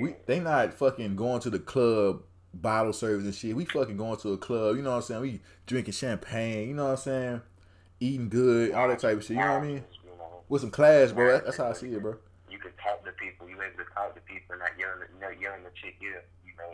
we 0.00 0.14
they 0.26 0.40
not 0.40 0.74
fucking 0.74 1.16
going 1.16 1.40
to 1.40 1.50
the 1.50 1.58
club 1.58 2.22
bottle 2.52 2.92
service 2.92 3.24
and 3.24 3.34
shit. 3.34 3.56
We 3.56 3.64
fucking 3.64 3.96
going 3.96 4.18
to 4.18 4.32
a 4.32 4.38
club. 4.38 4.76
You 4.76 4.82
know 4.82 4.90
what 4.90 4.96
I'm 4.96 5.02
saying? 5.02 5.20
We 5.20 5.40
drinking 5.66 5.94
champagne. 5.94 6.68
You 6.68 6.74
know 6.74 6.84
what 6.84 6.90
I'm 6.92 6.96
saying? 6.98 7.42
Eating 8.00 8.28
good, 8.28 8.72
all 8.72 8.88
that 8.88 8.98
type 8.98 9.18
of 9.18 9.22
shit. 9.24 9.36
You 9.36 9.42
know 9.42 9.54
what 9.54 9.62
I 9.62 9.66
mean? 9.66 9.84
With 10.48 10.60
some 10.60 10.70
class, 10.70 11.12
bro. 11.12 11.40
That's 11.40 11.56
how 11.56 11.70
I 11.70 11.72
see 11.72 11.88
it, 11.88 12.02
bro. 12.02 12.16
you 12.50 12.58
can 12.58 12.72
talk 12.82 13.04
to 13.04 13.12
people. 13.12 13.48
You 13.48 13.56
able 13.56 13.84
to 13.84 13.90
talk 13.94 14.14
to 14.14 14.20
people, 14.22 14.56
not 14.58 14.70
yelling, 14.78 15.08
not 15.20 15.40
yelling 15.40 15.62
the 15.64 15.70
chick 15.74 15.96
here. 15.98 16.22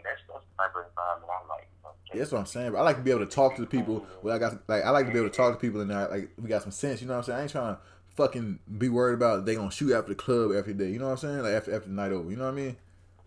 That's 0.05 0.21
that's 0.29 0.45
the 0.45 0.57
type 0.63 0.75
of 0.77 0.85
environment 0.89 1.31
I 1.31 1.49
like. 1.49 1.69
You 1.71 1.79
know, 1.85 1.91
Yeah, 2.13 2.19
that's 2.21 2.33
what 2.33 2.39
I'm 2.41 2.47
saying. 2.47 2.71
Bro. 2.73 2.81
I 2.81 2.83
like 2.85 2.97
to 2.97 3.03
be 3.03 3.11
able 3.11 3.27
to 3.27 3.33
talk 3.35 3.55
to 3.57 3.61
the 3.63 3.67
people. 3.67 4.07
Well, 4.23 4.35
I 4.35 4.39
got 4.39 4.69
like 4.69 4.85
I 4.85 4.91
like 4.91 5.07
to 5.07 5.13
be 5.13 5.19
able 5.19 5.31
to 5.31 5.37
talk 5.37 5.53
to 5.55 5.59
people 5.61 5.81
and 5.81 5.93
I, 5.93 6.07
like 6.07 6.31
we 6.41 6.49
got 6.49 6.63
some 6.63 6.73
sense. 6.73 7.01
You 7.01 7.09
know 7.09 7.15
what 7.15 7.21
I'm 7.21 7.25
saying? 7.25 7.39
I 7.39 7.43
ain't 7.43 7.51
trying 7.53 7.75
to 7.77 7.81
fucking 8.17 8.59
be 8.79 8.89
worried 8.89 9.15
about 9.15 9.47
they 9.47 9.55
gonna 9.55 9.71
shoot 9.71 9.93
after 9.93 10.11
the 10.11 10.15
club 10.17 10.53
every 10.53 10.75
day. 10.75 10.91
You 10.91 10.99
know 10.99 11.07
what 11.07 11.13
I'm 11.13 11.19
saying? 11.19 11.39
Like 11.43 11.55
after 11.55 11.75
after 11.75 11.89
the 11.89 11.95
night 11.95 12.13
over. 12.13 12.31
You 12.31 12.37
know 12.37 12.45
what 12.45 12.53
I 12.53 12.57
mean? 12.57 12.77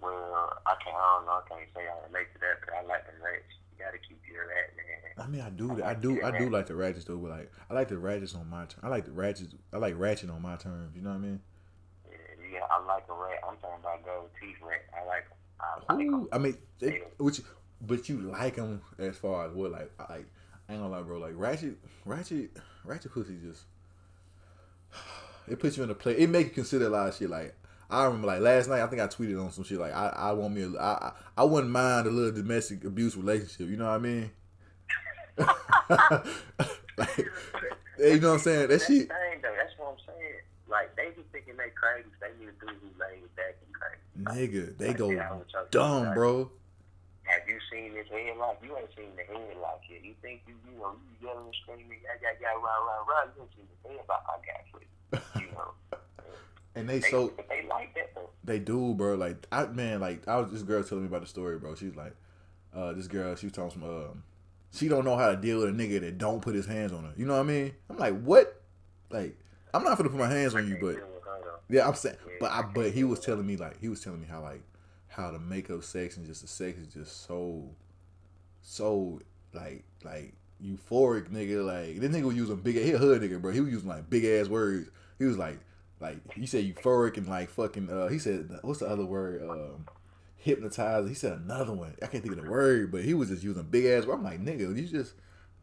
Well, 0.01 0.53
I 0.65 0.75
can't. 0.83 0.95
I 0.95 1.17
don't 1.17 1.25
know. 1.25 1.31
I 1.39 1.43
can't 1.49 1.69
say 1.75 1.81
I 1.81 2.07
relate 2.07 2.27
to 2.33 2.39
that, 2.39 2.59
but 2.65 2.73
I 2.75 2.81
like 2.83 3.05
the 3.05 3.13
rats. 3.23 3.43
You 3.77 3.85
gotta 3.85 3.97
keep 3.97 4.19
your 4.29 4.47
rat, 4.47 4.75
man. 4.75 4.83
I 5.15 5.27
mean, 5.29 5.41
I 5.41 5.49
do, 5.51 5.83
I 5.83 5.93
do, 5.93 6.21
I 6.23 6.37
do 6.37 6.49
like 6.49 6.65
the 6.65 6.75
ratchets 6.75 7.05
though. 7.05 7.17
But 7.17 7.31
like, 7.31 7.51
I 7.69 7.73
like 7.73 7.87
the 7.87 7.97
ratchets 7.97 8.35
on 8.35 8.49
my. 8.49 8.65
Term. 8.65 8.81
I 8.83 8.87
like 8.89 9.05
the 9.05 9.11
ratchets. 9.11 9.53
I 9.71 9.77
like 9.77 9.93
ratchet 9.97 10.29
on 10.29 10.41
my 10.41 10.55
terms. 10.55 10.95
You 10.95 11.01
know 11.03 11.11
what 11.11 11.17
I 11.17 11.19
mean? 11.19 11.39
Yeah, 12.09 12.57
yeah, 12.59 12.65
I 12.69 12.83
like 12.85 13.05
a 13.09 13.13
rat. 13.13 13.39
I'm 13.47 13.55
talking 13.57 13.79
about 13.79 14.03
gold 14.03 14.29
teeth 14.41 14.57
rat. 14.61 14.81
I 14.91 15.05
like 15.05 15.25
'em. 15.29 15.37
I 15.89 15.93
like. 15.93 16.05
Ooh, 16.05 16.29
I 16.31 16.37
mean, 16.37 16.57
they, 16.79 17.01
which, 17.17 17.41
but 17.81 18.07
you 18.09 18.17
like 18.21 18.55
them 18.55 18.81
as 18.97 19.17
far 19.17 19.47
as 19.47 19.53
what 19.53 19.71
like, 19.71 19.91
I 19.99 20.13
like, 20.13 20.25
I 20.67 20.73
ain't 20.73 20.81
gonna 20.81 20.89
lie, 20.89 21.01
bro. 21.01 21.19
Like 21.19 21.33
ratchet, 21.35 21.77
ratchet, 22.05 22.51
ratchet 22.83 23.11
pussy 23.11 23.37
just, 23.43 23.63
it 25.47 25.59
puts 25.59 25.77
you 25.77 25.83
in 25.83 25.89
a 25.89 25.95
place. 25.95 26.17
It 26.19 26.29
make 26.29 26.47
you 26.47 26.53
consider 26.53 26.87
a 26.87 26.89
lot 26.89 27.09
of 27.09 27.15
shit. 27.15 27.29
Like 27.29 27.55
I 27.89 28.05
remember, 28.05 28.27
like 28.27 28.41
last 28.41 28.69
night, 28.69 28.81
I 28.81 28.87
think 28.87 29.01
I 29.01 29.07
tweeted 29.07 29.41
on 29.41 29.51
some 29.51 29.63
shit. 29.63 29.79
Like 29.79 29.93
I, 29.93 30.07
I 30.07 30.31
want 30.33 30.53
me, 30.55 30.63
a, 30.63 30.69
I, 30.79 30.91
I, 30.91 31.11
I 31.37 31.43
wouldn't 31.43 31.71
mind 31.71 32.07
a 32.07 32.11
little 32.11 32.31
domestic 32.31 32.83
abuse 32.85 33.15
relationship. 33.15 33.69
You 33.69 33.77
know 33.77 33.85
what 33.85 33.95
I 33.95 33.97
mean? 33.99 34.31
like, 36.97 37.17
you 37.97 38.19
know 38.19 38.29
what 38.29 38.33
I'm 38.33 38.39
saying? 38.39 38.61
That 38.61 38.67
That's 38.69 38.87
shit, 38.87 39.07
thing, 39.07 39.41
though. 39.41 39.55
That's 39.57 39.73
what 39.77 39.93
I'm 39.93 39.97
saying. 40.07 40.41
Like 40.67 40.95
they 40.95 41.09
be 41.15 41.23
thinking 41.31 41.57
they 41.57 41.69
crazy. 41.75 42.09
They 42.19 42.33
need 42.39 42.51
to 42.59 42.65
do 42.65 42.73
who 42.81 42.87
laid 42.99 43.35
back. 43.35 43.57
Nigga, 44.21 44.77
they 44.77 44.93
go 44.93 45.07
was 45.07 45.17
talking 45.51 45.67
dumb, 45.71 46.01
about- 46.03 46.15
bro. 46.15 46.51
Have 47.23 47.47
you 47.47 47.57
seen 47.71 47.93
this 47.93 48.07
headlock? 48.09 48.57
You 48.61 48.77
ain't 48.77 48.89
seen 48.95 49.15
the 49.15 49.23
headlock 49.23 49.79
yet. 49.89 50.03
You 50.03 50.13
think 50.21 50.41
you, 50.45 50.55
you 50.69 50.77
know, 50.77 50.91
you 51.21 51.27
yelling 51.27 51.45
and 51.45 51.55
screaming, 51.63 51.97
yeah, 52.03 52.09
yeah, 52.21 52.29
yeah, 52.41 52.47
rah, 52.49 52.59
rah, 52.59 53.05
rah. 53.07 53.31
You 53.35 53.43
ain't 53.43 53.51
seen 53.55 53.65
the 53.81 53.89
headlock 53.89 54.23
I 54.27 54.37
got 54.43 55.41
you. 55.41 55.47
You 55.47 55.51
know. 55.53 55.73
And 56.75 56.89
they 56.89 56.99
They, 56.99 57.09
so 57.11 57.31
they 57.49 57.67
like 57.69 57.93
that 57.93 58.15
though. 58.15 58.29
They 58.43 58.57
do, 58.57 58.95
bro. 58.95 59.13
Like 59.13 59.45
I 59.51 59.67
man, 59.67 60.01
like 60.01 60.27
I 60.27 60.37
was 60.37 60.51
this 60.51 60.63
girl 60.63 60.83
telling 60.83 61.03
me 61.03 61.07
about 61.07 61.21
the 61.21 61.27
story, 61.27 61.59
bro. 61.59 61.75
She's 61.75 61.95
like, 61.95 62.15
uh, 62.75 62.93
this 62.93 63.07
girl, 63.07 63.35
she 63.35 63.45
was 63.45 63.53
talking 63.53 63.79
some 63.79 63.83
um 63.83 64.23
she 64.71 64.87
don't 64.87 65.05
know 65.05 65.15
how 65.15 65.29
to 65.29 65.35
deal 65.37 65.59
with 65.59 65.69
a 65.69 65.71
nigga 65.71 65.99
that 66.01 66.17
don't 66.17 66.41
put 66.41 66.55
his 66.55 66.65
hands 66.65 66.91
on 66.91 67.03
her. 67.03 67.13
You 67.15 67.27
know 67.27 67.33
what 67.35 67.41
I 67.41 67.43
mean? 67.43 67.73
I'm 67.91 67.97
like, 67.97 68.19
what? 68.23 68.59
Like, 69.11 69.37
I'm 69.71 69.83
not 69.83 69.97
gonna 69.99 70.09
put 70.09 70.17
my 70.17 70.27
hands 70.27 70.55
on 70.55 70.67
you, 70.67 70.77
but 70.81 70.95
yeah, 71.69 71.87
I'm 71.87 71.95
saying 71.95 72.17
but 72.39 72.51
I 72.51 72.61
but 72.61 72.91
he 72.91 73.03
was 73.03 73.19
telling 73.19 73.45
me 73.45 73.57
like 73.57 73.79
he 73.79 73.89
was 73.89 74.01
telling 74.01 74.21
me 74.21 74.27
how 74.27 74.41
like 74.41 74.63
how 75.07 75.31
the 75.31 75.39
makeup 75.39 75.83
sex 75.83 76.17
and 76.17 76.25
just 76.25 76.41
the 76.41 76.47
sex 76.47 76.77
is 76.79 76.87
just 76.87 77.25
so 77.25 77.69
so 78.61 79.19
like 79.53 79.83
like 80.03 80.33
euphoric 80.63 81.29
nigga. 81.29 81.65
Like 81.65 81.99
this 81.99 82.11
nigga 82.11 82.23
was 82.23 82.35
using 82.35 82.57
big 82.57 82.75
he 82.75 82.91
a 82.91 82.97
hood 82.97 83.21
nigga 83.21 83.41
bro. 83.41 83.51
He 83.51 83.61
was 83.61 83.71
using 83.71 83.89
like 83.89 84.09
big 84.09 84.25
ass 84.25 84.47
words. 84.47 84.89
He 85.19 85.25
was 85.25 85.37
like 85.37 85.59
like 85.99 86.17
he 86.33 86.45
said 86.45 86.65
euphoric 86.65 87.17
and 87.17 87.27
like 87.27 87.49
fucking 87.49 87.89
uh 87.89 88.07
he 88.07 88.19
said 88.19 88.49
what's 88.61 88.79
the 88.79 88.87
other 88.87 89.05
word? 89.05 89.41
Um 89.47 89.85
hypnotized 90.37 91.07
he 91.07 91.13
said 91.13 91.33
another 91.33 91.73
one. 91.73 91.95
I 92.01 92.07
can't 92.07 92.23
think 92.23 92.37
of 92.37 92.43
the 92.43 92.49
word 92.49 92.91
but 92.91 93.03
he 93.03 93.13
was 93.13 93.29
just 93.29 93.43
using 93.43 93.63
big 93.63 93.85
ass 93.85 94.05
I'm 94.11 94.23
like 94.23 94.43
nigga 94.43 94.75
you 94.75 94.87
just 94.87 95.13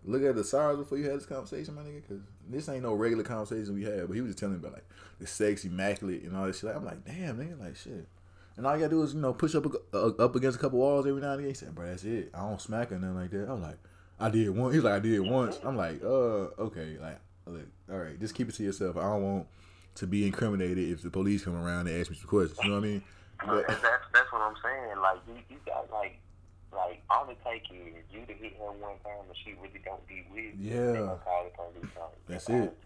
look 0.05 0.23
at 0.23 0.35
thesaurus 0.35 0.79
before 0.79 0.97
you 0.97 1.11
had 1.11 1.19
this 1.19 1.27
conversation 1.27 1.75
my 1.75 1.83
nigga 1.83 2.03
because 2.03 2.23
this 2.51 2.69
ain't 2.69 2.83
no 2.83 2.95
regular 2.95 3.25
conversation 3.25 3.75
we 3.75 3.85
had 3.85 4.07
but 4.07 4.15
he 4.15 4.21
was 4.21 4.31
just 4.31 4.39
telling 4.39 4.55
me 4.55 4.61
about 4.61 4.73
like 4.73 4.89
the 5.19 5.27
sex 5.27 5.65
immaculate 5.65 6.23
and 6.23 6.37
all 6.37 6.47
this 6.47 6.61
shit 6.61 6.69
Like, 6.69 6.77
I'm 6.77 6.85
like 6.85 7.05
damn 7.05 7.39
nigga 7.39 7.61
like 7.61 7.77
shit 7.77 8.07
and 8.57 8.67
all 8.67 8.75
you 8.75 8.81
gotta 8.81 8.91
do 8.91 9.03
is, 9.03 9.15
you 9.15 9.21
know, 9.21 9.33
push 9.33 9.55
up 9.55 9.65
uh, 9.95 10.09
up 10.19 10.37
against 10.37 10.59
a 10.59 10.61
couple 10.61 10.81
walls 10.81 11.07
every 11.07 11.23
now 11.23 11.31
and 11.31 11.41
again. 11.41 11.49
He 11.49 11.55
said, 11.55 11.75
bro, 11.75 11.87
that's 11.87 12.05
it. 12.05 12.31
I 12.35 12.41
don't 12.41 12.61
smack 12.61 12.93
or 12.93 12.99
nothing 12.99 13.17
like 13.17 13.31
that. 13.31 13.49
I'm 13.49 13.63
like, 13.63 13.79
I 14.19 14.29
did 14.29 14.51
one. 14.51 14.75
He's 14.75 14.85
like, 14.85 14.93
I 14.93 14.99
did 14.99 15.21
once. 15.21 15.59
I'm 15.65 15.79
like, 15.79 16.03
uh, 16.05 16.53
okay. 16.61 16.99
Like, 17.01 17.19
look, 17.47 17.67
all 17.91 17.97
right, 17.97 18.21
just 18.21 18.35
keep 18.35 18.51
it 18.51 18.55
to 18.57 18.63
yourself. 18.63 18.99
I 18.99 19.03
don't 19.03 19.23
want 19.23 19.47
to 19.95 20.07
be 20.07 20.27
incriminated 20.27 20.91
if 20.91 21.01
the 21.01 21.11
police 21.11 21.45
come 21.45 21.57
around 21.57 21.89
and 21.89 21.99
ask 21.99 22.11
me 22.11 22.17
some 22.17 22.29
questions. 22.29 22.59
You 22.63 22.69
know 22.69 22.77
what 22.77 22.85
I 22.85 22.89
mean? 22.89 23.03
But 23.39 23.67
But, 23.67 23.67
that's 23.69 24.05
that's 24.13 24.31
what 24.31 24.43
I'm 24.43 24.55
saying. 24.63 25.01
Like 25.01 25.21
you, 25.27 25.35
you 25.49 25.57
got 25.65 25.91
like 25.91 26.19
like 26.73 27.03
all 27.11 27.29
it 27.29 27.39
take 27.45 27.65
is 27.71 28.05
you 28.13 28.25
to 28.27 28.33
hit 28.35 28.57
her 28.59 28.73
one 28.73 28.99
time 29.05 29.27
and 29.29 29.37
she 29.45 29.53
really 29.61 29.81
don't 29.85 30.07
be 30.07 30.25
with 30.33 30.55
you. 30.59 30.71
Yeah. 30.75 30.93
They 30.93 30.99
call 30.99 31.45
the 31.45 31.79
police. 31.81 31.91
That's 32.29 32.49
all 32.49 32.57
it. 32.63 32.77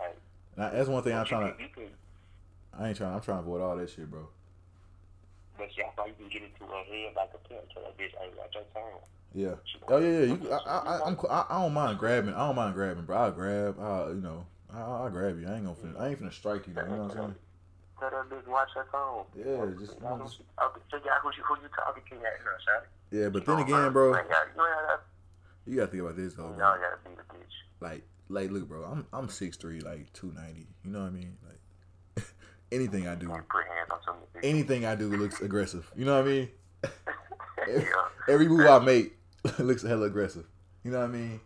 that's 0.57 0.89
one 0.89 1.03
thing 1.03 1.15
I'm 1.15 1.27
trying 1.27 1.55
you, 1.59 1.69
to. 1.69 1.75
can- 1.75 1.83
I 2.79 2.89
ain't 2.89 2.97
trying. 2.97 3.15
I'm 3.15 3.21
trying 3.21 3.39
to 3.39 3.43
avoid 3.43 3.61
all 3.61 3.77
that 3.77 3.89
shit, 3.89 4.11
bro. 4.11 4.27
but 5.57 5.69
y'all 5.77 5.93
thought 5.95 6.09
you 6.09 6.15
can 6.19 6.29
get 6.29 6.43
into 6.43 6.65
her 6.65 6.83
head 6.85 7.13
like 7.15 7.31
a 7.35 7.49
pimp 7.49 7.63
till 7.73 7.83
that 7.83 7.97
bitch 7.97 8.11
ain't 8.21 8.35
got 8.37 8.53
your 8.53 8.65
time. 8.75 8.99
Yeah. 9.33 9.55
Oh 9.89 9.99
yeah, 9.99 10.09
yeah. 10.11 10.25
You, 10.25 10.53
I, 10.53 10.57
I, 10.57 10.79
I, 10.79 11.07
I'm, 11.07 11.17
I, 11.31 11.45
I 11.51 11.63
don't 11.63 11.73
mind 11.75 11.99
grabbing. 11.99 12.35
I 12.35 12.47
don't 12.47 12.57
mind 12.57 12.75
grabbing, 12.75 13.05
bro. 13.05 13.17
I'll 13.17 13.31
grab. 13.33 13.79
I, 13.81 14.09
you 14.09 14.21
know, 14.21 14.45
I, 14.73 14.81
I'll 14.81 15.11
grab 15.11 15.39
you. 15.41 15.47
I 15.49 15.55
ain't 15.55 15.65
gonna. 15.65 15.77
Fin- 15.77 15.95
I 15.99 16.09
ain't 16.09 16.21
finna 16.21 16.33
strike 16.33 16.67
you 16.67 16.75
though. 16.75 16.83
You 16.83 16.89
know 16.89 16.97
what 17.05 17.11
I'm 17.13 17.17
saying? 17.19 17.35
Tell 18.11 18.23
that 18.23 18.29
bitch 18.29 18.47
watch 18.49 18.69
her 18.75 18.87
tone. 18.93 19.25
Yeah, 19.37 19.67
just- 19.79 19.97
You 19.97 20.05
know, 20.05 20.21
just 20.25 20.41
figure 20.91 21.11
out 21.13 21.21
who 21.23 21.31
you 21.37 21.43
who 21.49 21.55
you 21.63 21.69
talking 21.75 22.03
to 22.11 22.15
that 22.17 22.37
no, 22.45 22.51
shawty. 22.61 22.87
Yeah, 23.11 23.29
but 23.29 23.47
then 23.47 23.59
again, 23.61 23.93
bro, 23.93 24.13
gotta, 24.13 25.01
you 25.67 25.77
gotta, 25.77 25.87
think 25.91 26.03
about 26.03 26.17
this 26.17 26.35
though. 26.35 26.49
Bro. 26.49 26.59
gotta 26.59 26.99
be 27.05 27.15
the 27.17 27.23
bitch. 27.35 27.55
like 27.81 28.03
like 28.29 28.51
look 28.51 28.67
bro 28.67 28.85
i'm 28.85 29.07
i'm 29.13 29.29
6'3 29.29 29.85
like 29.85 30.13
290 30.15 30.67
you 30.85 30.91
know 30.91 31.01
what 31.01 31.07
i 31.07 31.11
mean 31.11 31.37
like 31.45 32.25
anything 32.73 33.07
i 33.07 33.15
do 33.15 33.27
put 33.29 33.65
hands 33.67 33.91
on 33.91 34.15
of 34.15 34.21
the 34.33 34.39
bitch. 34.39 34.45
anything 34.45 34.87
i 34.87 34.95
do 34.95 35.09
looks 35.09 35.41
aggressive 35.41 35.91
you 35.95 36.05
know 36.05 36.17
what 36.17 36.27
i 36.27 36.31
mean 36.31 36.49
yeah. 37.69 37.83
every 38.29 38.49
move 38.49 38.67
i 38.67 38.79
make 38.79 39.17
looks 39.59 39.83
hella 39.83 40.07
aggressive 40.07 40.47
you 40.85 40.91
know 40.91 41.01
what 41.01 41.05
i 41.05 41.13
mean 41.13 41.41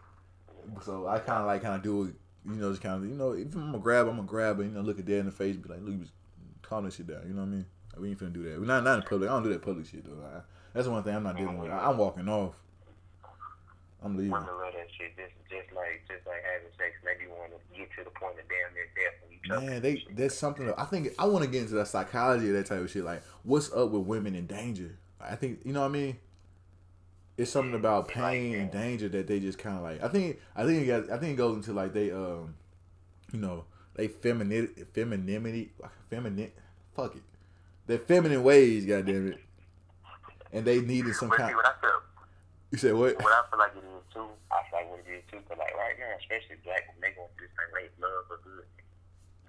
so 0.83 1.07
i 1.09 1.19
kind 1.19 1.41
of 1.41 1.47
like 1.47 1.63
kind 1.63 1.75
of 1.75 1.83
do 1.83 2.05
it 2.05 2.15
you 2.47 2.55
know 2.55 2.71
just 2.71 2.83
kind 2.83 3.03
of 3.03 3.09
you 3.09 3.17
know 3.17 3.33
if 3.33 3.53
i'm 3.57 3.73
gonna 3.73 3.79
grab 3.79 4.07
i'm 4.07 4.17
gonna 4.17 4.29
grab 4.29 4.61
it 4.61 4.65
you 4.65 4.71
know 4.71 4.81
look 4.81 4.99
at 4.99 5.07
that 5.07 5.19
in 5.19 5.27
the 5.27 5.33
face 5.33 5.57
be 5.57 5.69
like 5.69 5.81
look 5.81 5.93
you 5.93 5.99
was 5.99 6.13
calm 6.69 6.85
this 6.85 6.97
shit 6.97 7.07
down 7.07 7.23
you 7.27 7.35
know 7.35 7.41
what 7.41 7.49
i 7.49 7.51
mean 7.51 7.67
Like, 7.93 8.03
we 8.03 8.11
ain't 8.11 8.19
finna 8.19 8.33
do 8.33 8.43
that 8.45 8.61
we 8.61 8.67
not 8.67 8.85
not 8.85 8.99
in 8.99 9.03
public 9.03 9.31
i 9.31 9.33
don't 9.33 9.43
do 9.43 9.51
that 9.51 9.63
public 9.63 9.87
shit 9.87 10.05
though 10.05 10.23
I, 10.25 10.41
that's 10.73 10.87
the 10.87 10.93
one 10.93 11.03
thing 11.03 11.15
i'm 11.15 11.23
not 11.23 11.37
dealing 11.37 11.59
with 11.59 11.71
I, 11.71 11.89
i'm 11.89 11.97
walking 11.99 12.29
off 12.29 12.55
i'm 14.03 14.17
leaving 14.17 14.33
want 14.33 14.47
to 14.47 14.53
love 14.53 14.73
that 14.75 14.89
shit 14.97 15.17
just 15.17 15.33
just 15.49 15.73
like 15.75 16.03
just 16.07 16.27
like 16.27 16.45
having 16.45 16.69
sex. 16.77 16.95
Maybe 17.05 17.25
you 17.25 17.31
want 17.31 17.53
to 17.53 17.79
get 17.79 17.89
to 17.97 18.05
the 18.05 18.11
point 18.11 18.37
of 18.39 18.45
damn 18.49 18.75
near 18.75 18.89
death 18.95 19.17
when 19.23 19.65
you. 19.65 19.71
Man, 19.71 19.83
they 19.83 20.05
there's 20.15 20.37
something. 20.37 20.73
I 20.77 20.85
think 20.85 21.15
I 21.19 21.27
want 21.27 21.45
to 21.45 21.51
get 21.51 21.63
into 21.63 21.75
the 21.75 21.85
psychology 21.85 22.49
of 22.49 22.55
that 22.55 22.67
type 22.67 22.81
of 22.81 22.91
shit. 22.91 23.05
Like, 23.05 23.23
what's 23.43 23.73
up 23.73 23.91
with 23.91 24.03
women 24.03 24.35
in 24.35 24.47
danger? 24.47 24.99
I 25.21 25.35
think 25.37 25.61
you 25.65 25.73
know 25.73 25.81
what 25.81 25.87
I 25.89 25.93
mean. 25.93 26.19
It's 27.37 27.51
something 27.51 27.75
about 27.75 28.09
pain 28.09 28.55
and 28.57 28.71
danger 28.71 29.09
that 29.11 29.29
they 29.29 29.39
just 29.39 29.59
kind 29.59 29.77
of 29.77 29.83
like. 29.83 30.03
I 30.03 30.09
think 30.09 30.39
I 30.57 30.65
think 30.65 30.83
it 30.83 30.87
got, 30.87 31.11
I 31.11 31.19
think 31.19 31.33
it 31.35 31.37
goes 31.37 31.57
into 31.57 31.73
like 31.73 31.93
they 31.93 32.11
um, 32.11 32.55
you 33.33 33.39
know, 33.41 33.65
they 33.99 34.07
feminine 34.07 34.69
femininity 34.95 35.71
feminine 36.09 36.53
fuck 36.95 37.17
it, 37.17 37.23
their 37.89 37.99
feminine 37.99 38.45
ways. 38.45 38.87
Goddamn 38.87 39.33
it, 39.33 39.39
and 40.53 40.65
they 40.65 40.81
needed 40.81 41.15
some 41.17 41.29
kind. 41.29 41.55
what 41.55 41.67
I 41.67 41.75
feel, 41.81 42.01
You 42.71 42.79
said 42.79 42.95
what? 42.95 43.21
what 43.21 43.33
I 43.33 43.43
feel 43.51 43.59
like 43.59 43.73
it 43.75 43.83
is 43.83 44.07
too. 44.15 44.31
I 44.55 44.63
feel 44.71 44.79
like 44.79 44.91
what 44.91 45.01
it 45.03 45.11
is 45.11 45.25
too. 45.29 45.41
But 45.49 45.59
like 45.59 45.75
right 45.75 45.99
now, 45.99 46.15
especially 46.15 46.63
black 46.63 46.87
when 46.95 47.03
they 47.03 47.11
going 47.11 47.27
through 47.37 47.51
this 47.51 47.55
thing, 47.59 47.75
they 47.75 47.91
love 47.99 48.23
for 48.31 48.39
good. 48.47 48.71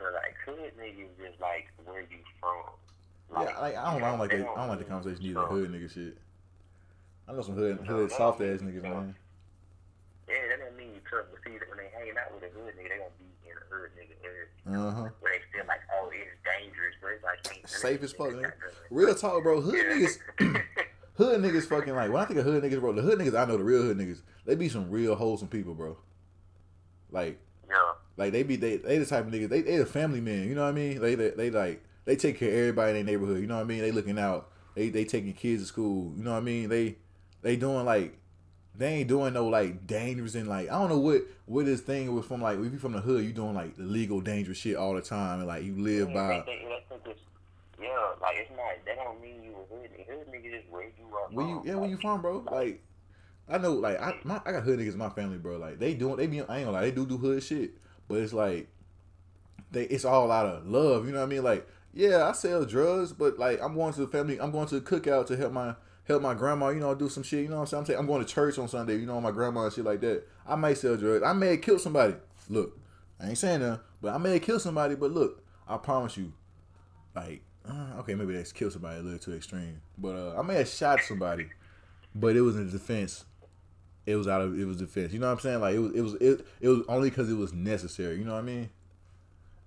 But 0.01 0.17
like 0.17 0.33
hood 0.41 0.73
niggas 0.81 1.13
is 1.21 1.37
like 1.39 1.69
where 1.85 2.01
you 2.01 2.17
from. 2.41 2.73
Yeah, 3.29 3.53
like 3.61 3.77
I 3.77 3.93
don't, 3.93 4.01
I 4.01 4.09
don't 4.09 4.19
like 4.19 4.31
that. 4.31 4.49
I 4.49 4.65
don't 4.65 4.69
like 4.73 4.79
the 4.81 4.89
conversation 4.89 5.29
either. 5.29 5.45
Hood 5.45 5.69
nigga 5.71 5.93
shit. 5.93 6.17
I 7.29 7.33
know 7.33 7.45
some 7.45 7.53
hood 7.53 7.85
hood 7.85 8.09
soft 8.11 8.41
ass 8.41 8.65
niggas, 8.65 8.81
man. 8.81 9.13
Yeah, 10.25 10.41
that 10.49 10.57
don't 10.57 10.73
mean 10.73 10.97
you 10.97 11.01
tough. 11.05 11.29
But 11.29 11.37
see, 11.45 11.53
that 11.61 11.69
when 11.69 11.77
they 11.77 11.93
hanging 11.93 12.17
out 12.17 12.33
with 12.33 12.49
a 12.49 12.51
hood 12.57 12.73
nigga, 12.73 12.89
they 12.89 12.97
gonna 12.97 13.13
be 13.21 13.29
in 13.45 13.53
a 13.53 13.65
hood 13.69 13.93
nigga 13.93 14.17
area. 14.73 14.85
Uh 14.85 14.91
huh. 14.91 15.09
Where 15.19 15.33
they 15.33 15.57
feel 15.57 15.67
like, 15.67 15.79
oh, 15.93 16.09
it's 16.11 16.37
dangerous, 16.43 16.95
but 17.01 17.11
it's 17.11 17.23
like 17.23 17.57
ain't 17.57 17.69
Safe 17.69 18.03
as 18.03 18.13
fuck, 18.13 18.27
it's 18.27 18.35
nigga. 18.37 18.41
not 18.43 18.53
good. 18.59 18.73
Real 18.89 19.15
talk, 19.15 19.43
bro. 19.43 19.61
Hood 19.61 19.75
Yeah. 19.75 19.83
niggas, 19.83 20.61
hood 21.17 21.41
niggas, 21.41 21.67
fucking 21.67 21.95
like 21.95 22.11
when 22.11 22.21
I 22.21 22.25
think 22.25 22.39
of 22.39 22.45
hood 22.45 22.63
niggas, 22.63 22.79
bro. 22.79 22.93
The 22.93 23.01
hood 23.01 23.19
niggas 23.19 23.37
I 23.39 23.45
know, 23.45 23.57
the 23.57 23.63
real 23.63 23.81
hood 23.83 23.97
niggas, 23.97 24.21
they 24.45 24.55
be 24.55 24.69
some 24.69 24.89
real 24.89 25.15
wholesome 25.15 25.47
people, 25.47 25.73
bro. 25.73 25.97
Like, 27.11 27.39
yeah. 27.67 27.75
like 28.17 28.31
they 28.31 28.43
be 28.43 28.55
they 28.55 28.77
they 28.77 28.97
the 28.99 29.05
type 29.05 29.25
of 29.25 29.31
niggas. 29.33 29.49
They 29.49 29.61
they 29.61 29.77
the 29.77 29.85
family 29.85 30.21
man. 30.21 30.47
You 30.47 30.55
know 30.55 30.63
what 30.63 30.69
I 30.69 30.73
mean? 30.73 31.01
They 31.01 31.15
they, 31.15 31.29
they 31.31 31.49
like 31.49 31.83
they 32.05 32.15
take 32.15 32.37
care 32.39 32.49
of 32.49 32.55
everybody 32.55 32.91
in 32.91 33.05
their 33.05 33.15
neighborhood. 33.15 33.41
You 33.41 33.47
know 33.47 33.55
what 33.55 33.61
I 33.61 33.65
mean? 33.65 33.81
They 33.81 33.91
looking 33.91 34.19
out. 34.19 34.49
They 34.75 34.89
they 34.89 35.05
taking 35.05 35.33
kids 35.33 35.63
to 35.63 35.67
school. 35.67 36.13
You 36.15 36.23
know 36.23 36.31
what 36.31 36.37
I 36.37 36.41
mean? 36.41 36.69
They 36.69 36.97
they 37.41 37.55
doing 37.55 37.85
like 37.85 38.18
they 38.79 38.93
ain't 38.95 39.09
doing 39.09 39.33
no 39.33 39.47
like 39.47 39.85
dangerous 39.85 40.35
and 40.35 40.47
like 40.47 40.69
I 40.69 40.79
don't 40.79 40.89
know 40.89 40.99
what 40.99 41.23
what 41.45 41.65
this 41.65 41.81
thing 41.81 42.15
was 42.15 42.25
from 42.25 42.41
like 42.41 42.57
if 42.57 42.71
you 42.71 42.79
from 42.79 42.93
the 42.93 43.01
hood 43.01 43.25
you 43.25 43.33
doing 43.33 43.53
like 43.53 43.77
illegal 43.77 44.21
dangerous 44.21 44.57
shit 44.57 44.77
all 44.77 44.95
the 44.95 45.01
time 45.01 45.39
and 45.39 45.47
like 45.47 45.65
you 45.65 45.75
live 45.77 46.07
Yeah, 46.09 46.15
by 46.15 46.27
they, 46.27 46.43
they, 46.45 47.11
it's 47.11 47.21
Like 48.21 48.37
it's 48.37 48.49
not. 48.51 48.85
That 48.85 48.95
don't 48.95 49.21
mean 49.21 49.43
you 49.43 49.51
a 49.51 49.75
hood 49.75 49.89
nigga. 49.91 50.07
Hood 50.07 50.27
nigga 50.27 50.59
is 50.59 50.63
where 50.69 50.83
you 50.83 51.13
are. 51.13 51.27
Where 51.29 51.45
you 51.45 51.61
yeah, 51.65 51.75
where 51.75 51.89
you 51.89 51.97
from, 51.97 52.21
bro? 52.21 52.45
Like 52.49 52.81
I 53.49 53.57
know 53.57 53.73
like 53.73 53.99
I 53.99 54.15
my, 54.23 54.39
I 54.45 54.53
got 54.53 54.63
hood 54.63 54.79
niggas 54.79 54.93
in 54.93 54.97
my 54.97 55.09
family, 55.09 55.37
bro. 55.37 55.57
Like 55.57 55.77
they 55.77 55.93
doing 55.93 56.15
they 56.15 56.27
be 56.27 56.39
I 56.41 56.59
ain't 56.59 56.65
gonna 56.65 56.71
lie, 56.71 56.81
they 56.81 56.91
do 56.91 57.05
do 57.05 57.17
hood 57.17 57.43
shit. 57.43 57.71
But 58.07 58.19
it's 58.19 58.31
like 58.31 58.69
they 59.71 59.83
it's 59.83 60.05
all 60.05 60.31
out 60.31 60.45
of 60.45 60.65
love, 60.65 61.05
you 61.05 61.11
know 61.11 61.19
what 61.19 61.25
I 61.25 61.29
mean? 61.29 61.43
Like, 61.43 61.67
yeah, 61.93 62.25
I 62.27 62.31
sell 62.31 62.63
drugs, 62.63 63.11
but 63.11 63.37
like 63.37 63.61
I'm 63.61 63.75
going 63.75 63.93
to 63.93 63.99
the 63.99 64.07
family 64.07 64.39
I'm 64.39 64.51
going 64.51 64.67
to 64.69 64.79
the 64.79 64.85
cookout 64.85 65.27
to 65.27 65.35
help 65.35 65.51
my 65.51 65.75
help 66.09 66.23
my 66.23 66.33
grandma, 66.33 66.69
you 66.69 66.79
know, 66.79 66.95
do 66.95 67.07
some 67.07 67.23
shit, 67.23 67.43
you 67.43 67.49
know 67.49 67.57
what 67.57 67.61
I'm 67.61 67.67
saying? 67.67 67.79
I'm 67.79 67.85
saying 67.85 67.99
I'm 67.99 68.07
going 68.07 68.25
to 68.25 68.33
church 68.33 68.57
on 68.57 68.67
Sunday, 68.67 68.97
you 68.97 69.05
know, 69.05 69.21
my 69.21 69.31
grandma 69.31 69.65
and 69.65 69.73
shit 69.73 69.85
like 69.85 70.01
that. 70.01 70.23
I 70.45 70.55
may 70.55 70.73
sell 70.73 70.97
drugs. 70.97 71.23
I 71.23 71.33
may 71.33 71.55
kill 71.57 71.77
somebody. 71.77 72.15
Look, 72.49 72.77
I 73.21 73.29
ain't 73.29 73.37
saying 73.37 73.59
that, 73.59 73.81
but 74.01 74.13
I 74.13 74.17
may 74.17 74.39
kill 74.39 74.59
somebody, 74.59 74.95
but 74.95 75.11
look, 75.11 75.43
I 75.67 75.77
promise 75.77 76.17
you, 76.17 76.33
like, 77.15 77.43
uh, 77.69 77.99
okay, 77.99 78.15
maybe 78.15 78.33
that's 78.33 78.51
kill 78.51 78.71
somebody 78.71 78.99
a 78.99 79.03
little 79.03 79.19
too 79.19 79.35
extreme. 79.35 79.81
But 79.99 80.15
uh, 80.15 80.39
I 80.39 80.41
may 80.41 80.55
have 80.55 80.67
shot 80.67 81.01
somebody, 81.01 81.47
but 82.15 82.35
it 82.35 82.41
was 82.41 82.55
in 82.55 82.71
defense. 82.71 83.25
It 84.07 84.15
was 84.15 84.27
out 84.27 84.41
of 84.41 84.59
it 84.59 84.65
was 84.65 84.77
defense. 84.77 85.13
You 85.13 85.19
know 85.19 85.27
what 85.27 85.33
I'm 85.33 85.39
saying? 85.39 85.61
Like 85.61 85.75
it 85.75 85.79
was 85.79 85.93
it 85.93 86.01
was 86.01 86.13
it, 86.15 86.47
it 86.61 86.69
was 86.69 86.81
only 86.87 87.11
because 87.11 87.29
it 87.29 87.35
was 87.35 87.53
necessary. 87.53 88.17
You 88.17 88.25
know 88.25 88.33
what 88.33 88.39
I 88.39 88.43
mean? 88.43 88.69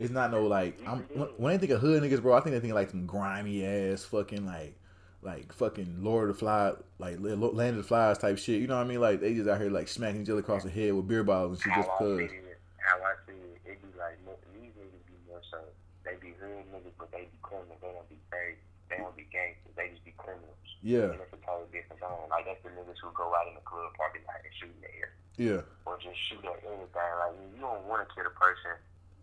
It's 0.00 0.10
not 0.10 0.32
no 0.32 0.44
like 0.46 0.80
I'm 0.84 1.00
when, 1.14 1.28
when 1.36 1.54
I 1.54 1.58
think 1.58 1.70
of 1.70 1.80
hood 1.80 2.02
niggas, 2.02 2.20
bro. 2.20 2.34
I 2.34 2.40
think 2.40 2.54
they 2.54 2.60
think 2.60 2.74
like 2.74 2.90
some 2.90 3.06
grimy 3.06 3.64
ass 3.64 4.02
fucking 4.02 4.44
like 4.44 4.76
like 5.22 5.52
fucking 5.52 6.02
Lord 6.02 6.30
of 6.30 6.36
the 6.36 6.40
Fly 6.40 6.72
like 6.98 7.16
Land 7.20 7.42
of 7.42 7.76
the 7.76 7.82
Flies 7.82 8.18
type 8.18 8.38
shit. 8.38 8.60
You 8.60 8.66
know 8.66 8.76
what 8.76 8.86
I 8.86 8.88
mean? 8.88 9.00
Like 9.00 9.20
they 9.20 9.34
just 9.34 9.48
out 9.48 9.60
here 9.60 9.70
like 9.70 9.88
smacking 9.88 10.22
each 10.22 10.30
other 10.30 10.40
across 10.40 10.64
the 10.64 10.70
head 10.70 10.92
with 10.92 11.06
beer 11.06 11.22
bottles 11.22 11.62
and 11.62 11.62
shit 11.62 11.74
just 11.74 11.88
how 11.88 11.98
because. 11.98 12.18
I 12.18 12.26
see 12.26 12.42
it, 12.42 12.60
how 12.78 12.96
I 12.98 13.14
see 13.26 13.38
it, 13.38 13.58
it 13.64 13.78
be 13.82 13.90
like 13.98 14.18
more, 14.26 14.36
these 14.52 14.74
niggas 14.74 15.06
be 15.06 15.14
more 15.30 15.42
so 15.46 15.62
they 16.02 16.18
be 16.18 16.34
hood 16.42 16.66
niggas, 16.74 16.98
but 16.98 17.10
they 17.14 17.30
be 17.30 17.38
criminals. 17.42 17.78
They 17.78 17.94
don't 17.94 18.08
be 18.10 18.18
crazy. 18.30 18.58
They 18.90 18.98
don't 18.98 19.14
be 19.16 19.26
gangsters. 19.30 19.72
They 19.78 19.94
just 19.94 20.04
be 20.04 20.12
criminals. 20.18 20.58
Yeah, 20.82 21.14
And 21.14 21.22
it's 21.22 21.30
a 21.30 21.38
totally 21.46 21.70
different 21.70 22.02
zone. 22.02 22.26
Like 22.26 22.50
that's 22.50 22.58
the 22.66 22.74
niggas 22.74 22.98
who 22.98 23.14
go 23.14 23.30
out 23.30 23.46
in 23.46 23.54
the 23.54 23.62
club 23.62 23.94
parking 23.94 24.26
lot 24.26 24.42
and 24.42 24.50
shoot 24.58 24.74
in 24.74 24.82
the 24.82 24.90
air, 24.98 25.14
yeah, 25.38 25.62
or 25.86 25.94
just 26.02 26.18
shoot 26.18 26.42
at 26.42 26.58
anything. 26.66 26.90
Like 27.22 27.38
you 27.54 27.62
don't 27.62 27.86
want 27.86 28.02
to 28.02 28.10
kill 28.10 28.26
the 28.26 28.34
person 28.34 28.74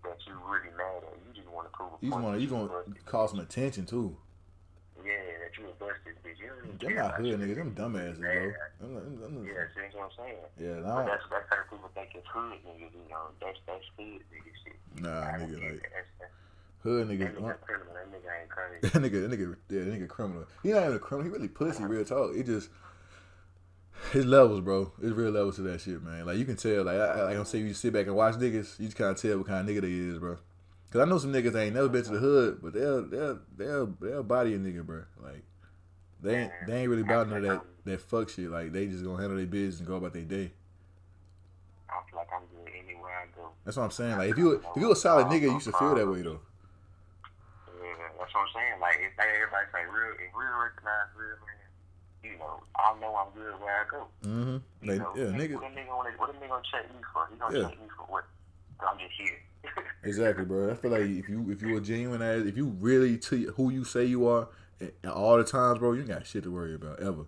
that 0.07 0.15
you 0.23 0.39
really 0.47 0.71
mad 0.79 1.03
at. 1.03 1.19
You 1.27 1.35
just 1.35 1.51
want 1.51 1.67
to 1.67 1.73
prove 1.75 1.91
a 1.91 1.99
you 1.99 2.15
want 2.15 2.39
you 2.39 2.47
gonna 2.47 2.71
call 3.03 3.27
some 3.27 3.43
attention 3.43 3.83
too. 3.83 4.15
Yeah, 5.05 5.15
that 5.41 5.51
you 5.57 5.69
a 5.69 5.73
busted 5.79 6.15
bitch. 6.23 6.39
You 6.39 6.47
don't 6.49 6.57
even 6.65 6.77
Them 6.77 6.79
care 6.79 6.95
not 6.95 7.05
about 7.05 7.19
hood 7.19 7.29
shit. 7.29 7.39
niggas. 7.39 7.55
Them 7.55 7.71
dumbasses, 7.75 8.19
bro. 8.19 8.31
Yeah. 8.31 8.51
Them, 8.79 8.93
them, 8.95 9.15
them, 9.21 9.33
Yeah, 9.47 9.65
see 9.75 9.97
what 9.97 10.05
I'm 10.05 10.13
saying. 10.17 10.45
yeah, 10.59 10.75
But 10.81 10.87
nah, 10.87 11.03
that's 11.05 11.23
that's 11.31 11.47
how 11.49 11.63
people 11.69 11.89
think 11.95 12.09
it's 12.15 12.27
hood 12.33 12.57
niggas. 12.65 12.93
You 12.93 13.07
know, 13.09 13.23
that's 13.41 13.59
that's 13.67 13.85
hood 13.97 14.21
nigga 14.29 14.53
shit. 14.63 14.77
nah, 15.01 15.21
I 15.21 15.31
nigga, 15.39 15.57
like. 15.63 15.81
That's, 15.93 16.11
that's, 16.19 16.33
hood 16.83 17.07
that 17.07 17.13
niggas. 17.13 17.35
nigga 17.35 17.49
uh, 17.49 17.53
criminal. 17.65 17.93
That 17.93 18.07
nigga 18.11 18.29
ain't 18.41 18.49
crazy. 18.49 18.79
That 18.93 19.01
nigga, 19.03 19.29
that 19.29 19.31
nigga, 19.39 19.55
yeah, 19.69 19.83
that 19.83 19.93
nigga 19.99 20.07
criminal. 20.07 20.45
He 20.63 20.69
not 20.71 20.83
even 20.83 20.95
a 20.95 20.99
criminal. 20.99 21.31
He 21.31 21.35
really 21.37 21.47
pussy. 21.49 21.83
Real 21.85 22.05
talk. 22.05 22.35
He 22.35 22.43
just 22.43 22.69
his 24.13 24.25
levels, 24.25 24.61
bro. 24.61 24.91
It's 25.01 25.11
real 25.11 25.31
levels 25.31 25.57
to 25.57 25.61
that 25.63 25.81
shit, 25.81 26.01
man. 26.01 26.25
Like 26.25 26.37
you 26.37 26.45
can 26.45 26.55
tell. 26.55 26.83
Like 26.85 26.95
I, 26.97 27.23
like 27.23 27.37
I'm 27.37 27.45
saying, 27.45 27.67
you 27.67 27.73
sit 27.73 27.91
back 27.93 28.07
and 28.07 28.15
watch 28.15 28.35
niggas, 28.35 28.79
you 28.79 28.85
just 28.85 28.95
kind 28.97 29.11
of 29.11 29.17
tell 29.21 29.37
what 29.39 29.47
kind 29.47 29.67
of 29.69 29.75
nigga 29.75 29.81
they 29.81 29.91
is, 29.91 30.19
bro. 30.19 30.37
Cause 30.91 31.01
I 31.01 31.05
know 31.05 31.19
some 31.19 31.31
niggas 31.31 31.51
that 31.53 31.61
ain't 31.61 31.75
never 31.75 31.87
been 31.87 32.03
to 32.03 32.11
the 32.11 32.17
hood, 32.17 32.59
but 32.63 32.73
they'll 32.73 33.03
they'll 33.05 33.39
they'll 33.55 33.85
they'll 34.01 34.23
body 34.23 34.55
a 34.55 34.57
nigga, 34.57 34.83
bro. 34.83 35.03
Like 35.21 35.43
they 36.21 36.35
ain't 36.35 36.51
they 36.65 36.81
ain't 36.81 36.89
really 36.89 37.03
about 37.03 37.29
none 37.29 37.37
of 37.37 37.43
that 37.43 37.61
that 37.85 38.01
fuck 38.01 38.29
shit. 38.29 38.49
Like 38.49 38.71
they 38.71 38.87
just 38.87 39.03
gonna 39.03 39.21
handle 39.21 39.37
their 39.37 39.45
business 39.45 39.79
and 39.79 39.87
go 39.87 39.95
about 39.97 40.13
their 40.13 40.23
day. 40.23 40.51
I 41.89 42.01
feel 42.09 42.17
like 42.17 42.27
I'm 42.33 42.41
good 42.49 42.73
anywhere 42.73 43.11
I 43.21 43.25
go. 43.37 43.49
That's 43.65 43.77
what 43.77 43.83
I'm 43.83 43.91
saying. 43.91 44.17
Like 44.17 44.31
if 44.31 44.37
you 44.37 44.53
if 44.53 44.81
you 44.81 44.91
a 44.91 44.95
solid 44.95 45.27
nigga, 45.27 45.53
you 45.53 45.59
should 45.59 45.75
feel 45.75 45.93
that 45.93 46.07
way 46.07 46.23
though. 46.23 46.41
Yeah, 47.69 47.93
that's 48.17 48.33
what 48.33 48.41
I'm 48.41 48.53
saying. 48.55 48.81
Like 48.81 48.97
if 48.97 49.13
they 49.13 49.29
everybody 49.29 49.65
say 49.69 49.85
real, 49.85 50.13
if 50.17 50.33
real 50.33 50.57
recognize 50.57 51.13
real 51.13 51.37
man, 51.45 51.69
you 52.33 52.37
know, 52.41 52.65
I 52.81 52.97
know 52.99 53.13
I'm 53.13 53.29
good 53.37 53.53
where 53.61 53.77
I 53.77 53.85
go. 53.85 54.07
Mm-hmm. 54.25 54.89
Like 54.89 54.99
know, 55.05 55.13
yeah, 55.13 55.29
what 55.29 55.37
nigga. 55.37 55.55
a 55.61 55.69
nigga 55.69 55.93
wanna, 55.93 56.11
what 56.17 56.29
a 56.29 56.33
nigga 56.33 56.49
gonna 56.49 56.65
check 56.65 56.89
me 56.89 57.01
for? 57.13 57.29
He 57.29 57.37
gonna 57.37 57.57
Yeah. 57.57 57.69
check 57.69 57.77
me 57.79 57.87
for 57.95 58.05
what? 58.09 58.25
I'm 58.81 58.97
just 58.97 59.13
here. 59.13 59.37
Exactly, 60.03 60.45
bro. 60.45 60.71
I 60.71 60.75
feel 60.75 60.91
like 60.91 61.01
if 61.01 61.27
you 61.27 61.49
if 61.51 61.61
you 61.61 61.77
a 61.77 61.81
genuine 61.81 62.21
ass, 62.21 62.45
if 62.45 62.55
you 62.55 62.67
really 62.79 63.17
to 63.17 63.53
who 63.57 63.69
you 63.69 63.83
say 63.83 64.05
you 64.05 64.27
are, 64.27 64.47
at, 64.79 64.93
at 65.03 65.11
all 65.11 65.37
the 65.37 65.43
times, 65.43 65.79
bro, 65.79 65.93
you 65.93 65.99
ain't 65.99 66.09
got 66.09 66.25
shit 66.25 66.43
to 66.43 66.51
worry 66.51 66.75
about 66.75 67.01
ever. 67.01 67.25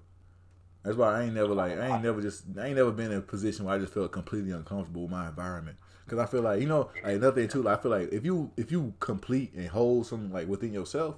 That's 0.84 0.98
why 0.98 1.20
I 1.20 1.24
ain't 1.24 1.36
never 1.36 1.54
like 1.54 1.78
I 1.78 1.94
ain't 1.94 2.04
never 2.04 2.22
just 2.22 2.46
I 2.58 2.68
ain't 2.68 2.76
never 2.76 2.92
been 2.92 3.12
in 3.12 3.18
a 3.18 3.22
position 3.22 3.66
where 3.66 3.76
I 3.76 3.80
just 3.80 3.94
felt 3.94 4.12
completely 4.12 4.52
uncomfortable 4.52 5.04
with 5.04 5.12
my 5.12 5.28
environment. 5.28 5.78
Cause 6.08 6.20
I 6.20 6.26
feel 6.26 6.42
like 6.42 6.60
you 6.60 6.68
know 6.68 6.90
like 7.04 7.16
another 7.16 7.34
thing 7.34 7.48
too. 7.48 7.62
Like, 7.62 7.80
I 7.80 7.82
feel 7.82 7.92
like 7.92 8.12
if 8.12 8.26
you 8.26 8.52
if 8.58 8.72
you 8.72 8.94
complete 9.00 9.54
and 9.54 9.68
hold 9.70 10.08
something 10.08 10.32
like 10.32 10.48
within 10.48 10.74
yourself, 10.74 11.18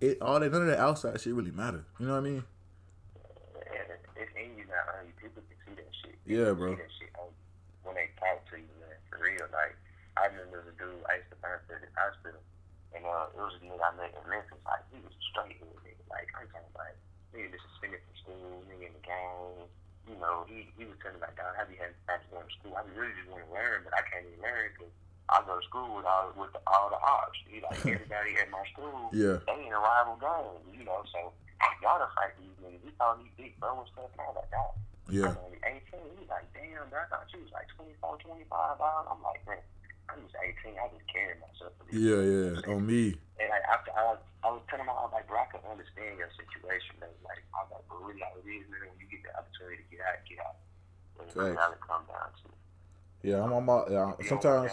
it 0.00 0.20
all 0.22 0.38
that 0.38 0.52
none 0.52 0.62
of 0.62 0.68
that 0.68 0.78
outside 0.78 1.20
shit 1.20 1.34
really 1.34 1.50
matter. 1.50 1.84
You 1.98 2.06
know 2.06 2.12
what 2.12 2.18
I 2.18 2.22
mean? 2.22 2.44
And 3.66 3.98
it's 4.16 4.32
in 4.36 4.56
not 4.68 4.94
on. 4.96 5.12
People 5.20 5.42
can 5.42 5.58
see 5.66 5.74
that 5.74 5.90
shit. 6.02 6.18
Yeah, 6.24 6.52
bro. 6.52 6.76
When 7.82 7.94
they 7.96 8.08
talk 8.16 8.48
to 8.50 8.56
you, 8.56 8.70
man. 8.78 8.96
For 9.10 9.18
real, 9.24 9.44
like 9.52 9.76
I 10.16 10.26
remember 10.26 10.49
there 10.49 10.49
was 10.49 10.49
a 10.49 10.49
dude 10.80 11.04
I 11.04 11.20
used 11.20 11.28
to 11.28 11.38
find 11.44 11.60
at 11.60 11.68
the 11.68 11.92
hospital, 11.92 12.40
and 12.96 13.04
uh, 13.04 13.28
it 13.36 13.38
was 13.38 13.52
a 13.54 13.60
nigga 13.60 13.84
I 13.84 13.92
met 14.00 14.16
in 14.16 14.24
Memphis. 14.24 14.64
Like 14.64 14.84
he 14.88 14.98
was 15.04 15.12
straight 15.28 15.60
with 15.60 15.84
nigga. 15.84 16.00
Like 16.08 16.32
I'm 16.32 16.48
talking 16.48 16.72
about 16.72 16.96
nigga 17.36 17.52
just 17.52 17.68
suspended 17.68 18.00
from 18.08 18.16
school, 18.16 18.64
nigga 18.72 18.88
in 18.88 18.94
the 18.96 19.04
game. 19.04 19.68
You 20.08 20.16
know, 20.16 20.48
he 20.48 20.72
he 20.80 20.88
was 20.88 20.96
telling 21.04 21.20
me 21.20 21.28
like, 21.28 21.36
dog, 21.36 21.52
be 21.68 21.76
having 21.76 21.94
time 22.08 22.24
to 22.24 22.28
go 22.32 22.40
to 22.40 22.52
school. 22.56 22.74
I 22.74 22.82
really 22.96 23.12
just 23.20 23.28
want 23.28 23.44
to 23.44 23.52
learn, 23.52 23.84
but 23.84 23.92
I 23.92 24.02
can't 24.08 24.24
even 24.24 24.40
learn 24.40 24.72
because 24.72 24.90
I 25.28 25.44
go 25.46 25.60
to 25.60 25.64
school 25.68 26.00
with 26.00 26.08
all 26.08 26.32
with 26.34 26.50
the, 26.56 26.64
all 26.64 26.88
the 26.88 26.98
ops. 26.98 27.38
He 27.44 27.60
like 27.60 27.78
everybody 27.94 28.40
at 28.40 28.48
my 28.48 28.64
school. 28.72 29.12
Yeah. 29.12 29.38
They 29.44 29.68
in 29.68 29.76
a 29.76 29.78
rival 29.78 30.16
game, 30.16 30.80
you 30.80 30.82
know. 30.88 31.04
So 31.12 31.36
y'all 31.84 32.00
to 32.00 32.08
fight 32.16 32.34
these 32.40 32.56
niggas. 32.58 32.82
He 32.82 32.90
called 32.96 33.20
me 33.22 33.30
big 33.36 33.54
bro 33.60 33.78
and 33.78 33.88
stuff. 33.92 34.10
And 34.16 34.20
I 34.20 34.26
was 34.32 34.38
like, 34.40 34.50
dog. 34.50 34.72
Yeah. 35.10 35.30
I'm 35.30 35.38
only 35.46 35.60
18. 35.62 35.78
He 35.94 36.26
was 36.26 36.30
like, 36.30 36.46
damn, 36.54 36.86
bro. 36.88 37.02
I 37.02 37.06
thought 37.10 37.30
you 37.34 37.42
was 37.42 37.52
like 37.54 37.68
24, 37.74 38.18
25, 38.24 38.50
dog. 38.50 39.06
I'm 39.10 39.22
like, 39.22 39.42
man, 39.46 39.62
I'm 40.10 40.22
just 40.26 40.34
18. 40.64 40.74
I 40.78 40.86
just 40.90 41.06
carry 41.10 41.34
myself. 41.40 41.72
Yeah, 41.90 42.20
bit." 42.20 42.66
yeah. 42.66 42.74
On 42.74 42.82
me. 42.86 43.14
And 43.40 43.48
like 43.48 43.64
after 43.70 43.90
I, 43.96 44.02
was- 44.14 44.26
I 44.44 44.48
was 44.52 44.62
telling 44.68 44.84
him, 44.84 44.90
I 44.92 45.04
was 45.04 45.12
like, 45.12 45.28
bro, 45.28 45.38
I 45.40 45.46
can 45.52 45.60
understand 45.70 46.16
your 46.18 46.28
situation. 46.36 46.96
Man. 47.00 47.08
Like, 47.24 47.40
I 47.54 47.64
was 47.64 47.70
like, 47.78 47.84
but 47.88 47.98
really, 48.04 48.20
like, 48.20 48.36
man. 48.44 48.88
When 48.90 48.98
you 49.00 49.08
get 49.08 49.22
the 49.24 49.32
opportunity 49.36 49.84
to 49.84 49.86
get 49.92 50.00
out, 50.04 50.20
get 50.28 50.38
out. 50.40 50.56
And 51.20 51.24
it's 51.28 51.36
Facts. 51.36 51.56
how 51.60 51.72
it 51.72 51.80
come 51.84 52.04
down 52.08 52.30
to. 52.40 52.48
Yeah, 53.22 53.44
I'm 53.44 53.52
on 53.52 53.64
my. 53.64 53.84
Yeah, 53.88 54.16
You 54.20 54.28
don't 54.28 54.44
want 54.44 54.72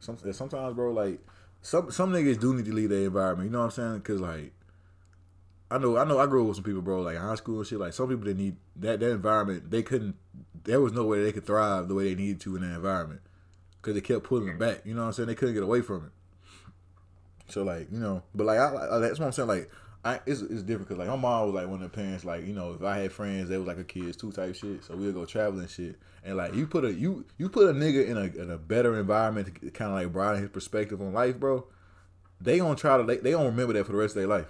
some 0.00 0.16
sometimes, 0.32 0.74
bro, 0.76 0.92
like 0.92 1.20
some 1.62 1.90
some 1.90 2.12
niggas 2.12 2.38
do 2.40 2.52
need 2.54 2.66
to 2.66 2.72
leave 2.74 2.90
their 2.90 3.06
environment. 3.08 3.48
You 3.48 3.52
know 3.52 3.60
what 3.64 3.76
I'm 3.78 4.00
saying? 4.00 4.00
Cause 4.02 4.20
like, 4.20 4.52
I 5.70 5.78
know, 5.78 5.96
I 5.96 6.04
know, 6.04 6.18
I 6.18 6.26
grew 6.26 6.42
up 6.42 6.48
with 6.48 6.56
some 6.56 6.64
people, 6.64 6.82
bro, 6.82 7.00
like 7.00 7.16
high 7.16 7.34
school 7.36 7.58
and 7.58 7.66
shit. 7.66 7.78
Like 7.80 7.94
some 7.94 8.08
people 8.08 8.24
that 8.26 8.36
need 8.36 8.56
that 8.76 9.00
that 9.00 9.10
environment, 9.10 9.70
they 9.70 9.82
couldn't. 9.82 10.16
There 10.64 10.80
was 10.80 10.92
no 10.92 11.04
way 11.04 11.22
they 11.24 11.32
could 11.32 11.46
thrive 11.46 11.88
the 11.88 11.94
way 11.94 12.04
they 12.12 12.14
needed 12.14 12.40
to 12.42 12.56
in 12.56 12.62
that 12.62 12.76
environment, 12.76 13.22
cause 13.82 13.94
they 13.94 14.00
kept 14.00 14.24
pulling 14.24 14.46
them 14.46 14.58
back. 14.58 14.82
You 14.84 14.94
know 14.94 15.02
what 15.02 15.08
I'm 15.08 15.12
saying? 15.12 15.26
They 15.28 15.34
couldn't 15.34 15.54
get 15.54 15.62
away 15.62 15.82
from 15.82 16.06
it. 16.06 16.12
So 17.52 17.62
like, 17.62 17.88
you 17.92 17.98
know, 17.98 18.22
but 18.34 18.46
like, 18.46 18.58
I, 18.58 18.96
I 18.96 18.98
that's 18.98 19.18
what 19.18 19.26
I'm 19.26 19.32
saying. 19.32 19.48
Like, 19.48 19.70
I 20.04 20.20
it's, 20.26 20.40
it's 20.40 20.62
different 20.62 20.88
because 20.88 20.98
like 20.98 21.08
my 21.08 21.16
mom 21.16 21.46
was 21.46 21.54
like 21.54 21.66
one 21.68 21.82
of 21.82 21.90
the 21.90 21.94
parents. 21.96 22.24
Like, 22.24 22.46
you 22.46 22.54
know, 22.54 22.72
if 22.72 22.82
I 22.82 22.98
had 22.98 23.12
friends, 23.12 23.48
they 23.48 23.58
was 23.58 23.66
like 23.66 23.78
a 23.78 23.84
kids 23.84 24.16
too 24.16 24.32
type 24.32 24.54
shit. 24.54 24.84
So 24.84 24.96
we'd 24.96 25.14
go 25.14 25.24
traveling 25.26 25.66
shit. 25.68 25.96
And 26.24 26.36
like, 26.36 26.54
you 26.54 26.66
put 26.66 26.84
a 26.84 26.92
you 26.92 27.24
you 27.38 27.48
put 27.48 27.68
a 27.68 27.72
nigga 27.72 28.06
in 28.06 28.16
a 28.16 28.42
in 28.42 28.50
a 28.50 28.58
better 28.58 28.98
environment 28.98 29.60
to 29.60 29.70
kind 29.70 29.90
of 29.90 29.96
like 29.96 30.12
broaden 30.12 30.40
his 30.40 30.50
perspective 30.50 31.00
on 31.00 31.12
life, 31.12 31.38
bro. 31.38 31.66
They 32.40 32.58
gonna 32.58 32.74
try 32.74 32.96
to 32.96 33.04
they, 33.04 33.18
they 33.18 33.32
gonna 33.32 33.50
remember 33.50 33.74
that 33.74 33.86
for 33.86 33.92
the 33.92 33.98
rest 33.98 34.12
of 34.16 34.22
their 34.22 34.26
life. 34.28 34.46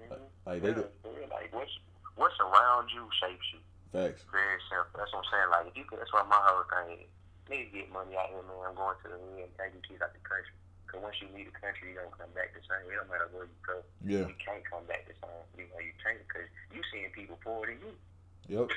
Mhm. 0.00 0.18
Like 0.46 0.62
they 0.62 0.68
Yeah, 0.68 0.74
go, 0.74 0.86
for 1.02 1.10
real. 1.12 1.28
Like, 1.30 1.52
what's, 1.54 1.70
what's 2.16 2.34
around 2.40 2.88
you 2.94 3.06
shapes 3.20 3.46
you. 3.52 3.58
facts. 3.92 4.22
Very 4.32 4.58
simple. 4.70 4.90
That's 4.98 5.12
what 5.12 5.24
I'm 5.24 5.30
saying. 5.30 5.50
Like, 5.50 5.66
if 5.68 5.76
you 5.76 5.84
could, 5.84 5.98
that's 6.00 6.12
why 6.12 6.22
my 6.28 6.38
whole 6.40 6.64
thing 6.70 7.06
is, 7.46 7.70
niggas 7.70 7.72
get 7.72 7.92
money 7.92 8.14
out 8.18 8.28
here, 8.34 8.42
man. 8.42 8.58
I'm 8.68 8.74
going 8.74 8.96
to 9.02 9.08
the 9.14 9.18
wind, 9.18 9.50
taking 9.56 9.82
kids 9.86 10.02
out 10.02 10.12
the 10.12 10.22
country. 10.26 10.52
Because 10.86 11.02
once 11.02 11.16
you 11.22 11.26
leave 11.34 11.50
the 11.50 11.58
country, 11.58 11.90
you 11.94 11.98
don't 11.98 12.14
come 12.14 12.30
back 12.34 12.54
the 12.54 12.62
same. 12.62 12.86
It 12.90 12.94
don't 12.94 13.10
matter 13.10 13.26
where 13.34 13.46
you 13.50 13.58
go. 13.66 13.82
Yeah. 14.06 14.26
You 14.30 14.36
can't 14.38 14.62
come 14.66 14.86
back 14.86 15.02
the 15.10 15.14
same. 15.18 15.44
You 15.58 15.66
know, 15.70 15.80
you 15.82 15.94
can't 15.98 16.18
because 16.26 16.46
you 16.70 16.80
seeing 16.94 17.10
people 17.10 17.38
poorer 17.42 17.66
than 17.70 17.78
you. 17.82 17.92
Yep. 18.46 18.70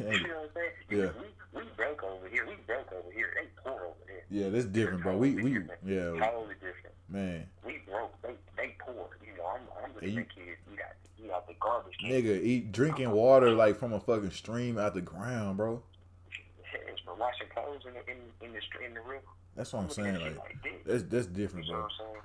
you 0.20 0.28
know 0.28 0.44
what 0.44 0.52
I'm 0.52 0.52
saying? 0.52 0.76
Yeah. 0.92 1.10
We, 1.16 1.60
we 1.60 1.62
broke 1.76 2.04
over 2.04 2.28
here. 2.28 2.44
We 2.44 2.56
broke 2.68 2.92
over 2.92 3.08
here. 3.12 3.32
They 3.32 3.48
poor 3.64 3.80
over 3.88 4.04
there. 4.04 4.24
yeah, 4.28 4.50
that's 4.50 4.66
different, 4.68 5.02
bro. 5.02 5.16
We 5.16 5.32
we 5.40 5.52
yeah, 5.84 6.12
Totally 6.20 6.60
different. 6.60 6.92
man. 7.08 7.46
We 7.64 7.80
broke. 7.88 8.12
They 8.20 8.36
they 8.56 8.76
poor. 8.78 9.08
You 9.24 9.32
know, 9.40 9.46
I'm 9.56 9.62
I'm 9.82 9.94
looking 9.94 10.12
you- 10.12 10.20
at 10.20 10.34
kids 10.34 10.60
eat 10.70 10.78
out 10.84 10.92
eat 11.24 11.30
out 11.30 11.48
the 11.48 11.54
garbage. 11.58 11.96
Nigga, 12.04 12.42
eat 12.42 12.72
drinking 12.72 13.10
water 13.10 13.52
like 13.52 13.78
from 13.78 13.94
a 13.94 14.00
fucking 14.00 14.32
stream 14.32 14.76
out 14.76 14.92
the 14.92 15.00
ground, 15.00 15.56
bro. 15.56 15.82
But 17.06 17.18
washing 17.18 17.46
clothes 17.54 17.82
in 17.86 17.94
the 17.94 18.02
in, 18.10 18.18
in 18.42 18.52
the 18.52 18.84
in 18.84 18.94
the 18.94 19.00
river. 19.00 19.22
That's 19.54 19.72
what 19.72 19.84
I'm 19.84 19.90
saying. 19.90 20.20
Like, 20.20 20.36
like 20.38 20.84
that's 20.84 21.02
that's 21.04 21.26
different, 21.26 21.66
You 21.66 21.72
know 21.72 21.86
bro. 21.86 21.88
what 22.10 22.16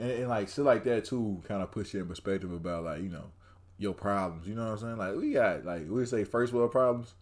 I'm? 0.00 0.04
And, 0.10 0.10
and 0.24 0.28
like 0.28 0.48
shit 0.48 0.64
like 0.64 0.82
that 0.84 1.04
too, 1.04 1.42
kind 1.46 1.62
of 1.62 1.70
puts 1.70 1.92
you 1.92 2.00
in 2.00 2.08
perspective 2.08 2.50
about 2.52 2.84
like 2.84 3.02
you 3.02 3.10
know 3.10 3.30
your 3.78 3.92
problems. 3.94 4.48
You 4.48 4.54
know 4.54 4.64
what 4.64 4.72
I'm 4.72 4.78
saying? 4.78 4.96
Like 4.96 5.14
we 5.16 5.32
got 5.32 5.64
like 5.64 5.84
we 5.88 6.04
say 6.06 6.24
first 6.24 6.52
world 6.52 6.72
problems. 6.72 7.14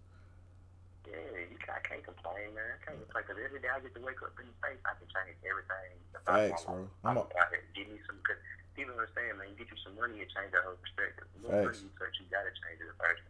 Yeah, 1.10 1.18
you 1.36 1.58
I 1.68 1.80
can't 1.86 2.04
complain, 2.06 2.54
man. 2.54 2.64
I 2.70 2.78
can't 2.86 2.96
complain 3.02 3.24
because 3.26 3.42
every 3.44 3.60
day 3.60 3.68
I 3.68 3.80
get 3.80 3.94
to 3.98 4.00
wake 4.00 4.22
up 4.22 4.32
in 4.38 4.46
the 4.46 4.56
face, 4.62 4.78
I 4.86 4.94
can 4.96 5.08
change 5.10 5.36
everything. 5.42 5.90
Facts, 6.24 6.64
bro. 6.64 6.86
I'm 7.04 7.16
I'm 7.16 7.16
a- 7.18 7.20
out 7.40 7.48
here. 7.50 7.64
Give 7.74 7.88
me 7.88 7.98
some 8.06 8.20
good. 8.22 8.36
people 8.76 8.94
understand, 8.94 9.36
man. 9.42 9.48
You 9.52 9.56
get 9.58 9.72
you 9.74 9.80
some 9.82 9.96
money, 9.98 10.20
it 10.22 10.28
change 10.30 10.52
the 10.54 10.60
whole 10.62 10.76
perspective. 10.78 11.26
The 11.34 11.48
more 11.50 11.66
money 11.66 11.82
you 11.82 11.90
touch, 11.98 12.14
you 12.20 12.28
gotta 12.30 12.52
change 12.62 12.78
it 12.78 12.94
first. 13.00 13.24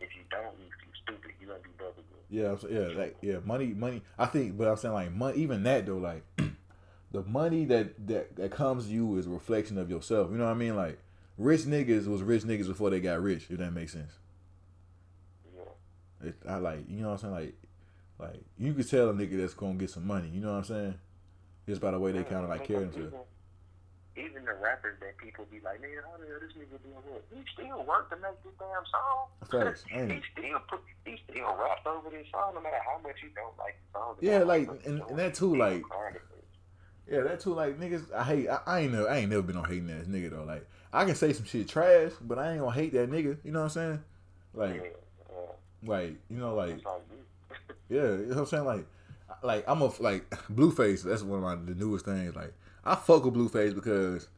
If 0.00 0.14
you 0.16 0.22
don't, 0.30 0.58
you 0.58 0.64
you 0.66 0.92
stupid. 1.02 1.30
You 1.40 1.46
gonna 1.48 1.58
be 1.60 1.70
broke 1.76 1.92
again. 1.94 2.04
Yeah, 2.30 2.50
I'm 2.52 2.58
saying- 2.58 2.74
yeah, 2.74 2.98
like 2.98 3.16
yeah, 3.22 3.38
money, 3.44 3.66
money. 3.68 4.02
I 4.18 4.26
think, 4.26 4.56
but 4.56 4.68
I'm 4.68 4.76
saying 4.76 4.94
like 4.94 5.12
money. 5.12 5.38
Even 5.38 5.62
that 5.64 5.86
though, 5.86 5.98
like 5.98 6.24
the 7.12 7.22
money 7.22 7.64
that 7.66 8.06
that 8.06 8.36
that 8.36 8.50
comes 8.50 8.86
to 8.86 8.92
you 8.92 9.16
is 9.18 9.26
a 9.26 9.30
reflection 9.30 9.78
of 9.78 9.90
yourself. 9.90 10.30
You 10.30 10.38
know 10.38 10.44
what 10.44 10.50
I 10.50 10.54
mean? 10.54 10.76
Like 10.76 10.98
rich 11.38 11.62
niggas 11.62 12.06
was 12.06 12.22
rich 12.22 12.42
niggas 12.42 12.66
before 12.66 12.90
they 12.90 13.00
got 13.00 13.22
rich. 13.22 13.46
If 13.50 13.58
that 13.58 13.72
makes 13.72 13.92
sense. 13.92 14.12
Yeah. 15.54 16.28
It, 16.28 16.36
I 16.48 16.56
like, 16.56 16.84
you 16.88 17.00
know 17.02 17.08
what 17.10 17.24
I'm 17.24 17.32
saying? 17.32 17.34
Like, 17.34 17.54
like 18.18 18.44
you 18.58 18.72
could 18.74 18.88
tell 18.88 19.10
a 19.10 19.12
nigga 19.12 19.38
that's 19.40 19.54
gonna 19.54 19.74
get 19.74 19.90
some 19.90 20.06
money. 20.06 20.28
You 20.32 20.40
know 20.40 20.52
what 20.52 20.58
I'm 20.58 20.64
saying? 20.64 20.94
Just 21.68 21.80
by 21.80 21.90
the 21.92 21.98
way 21.98 22.12
they 22.12 22.24
kind 22.24 22.44
of 22.44 22.50
like 22.50 22.64
carry 22.64 22.84
themselves. 22.84 23.14
Even, 24.16 24.44
the 24.44 24.54
rappers 24.54 24.96
that 25.00 25.16
people 25.18 25.44
be 25.50 25.58
like, 25.64 25.80
man, 25.82 25.90
how 26.04 26.16
the 26.18 26.26
hell 26.26 26.38
this 26.40 26.52
nigga 26.54 26.78
doing 26.82 27.02
what? 27.10 27.24
He 27.34 27.42
still 27.52 27.82
worked 27.84 28.10
to 28.10 28.16
make 28.18 28.38
this 28.44 28.52
damn 28.58 28.84
song. 28.86 29.26
Facts, 29.50 29.84
he 29.90 30.20
still 30.32 30.58
put, 30.70 30.80
he 31.04 31.18
still 31.28 31.54
raps 31.58 31.82
over 31.86 32.10
this 32.10 32.26
song, 32.30 32.52
no 32.54 32.60
matter 32.60 32.78
how 32.86 33.00
much 33.02 33.16
you 33.22 33.30
don't 33.34 33.56
like 33.58 33.76
the 33.92 33.98
song. 33.98 34.14
Yeah, 34.20 34.38
like, 34.44 34.68
and- 34.86 35.02
and 35.08 35.18
that 35.18 35.34
too, 35.34 35.56
like- 35.56 35.82
Yeah, 37.10 37.20
that 37.22 37.40
too. 37.40 37.54
Like 37.54 37.78
niggas, 37.78 38.12
I 38.14 38.24
hate. 38.24 38.48
I, 38.48 38.60
I 38.66 38.80
ain't 38.80 38.92
never. 38.92 39.10
I 39.10 39.18
ain't 39.18 39.28
never 39.30 39.42
been 39.42 39.58
on 39.58 39.64
hating 39.68 39.90
ass 39.90 40.06
nigga 40.06 40.30
though. 40.30 40.44
Like 40.44 40.66
I 40.90 41.04
can 41.04 41.14
say 41.14 41.34
some 41.34 41.44
shit 41.44 41.68
trash, 41.68 42.12
but 42.22 42.38
I 42.38 42.52
ain't 42.52 42.60
gonna 42.60 42.72
hate 42.74 42.94
that 42.94 43.10
nigga. 43.10 43.36
You 43.44 43.52
know 43.52 43.58
what 43.58 43.64
I'm 43.64 43.70
saying? 43.70 44.04
Like, 44.54 44.74
yeah, 44.76 45.40
like 45.86 46.14
you 46.30 46.38
know, 46.38 46.54
like 46.54 46.70
it's 46.76 46.84
like 46.86 47.02
you. 47.10 47.74
yeah. 47.96 48.02
You 48.02 48.16
know 48.28 48.28
what 48.28 48.38
I'm 48.38 48.46
saying? 48.46 48.64
Like, 48.64 48.86
like 49.42 49.64
I'm 49.68 49.82
a 49.82 49.90
like 50.00 50.30
Blueface. 50.50 51.02
That's 51.02 51.22
one 51.22 51.40
of 51.40 51.44
my 51.44 51.56
the 51.56 51.78
newest 51.78 52.06
things. 52.06 52.34
Like 52.34 52.54
I 52.84 52.94
fuck 52.94 53.24
with 53.24 53.34
Blueface 53.34 53.74
because 53.74 54.28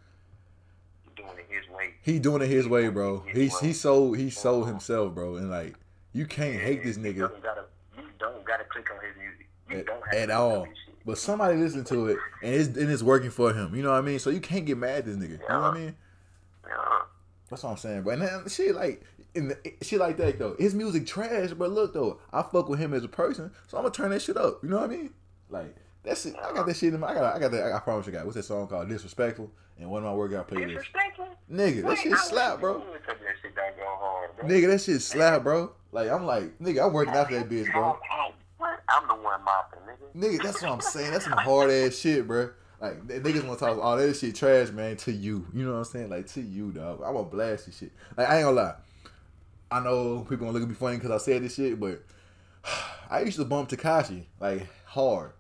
doing 1.16 1.30
it 1.38 1.46
his 1.48 1.68
way. 1.70 1.94
he 2.02 2.18
doing 2.18 2.42
it 2.42 2.48
his 2.48 2.68
way, 2.68 2.88
bro. 2.88 3.24
He's 3.32 3.58
he 3.58 3.72
sold 3.72 4.18
he 4.18 4.30
sold 4.30 4.68
himself, 4.68 5.14
bro. 5.14 5.36
And 5.36 5.50
like 5.50 5.74
you 6.12 6.26
can't 6.26 6.60
hate 6.60 6.82
this 6.84 6.96
You 6.96 7.02
nigga 7.04 7.18
don't 7.30 7.42
gotta, 7.42 7.64
you 7.96 8.04
don't 8.18 8.44
gotta 8.44 8.64
click 8.64 8.88
on 8.90 8.96
his 9.04 9.16
music. 9.16 9.46
You 9.70 9.78
at, 9.78 9.86
don't 9.86 10.14
at 10.14 10.30
all. 10.30 10.50
know 10.50 10.64
his 10.64 10.76
shit. 10.84 10.94
But 11.04 11.18
somebody 11.18 11.56
listen 11.56 11.84
to 11.84 12.06
it 12.06 12.18
and 12.42 12.54
it's 12.54 12.68
and 12.68 12.90
it's 12.90 13.02
working 13.02 13.30
for 13.30 13.52
him. 13.52 13.74
You 13.74 13.82
know 13.82 13.90
what 13.90 13.98
I 13.98 14.02
mean? 14.02 14.18
So 14.18 14.30
you 14.30 14.40
can't 14.40 14.64
get 14.64 14.78
mad 14.78 14.98
at 14.98 15.04
this 15.06 15.16
nigga. 15.16 15.40
You 15.40 15.48
know 15.48 15.60
what 15.60 15.74
I 15.74 15.78
mean? 15.78 15.96
Yeah. 16.66 16.98
That's 17.48 17.62
what 17.62 17.70
I'm 17.70 17.76
saying, 17.76 18.02
bro. 18.02 18.14
And 18.14 18.22
then 18.22 18.48
shit 18.48 18.74
like 18.74 19.02
in 19.34 19.48
the, 19.48 19.58
shit 19.82 20.00
like 20.00 20.16
that 20.16 20.38
though. 20.38 20.56
His 20.58 20.74
music 20.74 21.06
trash, 21.06 21.50
but 21.50 21.70
look 21.70 21.94
though, 21.94 22.18
I 22.32 22.42
fuck 22.42 22.68
with 22.68 22.80
him 22.80 22.94
as 22.94 23.04
a 23.04 23.08
person, 23.08 23.52
so 23.68 23.76
I'm 23.76 23.84
gonna 23.84 23.94
turn 23.94 24.10
that 24.10 24.22
shit 24.22 24.36
up. 24.36 24.62
You 24.62 24.70
know 24.70 24.78
what 24.78 24.90
I 24.90 24.94
mean? 24.94 25.10
Like 25.48 25.76
that 26.06 26.16
shit. 26.16 26.34
I 26.36 26.52
got 26.52 26.66
that 26.66 26.76
shit 26.76 26.94
in 26.94 27.00
my. 27.00 27.08
I 27.08 27.14
got. 27.14 27.36
I 27.36 27.38
got 27.38 27.50
that. 27.50 27.72
I 27.72 27.78
promise 27.80 28.06
you, 28.06 28.12
guys. 28.12 28.24
What's 28.24 28.36
that 28.36 28.44
song 28.44 28.68
called? 28.68 28.88
Disrespectful. 28.88 29.50
And 29.78 29.90
one 29.90 30.02
of 30.02 30.08
my 30.08 30.14
workout 30.14 30.48
playlists. 30.48 30.68
Disrespectful? 30.68 31.28
Nigga, 31.52 31.82
that 31.82 31.98
shit 31.98 32.16
slap, 32.18 32.60
bro. 32.60 32.78
you 32.78 32.90
would 32.90 33.00
take 33.06 33.18
that 33.18 33.34
shit 33.42 33.54
down 33.54 33.72
go 33.76 33.84
hard, 33.84 34.36
bro. 34.36 34.48
Nigga, 34.48 34.68
that 34.68 34.80
shit 34.80 35.02
slap, 35.02 35.42
bro. 35.42 35.72
Like 35.92 36.08
I'm 36.08 36.24
like, 36.24 36.58
nigga, 36.58 36.86
I'm 36.86 36.92
working 36.92 37.14
after 37.14 37.38
that 37.38 37.48
bitch, 37.48 37.70
bro. 37.72 37.84
I'm, 37.84 37.96
I'm, 38.10 38.32
what? 38.58 38.80
I'm 38.88 39.08
the 39.08 39.14
one 39.14 39.44
mopping, 39.44 39.80
nigga. 39.80 40.38
Nigga, 40.38 40.42
that's 40.42 40.62
what 40.62 40.72
I'm 40.72 40.80
saying. 40.80 41.10
That's 41.10 41.24
some 41.24 41.34
hard 41.34 41.70
ass 41.70 41.96
shit, 41.96 42.26
bro. 42.26 42.50
Like 42.80 43.06
niggas 43.06 43.44
want 43.46 43.58
to 43.58 43.64
talk 43.64 43.78
all 43.78 43.96
that 43.96 44.16
shit 44.16 44.34
trash, 44.34 44.70
man. 44.70 44.96
To 44.98 45.12
you, 45.12 45.46
you 45.52 45.64
know 45.64 45.72
what 45.72 45.78
I'm 45.78 45.84
saying? 45.84 46.10
Like 46.10 46.26
to 46.28 46.40
you, 46.40 46.72
dog. 46.72 47.02
I'm 47.04 47.14
gonna 47.14 47.24
blast 47.24 47.66
this 47.66 47.78
shit. 47.78 47.92
Like 48.16 48.28
I 48.28 48.36
ain't 48.38 48.44
gonna 48.44 48.56
lie. 48.56 48.74
I 49.70 49.80
know 49.80 50.20
people 50.20 50.46
gonna 50.46 50.52
look 50.52 50.62
at 50.62 50.68
me 50.68 50.74
funny 50.74 50.96
because 50.96 51.10
I 51.10 51.18
said 51.18 51.42
this 51.42 51.54
shit, 51.54 51.78
but 51.80 52.02
I 53.10 53.22
used 53.22 53.38
to 53.38 53.44
bump 53.44 53.68
Tekashi 53.68 54.24
like 54.40 54.66
hard, 54.84 55.32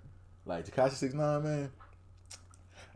like 0.46 0.66
Tekashi 0.66 0.92
Six 0.92 1.14
Nine, 1.14 1.42
man. 1.42 1.70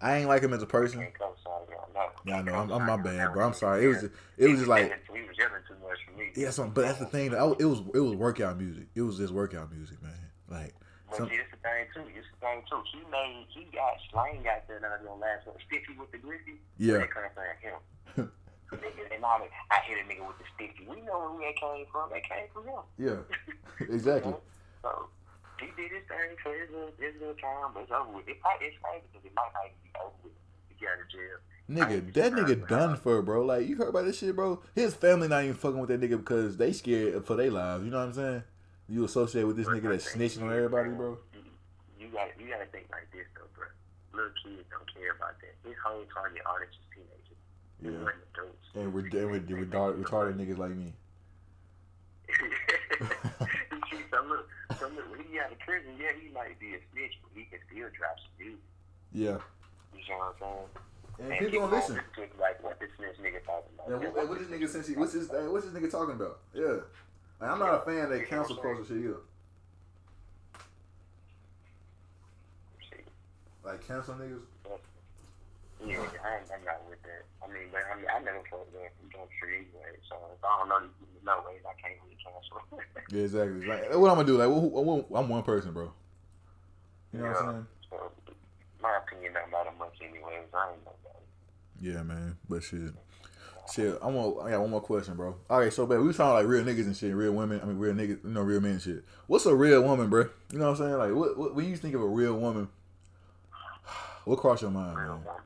I 0.00 0.16
ain't 0.16 0.28
like 0.28 0.42
him 0.42 0.54
as 0.54 0.62
a 0.62 0.66
person. 0.66 1.00
Can't 1.00 1.18
come 1.18 1.32
sorry, 1.44 1.66
y'all. 1.70 1.88
No. 1.94 2.08
Yeah, 2.24 2.38
I 2.38 2.42
know. 2.42 2.54
I'm, 2.54 2.72
I'm 2.72 2.86
my 2.86 2.96
bad, 2.96 3.34
bro. 3.34 3.46
I'm 3.46 3.52
sorry. 3.52 3.84
It 3.84 3.88
was 3.88 4.00
just, 4.00 4.12
it 4.38 4.48
was 4.48 4.58
just 4.60 4.68
like 4.68 4.84
he 5.12 5.20
was 5.20 5.36
yelling 5.36 5.60
too 5.68 5.74
much 5.86 5.98
for 6.06 6.18
me. 6.18 6.30
yeah, 6.36 6.50
some, 6.50 6.70
but 6.70 6.82
that's 6.82 6.98
the 6.98 7.06
thing. 7.06 7.34
I, 7.34 7.44
it 7.58 7.64
was 7.66 7.82
it 7.94 8.00
was 8.00 8.14
workout 8.14 8.58
music. 8.58 8.86
It 8.94 9.02
was 9.02 9.18
just 9.18 9.32
workout 9.32 9.70
music, 9.70 10.02
man. 10.02 10.12
Like 10.48 10.74
But 11.10 11.16
some, 11.18 11.28
see, 11.28 11.36
this 11.36 11.46
the 11.50 11.58
thing 11.58 11.84
too. 11.92 12.08
This 12.14 12.24
the 12.32 12.46
thing 12.46 12.62
too. 12.70 12.80
He 12.92 13.00
made, 13.10 13.46
he 13.50 13.64
got 13.76 13.98
slang 14.10 14.46
out 14.48 14.66
there 14.68 14.80
now 14.80 15.12
on 15.12 15.20
last 15.20 15.46
one. 15.46 15.56
Sticky 15.66 15.98
with 15.98 16.10
the 16.12 16.18
Griffey. 16.18 16.60
Yeah. 16.78 16.98
That 16.98 17.12
from 17.12 17.24
him. 17.60 18.30
nigga, 18.78 19.14
and 19.14 19.24
all 19.24 19.38
that, 19.38 19.50
I 19.70 19.80
hit 19.86 19.98
a 19.98 20.06
nigga 20.08 20.26
with 20.26 20.38
the 20.38 20.44
sticky. 20.54 20.86
We 20.88 21.00
know 21.02 21.34
where 21.34 21.50
that 21.50 21.58
came 21.58 21.86
from. 21.90 22.10
That 22.10 22.22
came 22.22 22.46
from 22.52 22.64
him. 22.64 22.82
yeah, 22.98 23.20
exactly. 23.94 24.34
So 24.82 25.08
he 25.60 25.68
did 25.76 25.92
his 25.92 26.04
thing 26.08 26.32
for 26.42 26.52
his 26.56 26.70
little, 26.72 26.92
his 26.98 27.14
little 27.20 27.36
time, 27.36 27.70
but 27.74 27.84
it's 27.84 27.92
over 27.92 28.10
with. 28.16 28.28
It 28.28 28.40
probably 28.40 28.68
it's 28.68 28.76
crazy 28.82 29.04
because 29.12 29.24
it 29.24 29.34
might 29.36 29.52
not 29.52 29.68
even 29.68 29.80
be 29.84 29.92
over 30.00 30.16
with. 30.24 30.32
He 30.68 30.74
got 30.80 30.96
out 30.96 31.04
of 31.04 31.08
jail. 31.12 31.38
Nigga, 31.70 32.12
that 32.14 32.32
nigga 32.32 32.68
done 32.68 32.96
for, 32.96 33.22
bro. 33.22 33.44
Like 33.44 33.68
you 33.68 33.76
heard 33.76 33.90
about 33.90 34.04
this 34.04 34.18
shit, 34.18 34.34
bro. 34.34 34.60
His 34.74 34.94
family 34.94 35.28
not 35.28 35.44
even 35.44 35.54
fucking 35.54 35.78
with 35.78 35.90
that 35.90 36.00
nigga 36.00 36.18
because 36.18 36.56
they 36.56 36.72
scared 36.72 37.24
for 37.24 37.36
their 37.36 37.50
lives. 37.50 37.84
You 37.84 37.90
know 37.90 37.98
what 37.98 38.08
I'm 38.08 38.12
saying? 38.14 38.42
You 38.88 39.04
associate 39.04 39.44
with 39.44 39.56
this 39.56 39.68
nigga 39.68 39.90
that's 39.90 40.12
snitching 40.12 40.42
on 40.42 40.52
everybody, 40.52 40.90
bro. 40.90 41.18
You, 42.00 42.08
got 42.08 42.28
you 42.40 42.48
got 42.48 42.58
to 42.58 42.66
think 42.66 42.88
like 42.90 43.06
this 43.12 43.26
though, 43.36 43.46
bro. 43.54 43.66
Little 44.12 44.34
kids 44.42 44.66
don't 44.70 44.88
care 44.92 45.12
about 45.14 45.38
that. 45.40 45.54
His 45.62 45.78
whole 45.84 46.02
target 46.12 46.42
audience 46.44 46.74
is 46.74 46.88
teenagers. 46.90 47.38
Yeah. 47.78 48.82
And 48.82 48.92
we're 48.92 49.06
and 49.06 49.30
with 49.30 49.48
retarded, 49.48 50.02
retarded 50.02 50.36
niggas 50.36 50.58
like 50.58 50.74
me. 50.74 50.92
you 53.92 53.98
some 54.10 54.28
look, 54.28 54.48
some 54.80 54.96
look, 54.96 55.10
when 55.10 55.20
he 55.28 55.38
out 55.38 55.52
of 55.52 55.58
prison, 55.60 55.92
yeah, 56.00 56.16
he 56.16 56.32
might 56.32 56.58
be 56.58 56.74
a 56.74 56.80
snitch, 56.92 57.20
but 57.22 57.30
he 57.34 57.44
can 57.44 57.60
still 57.68 57.88
drop 57.92 58.16
some 58.16 58.34
music. 58.40 58.64
Yeah. 59.12 59.38
You 59.92 60.02
know 60.08 60.18
what 60.18 60.36
I'm 60.40 60.40
saying? 60.40 60.80
And 61.20 61.38
people 61.38 61.60
don't 61.68 61.72
listen. 61.72 61.96
To, 61.96 62.20
like 62.40 62.62
what 62.64 62.80
this 62.80 62.88
nigga 62.98 63.44
talking 63.44 63.70
about. 63.74 64.02
And 64.02 64.14
what, 64.14 64.28
what 64.28 64.38
this 64.38 64.48
nigga 64.48 64.68
since 64.68 64.86
he 64.88 64.94
what's 64.94 65.12
this 65.12 65.28
uh, 65.30 65.48
what's 65.50 65.66
this 65.66 65.74
nigga 65.74 65.90
talking 65.90 66.14
about? 66.14 66.38
Yeah. 66.54 66.80
Like, 67.40 67.50
I'm 67.50 67.58
not 67.58 67.74
a 67.74 67.84
fan 67.84 68.04
of 68.04 68.10
that 68.10 68.28
council 68.28 68.56
culture 68.56 68.84
shit 68.86 68.96
either. 68.98 69.16
Like 73.62 73.86
cancel 73.86 74.14
niggas. 74.14 74.40
Yeah, 75.80 75.96
I 75.96 76.36
ain't, 76.36 76.50
I'm 76.52 76.64
not 76.64 76.84
with 76.88 77.00
that. 77.02 77.24
I 77.42 77.48
mean, 77.48 77.72
but 77.72 77.80
I 77.88 77.96
mean, 77.96 78.06
I 78.12 78.18
never 78.20 78.42
felt 78.50 78.70
that 78.72 78.92
from 79.00 79.08
country 79.10 79.64
anyway. 79.64 79.96
So 80.08 80.16
if 80.36 80.44
I 80.44 80.58
don't 80.60 80.68
know 80.68 80.80
these 80.80 80.96
people 81.00 81.20
no 81.24 81.40
ways, 81.48 81.64
I 81.64 81.74
can't 81.80 81.96
really 82.04 82.18
cancel. 82.20 82.60
Yeah, 83.10 83.22
exactly. 83.24 83.66
Like 83.66 83.96
what 83.96 84.10
I'm 84.10 84.16
gonna 84.16 84.24
do? 84.24 84.36
Like 84.36 84.48
who, 84.48 84.70
who, 84.70 85.16
I'm 85.16 85.28
one 85.28 85.42
person, 85.42 85.72
bro. 85.72 85.90
You 87.12 87.20
know 87.20 87.26
what 87.26 87.36
I'm 87.42 87.50
saying? 87.50 87.66
so 87.90 87.96
my 88.80 88.98
opinion 88.98 89.32
don't 89.32 89.50
matter 89.50 89.70
much 89.78 89.96
anyways. 90.00 90.46
I 90.54 90.70
ain't 90.70 90.84
nobody. 90.84 91.24
Yeah, 91.80 92.02
man. 92.02 92.36
But 92.48 92.62
shit. 92.62 92.92
Shit, 93.72 93.98
I'm 94.02 94.14
gonna, 94.14 94.38
I 94.40 94.50
got 94.50 94.62
one 94.62 94.70
more 94.70 94.80
question, 94.80 95.14
bro. 95.14 95.36
All 95.48 95.60
right, 95.60 95.72
so 95.72 95.86
babe, 95.86 96.00
we 96.00 96.12
sound 96.12 96.34
like 96.34 96.46
real 96.46 96.64
niggas 96.64 96.86
and 96.86 96.96
shit, 96.96 97.14
real 97.14 97.32
women. 97.32 97.60
I 97.62 97.66
mean, 97.66 97.78
real 97.78 97.94
niggas, 97.94 98.24
you 98.24 98.30
know, 98.30 98.40
real 98.40 98.60
men 98.60 98.72
and 98.72 98.82
shit. 98.82 99.04
What's 99.28 99.46
a 99.46 99.54
real 99.54 99.82
woman, 99.82 100.08
bro? 100.10 100.28
You 100.52 100.58
know 100.58 100.70
what 100.70 100.80
I'm 100.80 100.86
saying? 100.86 100.98
Like, 100.98 101.14
what, 101.14 101.38
what 101.38 101.54
when 101.54 101.68
you 101.68 101.76
think 101.76 101.94
of 101.94 102.02
a 102.02 102.06
real 102.06 102.34
woman, 102.34 102.68
what 104.24 104.38
cross 104.40 104.62
your 104.62 104.72
mind, 104.72 104.96
Real 104.96 105.08
man? 105.08 105.24
woman. 105.24 105.42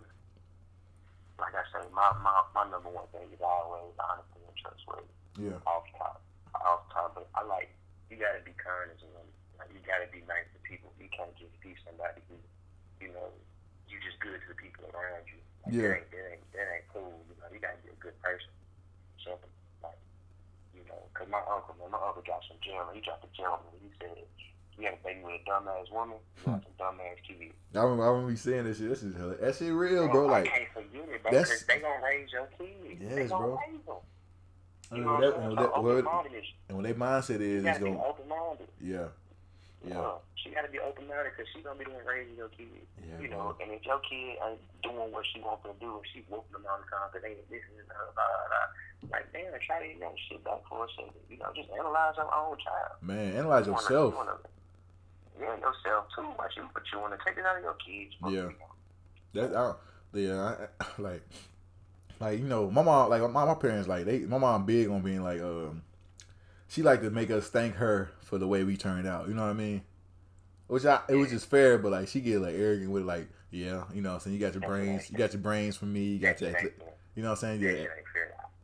Like 1.94 2.02
I 2.02 2.10
say, 2.12 2.20
my, 2.20 2.26
my, 2.26 2.34
my 2.54 2.64
number 2.70 2.90
one 2.90 3.06
thing 3.14 3.30
is 3.30 3.40
always 3.40 3.94
honesty 4.02 4.42
and 4.42 4.56
trustworthy. 4.58 5.14
Yeah, 5.38 5.58
Off 5.66 5.86
top. 5.98 6.22
Off 6.54 6.86
top. 6.90 7.14
But 7.14 7.30
I 7.34 7.42
like, 7.46 7.70
you 8.10 8.18
gotta 8.18 8.42
be 8.42 8.54
kind 8.58 8.90
as 8.90 9.02
a 9.02 9.10
woman. 9.14 9.30
Like, 9.58 9.70
you 9.70 9.80
gotta 9.86 10.06
be 10.10 10.22
nice 10.26 10.46
to 10.54 10.60
people. 10.66 10.90
You 10.98 11.06
can't 11.14 11.34
just 11.38 11.54
be 11.62 11.74
somebody 11.86 12.22
who, 12.30 12.36
you 13.02 13.10
know, 13.14 13.30
you 13.90 13.98
just 14.02 14.18
good 14.22 14.38
to 14.42 14.48
the 14.50 14.58
people 14.58 14.86
around 14.94 15.26
you. 15.30 15.38
Like, 15.66 15.74
Yeah. 15.74 15.90
That 15.90 15.94
ain't, 16.02 16.10
that 16.10 16.26
ain't, 16.38 16.46
that 16.54 16.66
ain't 16.74 16.88
cool. 16.90 17.14
You 17.30 17.34
know, 17.38 17.48
you 17.50 17.58
gotta 17.62 17.78
be 17.82 17.90
a 17.94 17.98
good 18.02 18.16
person. 18.22 18.50
Simple. 19.22 19.50
Like, 19.82 19.98
you 20.74 20.82
know, 20.86 20.98
cause 21.14 21.26
my 21.30 21.42
uncle, 21.46 21.74
man, 21.78 21.90
my 21.94 22.02
uncle 22.02 22.22
dropped 22.26 22.46
some 22.50 22.58
gem. 22.62 22.86
He 22.94 23.00
dropped 23.02 23.24
a 23.26 23.30
gem. 23.34 23.54
and 23.70 23.78
He 23.82 23.90
said, 23.98 24.26
you 24.78 24.84
had 24.86 24.94
a 24.94 25.04
baby 25.04 25.20
with 25.24 25.40
a 25.46 25.50
dumbass 25.50 25.90
woman, 25.92 26.16
you 26.46 26.52
got 26.52 26.62
dumbass 26.78 27.16
TV. 27.28 27.52
I 27.74 27.78
remember, 27.82 28.04
I 28.04 28.08
remember 28.08 28.30
you 28.30 28.36
saying 28.36 28.64
this 28.64 28.78
shit. 28.78 28.88
This 28.88 29.02
is 29.02 29.14
that 29.14 29.54
shit 29.56 29.72
real, 29.72 30.08
bro. 30.08 30.28
I 30.28 30.30
Like, 30.42 30.44
can't 30.52 30.68
forget 30.72 31.08
it, 31.08 31.22
bro, 31.22 31.32
that's- 31.32 31.64
they 31.64 31.78
gonna 31.80 32.02
raise 32.04 32.30
your 32.32 32.46
kids. 32.58 33.00
they 33.00 33.20
Yes, 33.22 33.30
gonna 33.30 33.46
bro. 33.46 33.60
raise 33.66 33.84
them. 33.86 33.96
I 34.92 34.96
You 34.96 35.04
know 35.04 35.20
that, 35.20 35.34
and 35.36 35.48
what 35.48 35.58
that, 35.58 35.74
and 36.68 36.76
what 36.76 36.84
their 36.84 36.94
mindset 36.94 37.40
is, 37.40 37.64
be 37.64 37.70
going, 37.80 37.98
open-minded. 37.98 38.68
yeah, 38.80 39.08
yeah, 39.82 39.98
Uh, 40.00 40.18
she 40.36 40.50
gotta 40.50 40.68
be 40.68 40.78
open-minded 40.78 41.32
because 41.36 41.50
she 41.52 41.62
gonna 41.62 41.78
be 41.78 41.84
doing 41.86 42.04
raising 42.04 42.36
your 42.36 42.48
kids. 42.50 42.86
Yeah, 43.02 43.18
you 43.18 43.28
know, 43.28 43.54
bro. 43.56 43.64
and 43.64 43.72
if 43.72 43.84
your 43.84 43.98
kid 44.00 44.38
ain't 44.44 44.60
doing 44.82 45.10
what 45.10 45.24
she 45.32 45.40
wants 45.40 45.64
to 45.64 45.72
do, 45.80 45.96
and 45.98 46.06
she 46.12 46.20
whooping 46.28 46.52
them 46.52 46.66
all 46.70 46.78
the 46.78 46.84
time 46.90 47.08
because 47.10 47.22
they 47.22 47.30
ain't 47.30 47.50
listening 47.50 47.86
to 47.88 47.94
her, 47.94 48.12
blah, 48.14 48.24
blah, 48.28 48.46
blah. 48.48 49.18
Like, 49.18 49.32
damn, 49.32 49.52
try 49.66 49.80
to, 49.82 49.88
you 49.88 49.98
know, 49.98 50.12
shit 50.28 50.44
back 50.44 50.60
for 50.68 50.84
a 50.84 50.88
second. 50.96 51.12
You 51.28 51.36
know, 51.38 51.50
just 51.56 51.68
analyze 51.70 52.14
your 52.16 52.32
own 52.32 52.56
child. 52.58 53.02
man. 53.02 53.36
Analyze 53.36 53.66
You 53.66 53.72
wanna- 53.72 53.82
yourself. 53.84 54.12
You 54.12 54.18
wanna, 54.18 54.38
yeah, 55.40 55.56
yourself 55.56 56.06
too. 56.14 56.26
Like, 56.38 56.56
you, 56.56 56.68
but 56.72 56.82
you 56.92 57.00
want 57.00 57.18
to 57.18 57.24
take 57.24 57.38
it 57.38 57.44
out 57.44 57.56
of 57.56 57.62
your 57.62 57.74
kids. 57.74 58.14
bro. 58.20 58.30
Yeah. 58.30 58.48
That 59.34 59.56
I, 59.56 59.72
yeah, 60.12 60.56
I, 60.80 60.84
like, 61.02 61.22
like 62.20 62.38
you 62.38 62.46
know, 62.46 62.70
my 62.70 62.82
mom, 62.82 63.10
like 63.10 63.22
my 63.30 63.44
my 63.44 63.54
parents, 63.54 63.88
like 63.88 64.04
they, 64.04 64.20
my 64.20 64.38
mom 64.38 64.64
big 64.64 64.88
on 64.88 65.02
being 65.02 65.22
like, 65.22 65.40
um, 65.40 65.82
she 66.68 66.82
like 66.82 67.02
to 67.02 67.10
make 67.10 67.30
us 67.30 67.48
thank 67.48 67.74
her 67.76 68.10
for 68.20 68.38
the 68.38 68.46
way 68.46 68.64
we 68.64 68.76
turned 68.76 69.06
out. 69.06 69.28
You 69.28 69.34
know 69.34 69.42
what 69.42 69.50
I 69.50 69.54
mean? 69.54 69.82
Which 70.68 70.86
I 70.86 71.00
it 71.08 71.16
was 71.16 71.30
just 71.30 71.50
fair, 71.50 71.78
but 71.78 71.92
like 71.92 72.08
she 72.08 72.20
get 72.20 72.40
like 72.40 72.54
arrogant 72.54 72.90
with 72.90 73.04
like, 73.04 73.28
yeah, 73.50 73.84
you 73.92 74.02
know, 74.02 74.10
what 74.10 74.14
I'm 74.14 74.20
saying 74.20 74.34
you 74.34 74.40
got 74.40 74.54
your 74.54 74.68
brains, 74.68 75.10
you 75.10 75.18
got 75.18 75.32
your 75.32 75.42
brains 75.42 75.76
from 75.76 75.92
me, 75.92 76.14
you 76.14 76.18
got 76.20 76.40
your, 76.40 76.50
you 77.14 77.22
know, 77.22 77.30
what 77.30 77.42
I'm 77.42 77.58
saying, 77.58 77.60
yeah, 77.60 77.84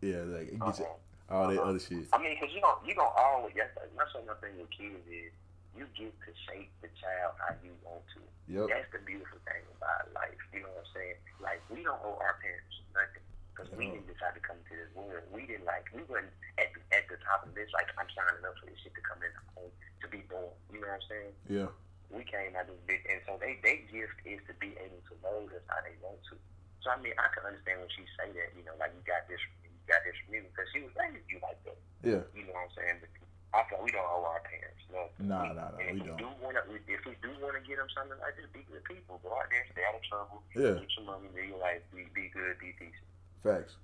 yeah, 0.00 0.22
like 0.22 0.48
it 0.48 0.60
gets 0.60 0.80
uh-huh. 0.80 1.34
all 1.34 1.48
that 1.48 1.58
uh-huh. 1.58 1.70
other 1.70 1.78
shit. 1.78 2.06
I 2.12 2.18
mean, 2.22 2.38
cause 2.40 2.48
you 2.54 2.60
don't, 2.60 2.78
you 2.86 2.94
don't 2.94 3.12
always. 3.18 3.52
That's 3.56 3.70
that's 3.96 4.10
another 4.14 4.38
thing 4.40 4.56
with 4.58 4.70
kids 4.70 4.96
is 5.10 5.32
you 5.76 5.86
get 5.94 6.12
to 6.26 6.30
shape 6.48 6.70
the 6.82 6.90
child 6.98 7.38
how 7.38 7.54
you 7.62 7.72
want 7.86 8.02
to. 8.16 8.20
Yep. 8.50 8.66
That's 8.66 8.90
the 8.90 9.02
beautiful 9.06 9.38
thing 9.46 9.62
about 9.78 10.10
life. 10.10 10.38
You 10.50 10.66
know 10.66 10.72
what 10.74 10.86
I'm 10.86 10.92
saying? 10.94 11.18
Like 11.38 11.62
we 11.70 11.86
don't 11.86 12.00
owe 12.02 12.18
our 12.18 12.36
parents 12.42 12.74
nothing 12.90 13.22
because 13.54 13.70
we 13.78 13.92
didn't 13.92 14.10
decide 14.10 14.34
to 14.34 14.42
come 14.42 14.58
to 14.58 14.74
this 14.74 14.90
world. 14.98 15.22
We 15.30 15.46
didn't 15.46 15.68
like 15.68 15.86
we 15.94 16.02
weren't 16.10 16.32
at 16.58 16.74
the, 16.74 16.80
at 16.90 17.06
the 17.06 17.18
top 17.22 17.46
of 17.46 17.54
this. 17.54 17.70
Like 17.70 17.88
I'm 17.94 18.10
signing 18.10 18.42
up 18.42 18.58
for 18.58 18.66
this 18.66 18.78
shit 18.82 18.94
to 18.98 19.02
come 19.06 19.22
in 19.22 19.30
home 19.54 19.70
to 20.02 20.06
be 20.10 20.26
born. 20.26 20.50
You 20.74 20.82
know 20.82 20.90
what 20.90 20.98
I'm 20.98 21.06
saying? 21.06 21.32
Yeah. 21.46 21.70
We 22.10 22.26
came 22.26 22.58
out 22.58 22.66
of 22.66 22.74
this 22.74 22.82
big, 22.90 23.06
and 23.06 23.22
so 23.22 23.38
they 23.38 23.62
they 23.62 23.86
gift 23.86 24.18
is 24.26 24.42
to 24.50 24.54
be 24.58 24.74
able 24.82 24.98
to 25.06 25.14
mold 25.22 25.54
us 25.54 25.62
how 25.70 25.78
they 25.86 25.94
want 26.02 26.18
to. 26.34 26.36
So 26.82 26.90
I 26.90 26.98
mean, 26.98 27.14
I 27.14 27.30
can 27.30 27.46
understand 27.46 27.86
when 27.86 27.92
she 27.94 28.02
say 28.18 28.34
that. 28.34 28.50
You 28.58 28.66
know, 28.66 28.74
like 28.82 28.90
you 28.98 29.02
got 29.06 29.30
this, 29.30 29.38
you 29.62 29.70
got 29.86 30.02
this 30.02 30.18
from 30.26 30.34
me 30.34 30.42
because 30.42 30.66
she 30.74 30.82
was 30.82 30.90
raised 30.98 31.22
you 31.30 31.38
like 31.38 31.60
that. 31.70 31.78
Yeah. 32.02 32.26
You 32.34 32.50
know 32.50 32.58
what 32.58 32.66
I'm 32.66 32.74
saying? 32.74 32.98
But 32.98 33.14
I 33.52 33.66
feel 33.68 33.82
we 33.82 33.90
don't 33.90 34.06
owe 34.06 34.24
our 34.24 34.42
parents 34.46 34.80
nothing. 34.92 35.28
Nah, 35.28 35.42
we, 35.42 35.48
nah, 35.48 35.54
nah, 35.54 35.78
and 35.78 35.94
we 35.94 36.00
if 36.00 36.06
don't. 36.06 36.18
Do 36.18 36.28
wanna, 36.42 36.62
if 36.70 37.02
we 37.06 37.14
do 37.22 37.30
want 37.42 37.54
to 37.54 37.62
get 37.66 37.78
them 37.78 37.90
something 37.94 38.18
like 38.18 38.36
this, 38.36 38.46
be 38.52 38.66
good 38.70 38.84
people. 38.84 39.20
Go 39.22 39.30
out 39.30 39.46
there, 39.50 39.64
stay 39.72 39.82
out 39.86 39.98
of 39.98 40.04
trouble. 40.06 40.38
Yeah. 40.54 40.82
Get 40.82 40.90
your 40.94 41.06
money, 41.06 41.30
live 41.34 41.48
your 41.50 41.58
life, 41.58 41.82
be, 41.94 42.06
be 42.14 42.30
good, 42.30 42.58
be 42.58 42.74
decent. 42.78 43.06
Facts. 43.42 43.74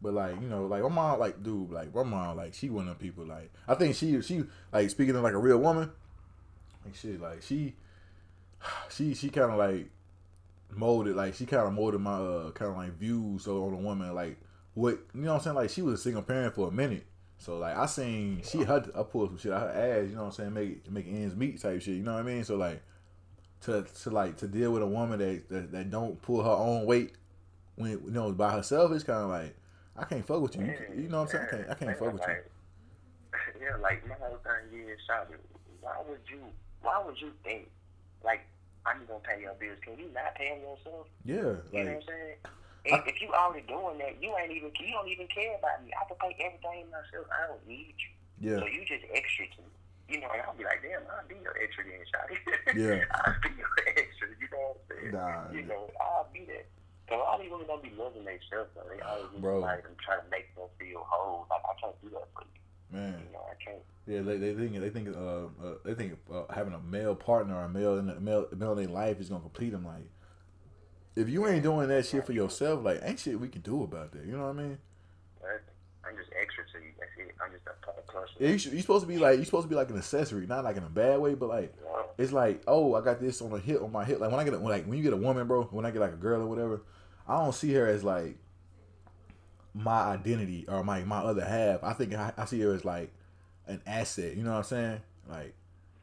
But 0.00 0.14
like 0.14 0.40
you 0.40 0.48
know, 0.48 0.66
like 0.66 0.82
my 0.82 0.88
mom, 0.88 1.18
like 1.18 1.42
dude, 1.42 1.70
like 1.70 1.94
my 1.94 2.04
mom, 2.04 2.36
like 2.36 2.54
she 2.54 2.70
one 2.70 2.88
of 2.88 2.98
them 2.98 3.02
people. 3.02 3.24
Like 3.24 3.50
I 3.66 3.74
think 3.74 3.96
she, 3.96 4.20
she 4.22 4.44
like 4.72 4.90
speaking 4.90 5.16
of 5.16 5.22
like 5.22 5.34
a 5.34 5.38
real 5.38 5.58
woman, 5.58 5.90
like 6.84 6.94
shit, 6.94 7.20
like 7.20 7.42
she, 7.42 7.74
she, 8.90 9.14
she 9.14 9.28
kind 9.30 9.50
of 9.50 9.58
like 9.58 9.90
molded, 10.70 11.16
like 11.16 11.34
she 11.34 11.46
kind 11.46 11.66
of 11.66 11.72
molded 11.72 12.00
my 12.00 12.12
uh 12.12 12.50
kind 12.52 12.70
of 12.70 12.76
like 12.76 12.92
views 12.92 13.48
on 13.48 13.72
a 13.72 13.76
woman, 13.76 14.14
like 14.14 14.38
what 14.74 15.00
you 15.14 15.22
know 15.22 15.32
what 15.32 15.38
I'm 15.38 15.42
saying. 15.42 15.56
Like 15.56 15.70
she 15.70 15.82
was 15.82 15.94
a 15.94 16.02
single 16.02 16.22
parent 16.22 16.54
for 16.54 16.68
a 16.68 16.72
minute, 16.72 17.04
so 17.38 17.58
like 17.58 17.76
I 17.76 17.86
seen 17.86 18.42
she 18.44 18.58
had 18.58 18.90
I 18.94 19.02
pulled 19.02 19.30
some 19.30 19.38
shit 19.38 19.52
out 19.52 19.62
her 19.62 19.68
ass, 20.02 20.10
you 20.10 20.16
know 20.16 20.24
what 20.24 20.38
I'm 20.38 20.52
saying, 20.52 20.54
make 20.54 20.90
make 20.90 21.06
ends 21.06 21.34
meet 21.34 21.60
type 21.60 21.80
shit, 21.80 21.94
you 21.94 22.02
know 22.02 22.14
what 22.14 22.20
I 22.20 22.22
mean. 22.24 22.44
So 22.44 22.56
like 22.56 22.82
to 23.62 23.84
to 24.02 24.10
like 24.10 24.36
to 24.38 24.48
deal 24.48 24.72
with 24.72 24.82
a 24.82 24.86
woman 24.86 25.18
that 25.18 25.48
that, 25.48 25.72
that 25.72 25.90
don't 25.90 26.20
pull 26.20 26.42
her 26.42 26.50
own 26.50 26.84
weight 26.84 27.12
when 27.76 27.90
you 27.92 28.02
know 28.10 28.32
by 28.32 28.52
herself, 28.52 28.92
it's 28.92 29.04
kind 29.04 29.24
of 29.24 29.30
like 29.30 29.56
I 29.96 30.04
can't 30.04 30.26
fuck 30.26 30.40
with 30.40 30.56
you. 30.56 30.64
You, 30.64 31.02
you 31.02 31.08
know 31.08 31.22
what 31.22 31.34
I'm 31.34 31.46
saying? 31.46 31.46
I 31.46 31.50
can't 31.50 31.70
I 31.70 31.74
can't 31.74 31.98
fuck 31.98 32.12
with 32.12 32.22
you. 32.22 32.28
like, 32.28 32.50
Yeah, 33.60 33.76
like 33.82 34.06
my 34.08 34.14
whole 34.14 34.38
thing 34.44 34.80
is, 34.80 34.98
Shawty, 35.08 35.34
why 35.80 35.96
would 36.08 36.20
you, 36.30 36.38
why 36.82 37.02
would 37.04 37.20
you 37.20 37.32
think, 37.44 37.68
like, 38.24 38.46
I'm 38.86 39.04
gonna 39.06 39.20
pay 39.20 39.40
your 39.40 39.54
bills? 39.54 39.78
Can 39.82 39.98
you 39.98 40.08
not 40.14 40.34
pay 40.36 40.50
them 40.50 40.60
yourself? 40.60 41.06
Yeah, 41.24 41.34
You 41.34 41.84
know 41.84 41.90
what 41.90 41.96
I'm 41.96 42.02
saying? 42.06 42.36
If, 42.84 43.06
if 43.06 43.20
you 43.20 43.28
already 43.32 43.66
doing 43.66 43.98
that, 43.98 44.16
you 44.22 44.34
ain't 44.38 44.52
even, 44.52 44.70
you 44.78 44.92
don't 44.92 45.08
even 45.08 45.26
care 45.28 45.56
about 45.58 45.84
me. 45.84 45.90
I 45.92 46.04
can 46.08 46.16
pay 46.20 46.36
everything 46.44 46.86
myself. 46.90 47.26
I 47.32 47.46
don't 47.48 47.64
need 47.66 47.94
you. 47.98 48.12
yeah, 48.50 48.58
So 48.60 48.66
you 48.66 48.84
just 48.86 49.04
extra 49.12 49.46
to 49.46 49.60
me. 49.62 49.72
You 50.08 50.20
know, 50.24 50.28
and 50.32 50.40
I'll 50.40 50.56
be 50.56 50.64
like, 50.64 50.80
damn, 50.80 51.04
I'll 51.12 51.26
be 51.28 51.36
your 51.42 51.52
extra 51.60 51.84
then, 51.84 52.00
Shawty. 52.08 52.38
Yeah. 52.72 53.04
I'll 53.28 53.36
be 53.44 53.52
your 53.60 53.68
extra. 53.92 54.28
You 54.40 54.48
know 54.48 54.72
what 54.72 54.80
I'm 54.80 54.96
saying? 54.96 55.12
Nah. 55.12 55.52
You 55.52 55.62
know, 55.68 55.90
I'll 56.00 56.28
be 56.32 56.46
that. 56.48 56.64
So 57.10 57.20
all 57.20 57.38
these 57.38 57.50
women 57.50 57.66
don't 57.66 57.82
be 57.82 57.92
loving 57.92 58.24
themselves, 58.24 58.72
though. 58.74 58.88
They 58.88 59.00
always 59.04 59.28
be 59.34 59.40
Bro. 59.40 59.60
like, 59.60 59.84
I'm 59.84 59.96
trying 60.00 60.24
to 60.24 60.30
make 60.30 60.48
them 60.56 60.64
feel 60.80 61.04
whole. 61.04 61.46
Like, 61.50 61.60
I 61.64 61.74
can't 61.80 61.96
do 62.00 62.08
that 62.10 62.28
for 62.32 62.44
you. 62.44 62.98
man. 62.98 63.20
You 63.26 63.32
know, 63.32 63.44
I 63.44 63.56
can't. 63.62 63.84
Yeah, 64.06 64.22
they, 64.22 64.38
they 64.38 64.54
think 64.54 64.80
they 64.80 64.88
think 64.88 65.08
uh, 65.14 65.20
uh 65.62 65.74
they 65.84 65.92
think 65.92 66.16
uh, 66.32 66.44
having 66.52 66.72
a 66.72 66.80
male 66.80 67.14
partner 67.14 67.56
or 67.56 67.64
a 67.64 67.68
male 67.68 67.98
in 67.98 68.08
a 68.08 68.18
male, 68.20 68.46
male 68.56 68.72
in 68.72 68.78
their 68.78 68.86
life 68.94 69.20
is 69.20 69.28
gonna 69.28 69.42
complete 69.42 69.70
them. 69.70 69.84
Like, 69.84 70.08
if 71.18 71.28
you 71.28 71.46
ain't 71.48 71.62
doing 71.62 71.88
that 71.88 72.06
shit 72.06 72.24
for 72.24 72.32
yourself, 72.32 72.84
like 72.84 73.00
ain't 73.02 73.18
shit 73.18 73.38
we 73.38 73.48
can 73.48 73.60
do 73.60 73.82
about 73.82 74.12
that. 74.12 74.24
You 74.24 74.32
know 74.32 74.44
what 74.44 74.50
I 74.50 74.62
mean? 74.62 74.78
I'm 76.08 76.16
just 76.16 76.30
extra 76.40 76.64
to 76.64 76.78
you. 76.84 76.92
I'm 77.44 77.52
just 77.52 77.66
a 77.66 78.10
plus. 78.10 78.28
Yeah, 78.38 78.48
you 78.48 78.58
should, 78.58 78.72
you 78.72 78.80
supposed 78.80 79.02
to 79.02 79.08
be 79.08 79.18
like 79.18 79.38
you 79.38 79.44
supposed 79.44 79.64
to 79.64 79.68
be 79.68 79.74
like 79.74 79.90
an 79.90 79.96
accessory, 79.96 80.46
not 80.46 80.64
like 80.64 80.76
in 80.76 80.84
a 80.84 80.88
bad 80.88 81.18
way, 81.18 81.34
but 81.34 81.48
like 81.48 81.74
know? 81.82 82.04
it's 82.16 82.32
like 82.32 82.62
oh 82.66 82.94
I 82.94 83.02
got 83.02 83.20
this 83.20 83.42
on 83.42 83.52
a 83.52 83.58
hip 83.58 83.82
on 83.82 83.92
my 83.92 84.04
hip. 84.04 84.20
Like 84.20 84.30
when 84.30 84.40
I 84.40 84.44
get 84.44 84.54
a, 84.54 84.58
when, 84.58 84.72
like 84.72 84.86
when 84.86 84.96
you 84.96 85.02
get 85.02 85.12
a 85.12 85.16
woman, 85.16 85.46
bro, 85.46 85.64
when 85.64 85.84
I 85.84 85.90
get 85.90 86.00
like 86.00 86.12
a 86.12 86.16
girl 86.16 86.42
or 86.42 86.46
whatever, 86.46 86.82
I 87.26 87.42
don't 87.42 87.54
see 87.54 87.72
her 87.74 87.86
as 87.86 88.04
like 88.04 88.36
my 89.74 90.02
identity 90.02 90.64
or 90.68 90.82
my 90.82 91.00
my 91.04 91.18
other 91.18 91.44
half. 91.44 91.82
I 91.82 91.92
think 91.92 92.14
I, 92.14 92.32
I 92.36 92.44
see 92.46 92.60
her 92.60 92.72
as 92.72 92.84
like 92.84 93.12
an 93.66 93.82
asset. 93.86 94.36
You 94.36 94.44
know 94.44 94.52
what 94.52 94.58
I'm 94.58 94.64
saying? 94.64 95.00
Like 95.28 95.54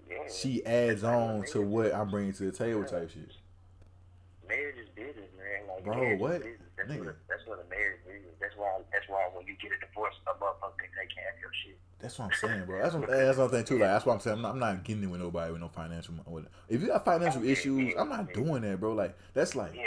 Yeah. 0.09 0.17
she 0.31 0.63
adds 0.65 1.03
on 1.03 1.45
to 1.51 1.61
what 1.61 1.93
I'm 1.93 2.09
bringing 2.09 2.33
to 2.33 2.43
the 2.43 2.51
table 2.51 2.83
type 2.83 3.09
shit. 3.09 3.31
Marriage 4.47 4.77
is 4.77 4.89
business, 4.89 5.29
man. 5.37 5.67
Like, 5.67 5.74
Bro, 5.85 6.17
what? 6.17 6.41
That's 6.77 6.91
Nigga. 6.91 7.05
what, 7.05 7.17
that's 7.29 7.45
what 7.47 7.59
a 7.65 7.69
marriage 7.69 8.01
is. 8.09 8.21
That's 8.41 8.55
why. 8.57 8.79
That's 8.91 9.07
why 9.07 9.29
when 9.33 9.47
you 9.47 9.55
get 9.61 9.71
a 9.71 9.79
divorce, 9.85 10.13
a 10.27 10.31
motherfucker 10.41 10.77
can 10.77 10.89
take 10.99 11.15
care 11.15 11.31
of 11.33 11.39
your 11.39 11.51
shit. 11.63 11.77
That's 11.99 12.19
what 12.19 12.25
I'm 12.25 12.33
saying, 12.33 12.65
bro. 12.65 12.81
That's 12.81 12.93
what, 12.95 13.07
that's 13.07 13.37
another 13.37 13.57
thing 13.57 13.65
too. 13.65 13.79
Like 13.79 13.89
that's 13.89 14.05
what 14.05 14.13
I'm 14.13 14.19
saying. 14.19 14.35
I'm 14.37 14.41
not, 14.41 14.51
I'm 14.51 14.59
not 14.59 14.83
getting 14.83 15.03
it 15.03 15.07
with 15.09 15.21
nobody 15.21 15.51
with 15.51 15.61
no 15.61 15.69
financial. 15.69 16.13
With, 16.27 16.45
if 16.67 16.81
you 16.81 16.87
got 16.87 17.05
financial 17.05 17.43
Yeah, 17.43 17.51
issues, 17.53 17.93
yeah, 17.93 18.01
I'm 18.01 18.09
not 18.09 18.27
yeah. 18.29 18.43
doing 18.43 18.61
that, 18.63 18.79
bro. 18.79 18.93
Like 18.93 19.17
that's 19.33 19.55
like 19.55 19.73
Yeah. 19.75 19.83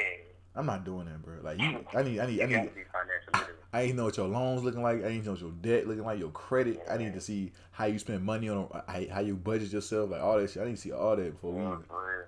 I'm 0.57 0.66
not 0.66 0.84
doing 0.84 1.07
that, 1.07 1.22
bro. 1.22 1.34
Like 1.42 1.61
you, 1.61 1.84
I 1.94 2.03
need, 2.03 2.18
I 2.18 2.26
need, 2.26 2.42
I 2.42 2.46
need. 2.46 2.55
gotta 2.55 2.70
be 2.70 2.82
financially. 2.92 3.55
I 3.72 3.82
need 3.82 3.88
to 3.90 3.94
know 3.96 4.05
what 4.07 4.16
your 4.16 4.26
loans 4.28 4.64
looking 4.64 4.82
like. 4.82 5.05
I 5.05 5.09
to 5.09 5.22
know 5.22 5.32
what 5.32 5.40
your 5.40 5.53
debt 5.53 5.86
looking 5.86 6.05
like, 6.05 6.18
your 6.18 6.30
credit. 6.30 6.82
I 6.90 6.96
need 6.96 7.12
to 7.14 7.20
see 7.20 7.53
how 7.70 7.84
you 7.84 7.99
spend 7.99 8.24
money 8.24 8.49
on, 8.49 8.68
how, 8.88 9.01
how 9.12 9.20
you 9.20 9.36
budget 9.36 9.70
yourself, 9.72 10.11
like 10.11 10.22
all 10.22 10.38
that 10.40 10.51
shit. 10.51 10.62
I 10.62 10.66
need 10.66 10.76
to 10.76 10.80
see 10.80 10.90
all 10.92 11.14
that 11.14 11.30
before 11.32 11.53
we 11.53 11.61
even 11.62 11.78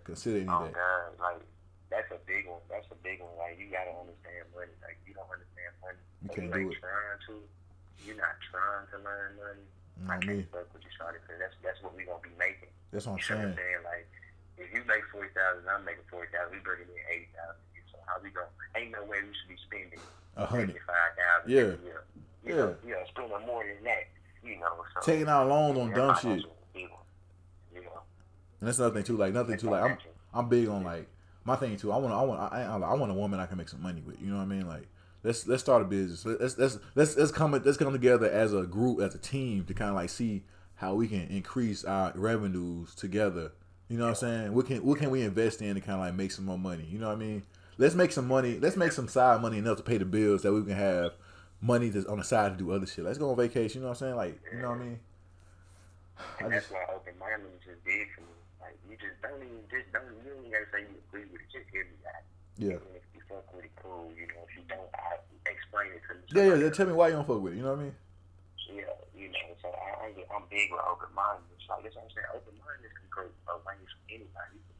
consider 0.04 0.36
any 0.40 0.48
Oh 0.48 0.52
of 0.52 0.64
that. 0.66 0.74
God, 0.74 1.12
like 1.20 1.40
that's 1.90 2.08
a 2.14 2.20
big 2.24 2.46
one. 2.46 2.62
That's 2.70 2.86
a 2.94 2.98
big 3.02 3.18
one. 3.20 3.34
Like 3.36 3.58
you 3.58 3.66
gotta 3.70 3.90
understand 3.92 4.46
money. 4.54 4.72
Like 4.80 4.96
you 5.04 5.12
don't 5.12 5.28
understand 5.30 5.70
money. 5.82 6.00
You 6.22 6.28
So 6.30 6.34
can't 6.38 6.46
you 6.46 6.54
do 6.54 6.60
ain't 6.70 6.74
it. 6.74 6.80
trying 6.80 7.20
to. 7.28 7.34
You're 8.00 8.16
not 8.16 8.34
trying 8.48 8.86
to 8.94 8.96
learn 9.04 9.30
money. 9.36 9.66
Mm, 10.00 10.08
I 10.08 10.16
can't 10.24 10.40
me. 10.40 10.48
fuck 10.48 10.70
with 10.72 10.80
you, 10.86 10.92
Shawty, 10.96 11.20
because 11.20 11.36
that's 11.36 11.56
that's 11.60 11.80
what 11.84 11.92
we 11.92 12.08
gonna 12.08 12.22
be 12.24 12.32
making. 12.40 12.72
That's 12.94 13.04
what 13.04 13.18
I'm 13.18 13.20
You 13.20 13.26
what 13.26 13.28
saying. 13.28 13.52
I'm 13.52 13.60
saying? 13.60 13.82
Like, 13.84 14.06
if 14.56 14.68
you 14.72 14.80
make 14.88 15.04
forty 15.12 15.28
thousand, 15.36 15.68
I'm 15.68 15.84
making 15.84 16.06
forty 16.08 16.32
thousand. 16.32 16.56
We 16.56 16.64
bringing 16.64 16.88
in 16.88 17.04
eighty 17.12 17.28
thousand. 17.36 17.60
So 17.92 18.00
how 18.08 18.16
we 18.24 18.30
gonna? 18.32 18.48
Ain't 18.78 18.94
no 18.96 19.04
way 19.04 19.20
we 19.20 19.34
should 19.36 19.50
be 19.52 19.58
spending 19.60 20.00
A 20.40 20.46
hundred. 20.48 20.78
five 20.88 21.12
thousand. 21.18 21.50
Yeah. 21.52 21.74
You 22.40 22.56
Yeah. 22.56 22.56
know, 22.56 22.76
you 22.86 22.92
know, 22.96 23.04
spending 23.12 23.44
more 23.44 23.60
than 23.66 23.84
that. 23.84 24.08
You 24.40 24.56
know, 24.56 24.72
so 24.96 25.04
Taking 25.04 25.28
out 25.28 25.48
loans 25.52 25.76
on 25.76 25.92
dumb 25.92 26.16
shit. 26.16 26.40
also 26.40 26.48
a 26.48 26.72
big 26.72 26.88
one, 26.88 27.04
You 27.74 27.82
know, 27.84 28.00
And 28.60 28.68
that's 28.68 28.78
another 28.80 28.94
thing 28.94 29.04
too. 29.04 29.18
Like 29.20 29.34
nothing 29.34 29.58
too. 29.58 29.68
Like 29.68 29.82
I'm, 29.84 29.98
I'm 30.32 30.48
big 30.48 30.68
on 30.68 30.82
like 30.84 31.04
my 31.44 31.56
thing 31.56 31.76
too. 31.76 31.92
I 31.92 31.96
want, 31.96 32.14
I 32.14 32.22
want, 32.22 32.52
I, 32.52 32.62
I, 32.62 32.78
I 32.78 32.94
want 32.94 33.10
a 33.10 33.14
woman 33.14 33.40
I 33.40 33.46
can 33.46 33.58
make 33.58 33.68
some 33.68 33.82
money 33.82 34.02
with. 34.04 34.20
You 34.20 34.28
know 34.28 34.36
what 34.36 34.42
I 34.42 34.46
mean? 34.46 34.66
Like 34.66 34.88
let's 35.22 35.46
let's 35.46 35.62
start 35.62 35.82
a 35.82 35.84
business. 35.84 36.24
Let's 36.24 36.58
let's 36.58 36.78
let's 36.94 37.16
let's 37.16 37.32
come 37.32 37.52
let's 37.52 37.76
come 37.76 37.92
together 37.92 38.30
as 38.30 38.52
a 38.52 38.62
group 38.62 39.00
as 39.00 39.14
a 39.14 39.18
team 39.18 39.64
to 39.64 39.74
kind 39.74 39.90
of 39.90 39.96
like 39.96 40.10
see 40.10 40.44
how 40.76 40.94
we 40.94 41.08
can 41.08 41.28
increase 41.28 41.84
our 41.84 42.12
revenues 42.14 42.94
together. 42.94 43.52
You 43.88 43.98
know 43.98 44.04
what 44.04 44.10
I'm 44.10 44.16
saying? 44.16 44.54
What 44.54 44.66
can 44.66 44.84
what 44.84 44.98
can 44.98 45.10
we 45.10 45.22
invest 45.22 45.62
in 45.62 45.74
to 45.74 45.80
kind 45.80 45.94
of 45.94 46.00
like 46.00 46.14
make 46.14 46.32
some 46.32 46.44
more 46.44 46.58
money? 46.58 46.86
You 46.88 46.98
know 46.98 47.08
what 47.08 47.16
I 47.16 47.20
mean? 47.20 47.42
Let's 47.78 47.94
make 47.94 48.12
some 48.12 48.28
money. 48.28 48.58
Let's 48.58 48.76
make 48.76 48.92
some 48.92 49.08
side 49.08 49.40
money 49.42 49.58
enough 49.58 49.78
to 49.78 49.82
pay 49.82 49.98
the 49.98 50.04
bills 50.04 50.42
that 50.42 50.52
we 50.52 50.62
can 50.62 50.76
have 50.76 51.12
money 51.60 51.88
that's 51.88 52.06
on 52.06 52.18
the 52.18 52.24
side 52.24 52.52
to 52.52 52.58
do 52.64 52.72
other 52.72 52.86
shit. 52.86 53.04
Let's 53.04 53.18
go 53.18 53.30
on 53.30 53.36
vacation. 53.36 53.80
You 53.80 53.86
know 53.86 53.88
what 53.88 54.02
I'm 54.02 54.06
saying? 54.06 54.16
Like 54.16 54.40
you 54.52 54.62
know 54.62 54.70
what 54.70 54.78
I 54.78 54.84
mean? 54.84 55.00
I 56.40 56.44
and 56.44 56.52
just 56.52 56.70
that's 56.70 56.88
why 56.88 56.94
open 56.94 57.14
mindedness 57.18 57.62
is 57.66 57.78
big 57.84 58.08
for 58.14 58.22
me. 58.22 58.29
You 58.90 58.98
just 58.98 59.22
don't 59.22 59.38
even 59.38 59.62
just 59.70 59.86
don't 59.94 60.10
you 60.18 60.26
don't 60.26 60.42
even 60.42 60.50
gotta 60.50 60.66
say 60.74 60.82
you 60.82 60.98
agree 61.06 61.30
with 61.30 61.38
it. 61.38 61.50
Just 61.54 61.70
hear 61.70 61.86
me 61.86 61.94
out. 62.10 62.26
yeah. 62.58 62.82
If 62.90 63.06
you 63.14 63.22
fuck 63.30 63.46
with 63.54 63.70
it, 63.70 63.74
cool. 63.78 64.10
You 64.18 64.26
know, 64.26 64.42
if 64.42 64.52
you 64.58 64.66
don't, 64.66 64.90
I 64.98 65.22
explain 65.46 65.94
it 65.94 66.02
to 66.10 66.18
me. 66.18 66.26
Yeah, 66.34 66.46
yeah, 66.50 66.58
yeah. 66.66 66.70
Tell 66.74 66.90
me 66.90 66.98
why 66.98 67.14
you 67.14 67.22
don't 67.22 67.26
fuck 67.30 67.38
with 67.38 67.54
it. 67.54 67.62
You 67.62 67.70
know 67.70 67.78
what 67.78 67.86
I 67.86 67.94
mean? 67.94 67.96
Yeah, 68.66 68.90
you 69.14 69.30
know, 69.30 69.46
so 69.62 69.70
I, 69.70 70.10
I'm, 70.10 70.14
I'm 70.34 70.44
big 70.50 70.74
with 70.74 70.82
open 70.82 71.10
mindedness. 71.14 71.62
Like 71.70 71.86
that's 71.86 71.94
what 71.94 72.10
I'm 72.10 72.12
saying. 72.18 72.30
Open 72.34 72.54
mindedness 72.58 72.94
can 72.98 73.06
go 73.14 73.22
a 73.30 73.54
range 73.62 73.90
from 73.94 74.04
anybody. 74.10 74.58
You 74.58 74.74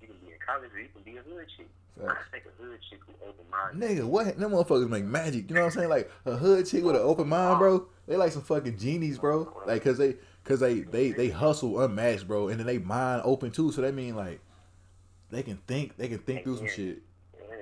you 0.00 0.08
can 0.08 0.16
be 0.24 0.32
in 0.32 0.38
college, 0.44 0.70
or 0.74 0.80
you 0.80 0.88
can 0.94 1.02
be 1.02 1.16
a 1.18 1.22
hood 1.22 1.46
chick. 1.56 1.68
I 2.00 2.14
think 2.30 2.44
a 2.46 2.62
hood 2.62 2.78
chick 2.88 3.00
who 3.06 3.12
open 3.26 3.44
minded. 3.50 3.98
Nigga, 3.98 4.04
what? 4.08 4.38
Them 4.38 4.52
motherfuckers 4.52 4.88
make 4.88 5.04
magic. 5.04 5.48
You 5.50 5.56
know 5.56 5.62
what 5.62 5.66
I'm 5.74 5.78
saying? 5.80 5.88
Like 5.88 6.10
a 6.26 6.36
hood 6.36 6.66
chick 6.66 6.84
with 6.84 6.94
an 6.94 7.02
open 7.02 7.28
mind, 7.28 7.58
bro. 7.58 7.86
They 8.06 8.16
like 8.16 8.30
some 8.32 8.42
fucking 8.42 8.78
genies, 8.78 9.18
bro. 9.18 9.52
Like, 9.66 9.82
cause 9.82 9.98
they, 9.98 10.14
cause 10.44 10.60
they, 10.60 10.80
they, 10.80 11.10
they 11.10 11.28
hustle 11.28 11.80
unmatched, 11.80 12.26
bro, 12.28 12.48
and 12.48 12.58
then 12.60 12.66
they 12.66 12.78
mind 12.78 13.22
open 13.24 13.50
too. 13.50 13.72
So 13.72 13.80
that 13.82 13.94
mean 13.94 14.14
like, 14.14 14.40
they 15.30 15.42
can 15.42 15.56
think, 15.66 15.96
they 15.96 16.08
can 16.08 16.18
think 16.18 16.44
through 16.44 16.58
some 16.58 16.68
shit. 16.68 17.02
Yeah. 17.36 17.54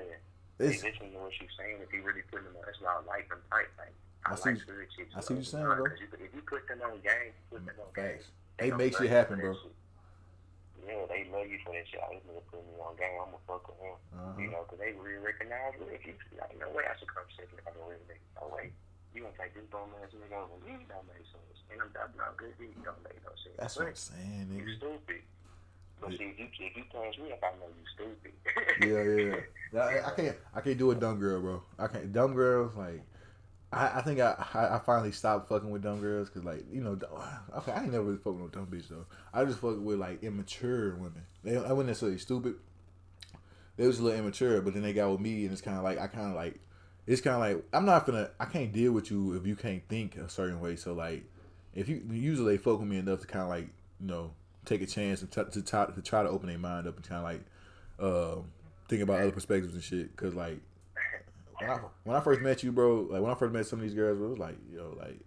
It's, 0.59 0.82
Hey, 0.82 0.91
listen 0.91 1.12
to 1.12 1.18
what 1.18 1.32
she's 1.32 1.49
saying. 1.59 1.78
If 1.82 1.93
you 1.93 2.03
really 2.03 2.22
put 2.30 2.45
them 2.45 2.53
on, 2.57 2.62
that's 2.66 2.80
why 2.80 2.91
I 2.95 3.07
like 3.07 3.28
them 3.30 3.39
tight. 3.51 3.66
Like, 3.78 3.95
I, 4.26 4.32
I 4.32 4.34
see- 4.37 4.51
like 4.51 4.59
hood 4.61 4.87
chicks. 4.97 5.14
I 5.16 5.20
see 5.20 5.34
what 5.34 5.39
you're 5.39 5.45
saying, 5.45 5.64
bro. 5.64 5.76
You, 5.78 6.07
if 6.12 6.34
you 6.34 6.43
put 6.47 6.68
them 6.68 6.78
on 6.84 6.93
game, 7.01 7.32
put 7.51 7.64
them 7.66 7.74
on 7.80 7.87
game. 7.95 8.12
facts. 8.18 8.26
They 8.59 8.70
make 8.70 8.97
shit 8.97 9.09
happen, 9.11 9.41
bro. 9.41 9.55
shit. 9.55 9.72
Yeah, 10.87 11.03
they 11.11 11.26
love 11.34 11.51
you 11.51 11.59
for 11.66 11.74
that 11.74 11.82
shit. 11.91 11.99
I 11.99 12.14
just 12.14 12.26
need 12.30 12.39
to 12.39 12.47
put 12.47 12.62
me 12.62 12.78
on 12.78 12.95
game. 12.95 13.18
I'm 13.18 13.34
gonna 13.34 13.43
fuck 13.51 13.66
with 13.66 13.82
him. 13.82 13.99
Uh-huh. 14.14 14.39
You 14.39 14.49
know, 14.55 14.62
'cause 14.70 14.78
they 14.78 14.95
really 14.95 15.18
recognize 15.18 15.74
real 15.82 15.99
future. 15.99 16.39
Like, 16.39 16.55
no 16.62 16.70
way 16.70 16.87
I 16.87 16.95
should 16.97 17.11
come 17.11 17.26
second 17.34 17.59
if 17.59 17.66
I'm 17.66 17.74
a 17.74 17.84
real 17.91 17.99
nigga. 18.07 18.22
No 18.39 18.55
way. 18.55 18.70
You 19.12 19.26
gonna 19.26 19.34
take 19.34 19.55
this 19.59 19.66
bum 19.66 19.91
ass 19.99 20.14
nigga 20.14 20.39
over 20.39 20.62
me? 20.62 20.78
Don't 20.87 21.03
make 21.11 21.26
sense. 21.26 21.59
And 21.74 21.82
I'm 21.82 21.91
talking 21.91 22.14
about 22.14 22.39
good 22.39 22.55
deed. 22.57 22.78
Don't 22.87 23.03
make 23.03 23.18
no 23.26 23.34
sense. 23.34 23.59
That's 23.59 23.74
what 23.74 23.91
I'm 23.91 23.99
saying, 23.99 24.47
You 24.55 24.62
nigga. 24.62 24.76
stupid. 24.78 25.22
But 25.99 26.11
see, 26.14 26.30
if 26.30 26.39
you 26.39 26.47
if 26.47 26.76
you 26.76 26.84
change 26.93 27.18
me 27.18 27.32
up, 27.32 27.43
I 27.43 27.51
know 27.59 27.66
you 27.72 27.87
stupid. 27.97 28.34
yeah, 28.87 29.03
yeah. 29.03 29.80
I, 30.07 30.07
I 30.07 30.11
can't 30.14 30.37
I 30.55 30.61
can't 30.61 30.78
do 30.78 30.91
a 30.91 30.95
dumb 30.95 31.18
girl, 31.18 31.41
bro. 31.41 31.62
I 31.78 31.87
can't 31.89 32.12
dumb 32.12 32.34
girls 32.34 32.76
like. 32.76 33.03
I, 33.72 33.98
I 33.98 34.02
think 34.02 34.20
I, 34.20 34.34
I 34.54 34.80
finally 34.84 35.12
stopped 35.12 35.48
fucking 35.48 35.70
with 35.70 35.82
dumb 35.82 36.00
girls 36.00 36.28
because 36.28 36.44
like 36.44 36.64
you 36.72 36.80
know 36.80 36.98
okay 37.58 37.72
I 37.72 37.82
ain't 37.82 37.92
never 37.92 38.04
really 38.04 38.18
fucking 38.18 38.42
with 38.42 38.52
dumb 38.52 38.66
bitch 38.66 38.88
though. 38.88 39.06
I 39.32 39.44
just 39.44 39.58
fuck 39.58 39.78
with 39.78 39.98
like 39.98 40.22
immature 40.22 40.94
women. 40.94 41.22
They 41.42 41.56
I 41.56 41.72
wasn't 41.72 41.88
necessarily 41.88 42.18
stupid. 42.18 42.54
They 43.76 43.86
was 43.86 43.98
a 43.98 44.02
little 44.02 44.18
immature 44.18 44.60
but 44.60 44.74
then 44.74 44.82
they 44.82 44.92
got 44.92 45.10
with 45.10 45.20
me 45.20 45.44
and 45.44 45.52
it's 45.52 45.60
kind 45.60 45.76
of 45.76 45.84
like 45.84 45.98
I 45.98 46.06
kind 46.06 46.28
of 46.28 46.36
like 46.36 46.60
it's 47.06 47.20
kind 47.20 47.34
of 47.34 47.40
like 47.40 47.64
I'm 47.72 47.84
not 47.84 48.06
gonna 48.06 48.30
I 48.40 48.46
can't 48.46 48.72
deal 48.72 48.92
with 48.92 49.10
you 49.10 49.34
if 49.34 49.46
you 49.46 49.56
can't 49.56 49.82
think 49.88 50.16
a 50.16 50.28
certain 50.28 50.60
way. 50.60 50.76
So 50.76 50.92
like 50.92 51.24
if 51.74 51.88
you 51.88 52.02
usually 52.10 52.56
they 52.56 52.62
fuck 52.62 52.78
with 52.78 52.88
me 52.88 52.98
enough 52.98 53.20
to 53.20 53.26
kind 53.26 53.42
of 53.42 53.48
like 53.48 53.68
you 54.00 54.06
know 54.06 54.32
take 54.64 54.82
a 54.82 54.86
chance 54.86 55.22
and 55.22 55.30
t- 55.30 55.42
to, 55.42 55.62
t- 55.62 55.92
to 55.94 56.02
try 56.02 56.22
to 56.22 56.28
open 56.28 56.48
their 56.48 56.58
mind 56.58 56.86
up 56.86 56.96
and 56.96 57.08
kind 57.08 57.18
of 57.18 57.24
like 57.24 57.44
uh, 57.98 58.42
think 58.88 59.02
about 59.02 59.20
other 59.20 59.30
perspectives 59.30 59.74
and 59.74 59.82
shit 59.82 60.14
because 60.14 60.34
like 60.34 60.60
when 61.61 61.70
I, 61.70 61.78
when 62.04 62.16
I 62.16 62.20
first 62.20 62.40
met 62.40 62.62
you, 62.62 62.72
bro, 62.72 63.07
like 63.11 63.22
when 63.22 63.30
I 63.30 63.34
first 63.34 63.52
met 63.52 63.66
some 63.66 63.78
of 63.78 63.82
these 63.84 63.94
girls, 63.94 64.18
bro, 64.18 64.26
it 64.26 64.30
was 64.30 64.38
like, 64.38 64.57
yo, 64.72 64.96
like, 64.98 65.20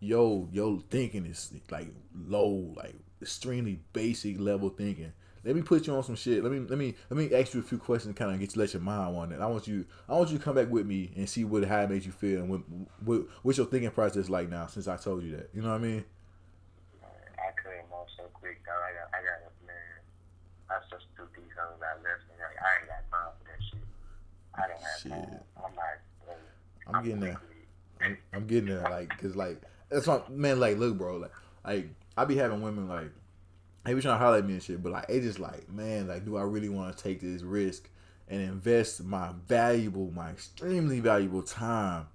yo, 0.00 0.48
yo, 0.52 0.78
thinking 0.90 1.26
is 1.26 1.52
like 1.70 1.88
low, 2.26 2.72
like 2.76 2.94
extremely 3.20 3.80
basic 3.92 4.38
level 4.38 4.68
thinking. 4.68 5.12
Let 5.44 5.56
me 5.56 5.62
put 5.62 5.88
you 5.88 5.94
on 5.94 6.04
some 6.04 6.14
shit. 6.14 6.42
Let 6.42 6.52
me 6.52 6.60
let 6.60 6.78
me 6.78 6.94
let 7.10 7.18
me 7.18 7.34
ask 7.34 7.52
you 7.52 7.60
a 7.60 7.64
few 7.64 7.78
questions, 7.78 8.16
kind 8.16 8.30
of 8.32 8.38
get 8.38 8.54
you 8.54 8.60
let 8.60 8.72
your 8.74 8.82
mind 8.82 9.16
on 9.16 9.32
it. 9.32 9.40
I 9.40 9.46
want 9.46 9.66
you 9.66 9.84
I 10.08 10.12
want 10.12 10.30
you 10.30 10.38
to 10.38 10.44
come 10.44 10.54
back 10.54 10.70
with 10.70 10.86
me 10.86 11.10
and 11.16 11.28
see 11.28 11.44
what 11.44 11.64
how 11.64 11.80
it 11.80 11.90
made 11.90 12.04
you 12.04 12.12
feel 12.12 12.42
and 12.42 12.48
what 12.48 12.60
what 13.04 13.22
what's 13.42 13.58
your 13.58 13.66
thinking 13.66 13.90
process 13.90 14.24
is 14.24 14.30
like 14.30 14.48
now 14.48 14.66
since 14.66 14.86
I 14.86 14.96
told 14.96 15.24
you 15.24 15.36
that. 15.36 15.50
You 15.52 15.62
know 15.62 15.70
what 15.70 15.76
I 15.76 15.78
mean? 15.78 16.04
I 17.02 17.50
couldn't 17.60 17.90
move 17.90 18.06
so 18.16 18.22
quick 18.34 18.62
though. 18.64 18.70
I 18.70 18.94
got 18.94 19.08
I 19.10 19.18
got 19.18 19.66
man. 19.66 19.74
I 20.70 20.78
just 20.88 21.06
too 21.16 21.26
deep 21.34 21.50
on 21.58 21.74
that 21.80 21.98
left 22.06 22.22
and 22.30 22.38
like 22.38 22.62
I 22.62 22.78
ain't 22.78 22.86
got 22.86 23.02
time 23.10 23.32
for 23.34 23.44
that 23.50 23.62
shit. 23.66 23.82
I 24.54 24.68
don't 24.68 24.78
have 24.78 25.00
Shit. 25.02 25.10
time. 25.10 25.40
I'm 26.94 27.04
like, 27.04 27.04
hey, 27.04 27.12
I'm 27.12 27.18
getting 27.18 27.20
there. 27.20 27.40
I'm, 28.00 28.18
I'm 28.32 28.46
getting 28.46 28.68
there, 28.68 28.82
like, 28.82 29.16
cause 29.18 29.36
like 29.36 29.62
that's 29.90 30.06
what 30.06 30.30
man. 30.30 30.60
Like, 30.60 30.78
look, 30.78 30.98
bro, 30.98 31.16
like, 31.16 31.32
like 31.64 31.88
I 32.16 32.24
be 32.24 32.36
having 32.36 32.62
women 32.62 32.88
like 32.88 33.10
they 33.84 33.94
be 33.94 34.00
trying 34.00 34.18
to 34.18 34.24
holler 34.24 34.38
at 34.38 34.46
me 34.46 34.54
and 34.54 34.62
shit, 34.62 34.82
but 34.82 34.92
like 34.92 35.06
it 35.08 35.20
just 35.22 35.38
like, 35.38 35.68
man, 35.68 36.06
like, 36.06 36.24
do 36.24 36.36
I 36.36 36.42
really 36.42 36.68
want 36.68 36.96
to 36.96 37.02
take 37.02 37.20
this 37.20 37.42
risk 37.42 37.88
and 38.28 38.40
invest 38.40 39.02
my 39.02 39.30
valuable, 39.46 40.10
my 40.12 40.30
extremely 40.30 41.00
valuable 41.00 41.42
time. 41.42 42.06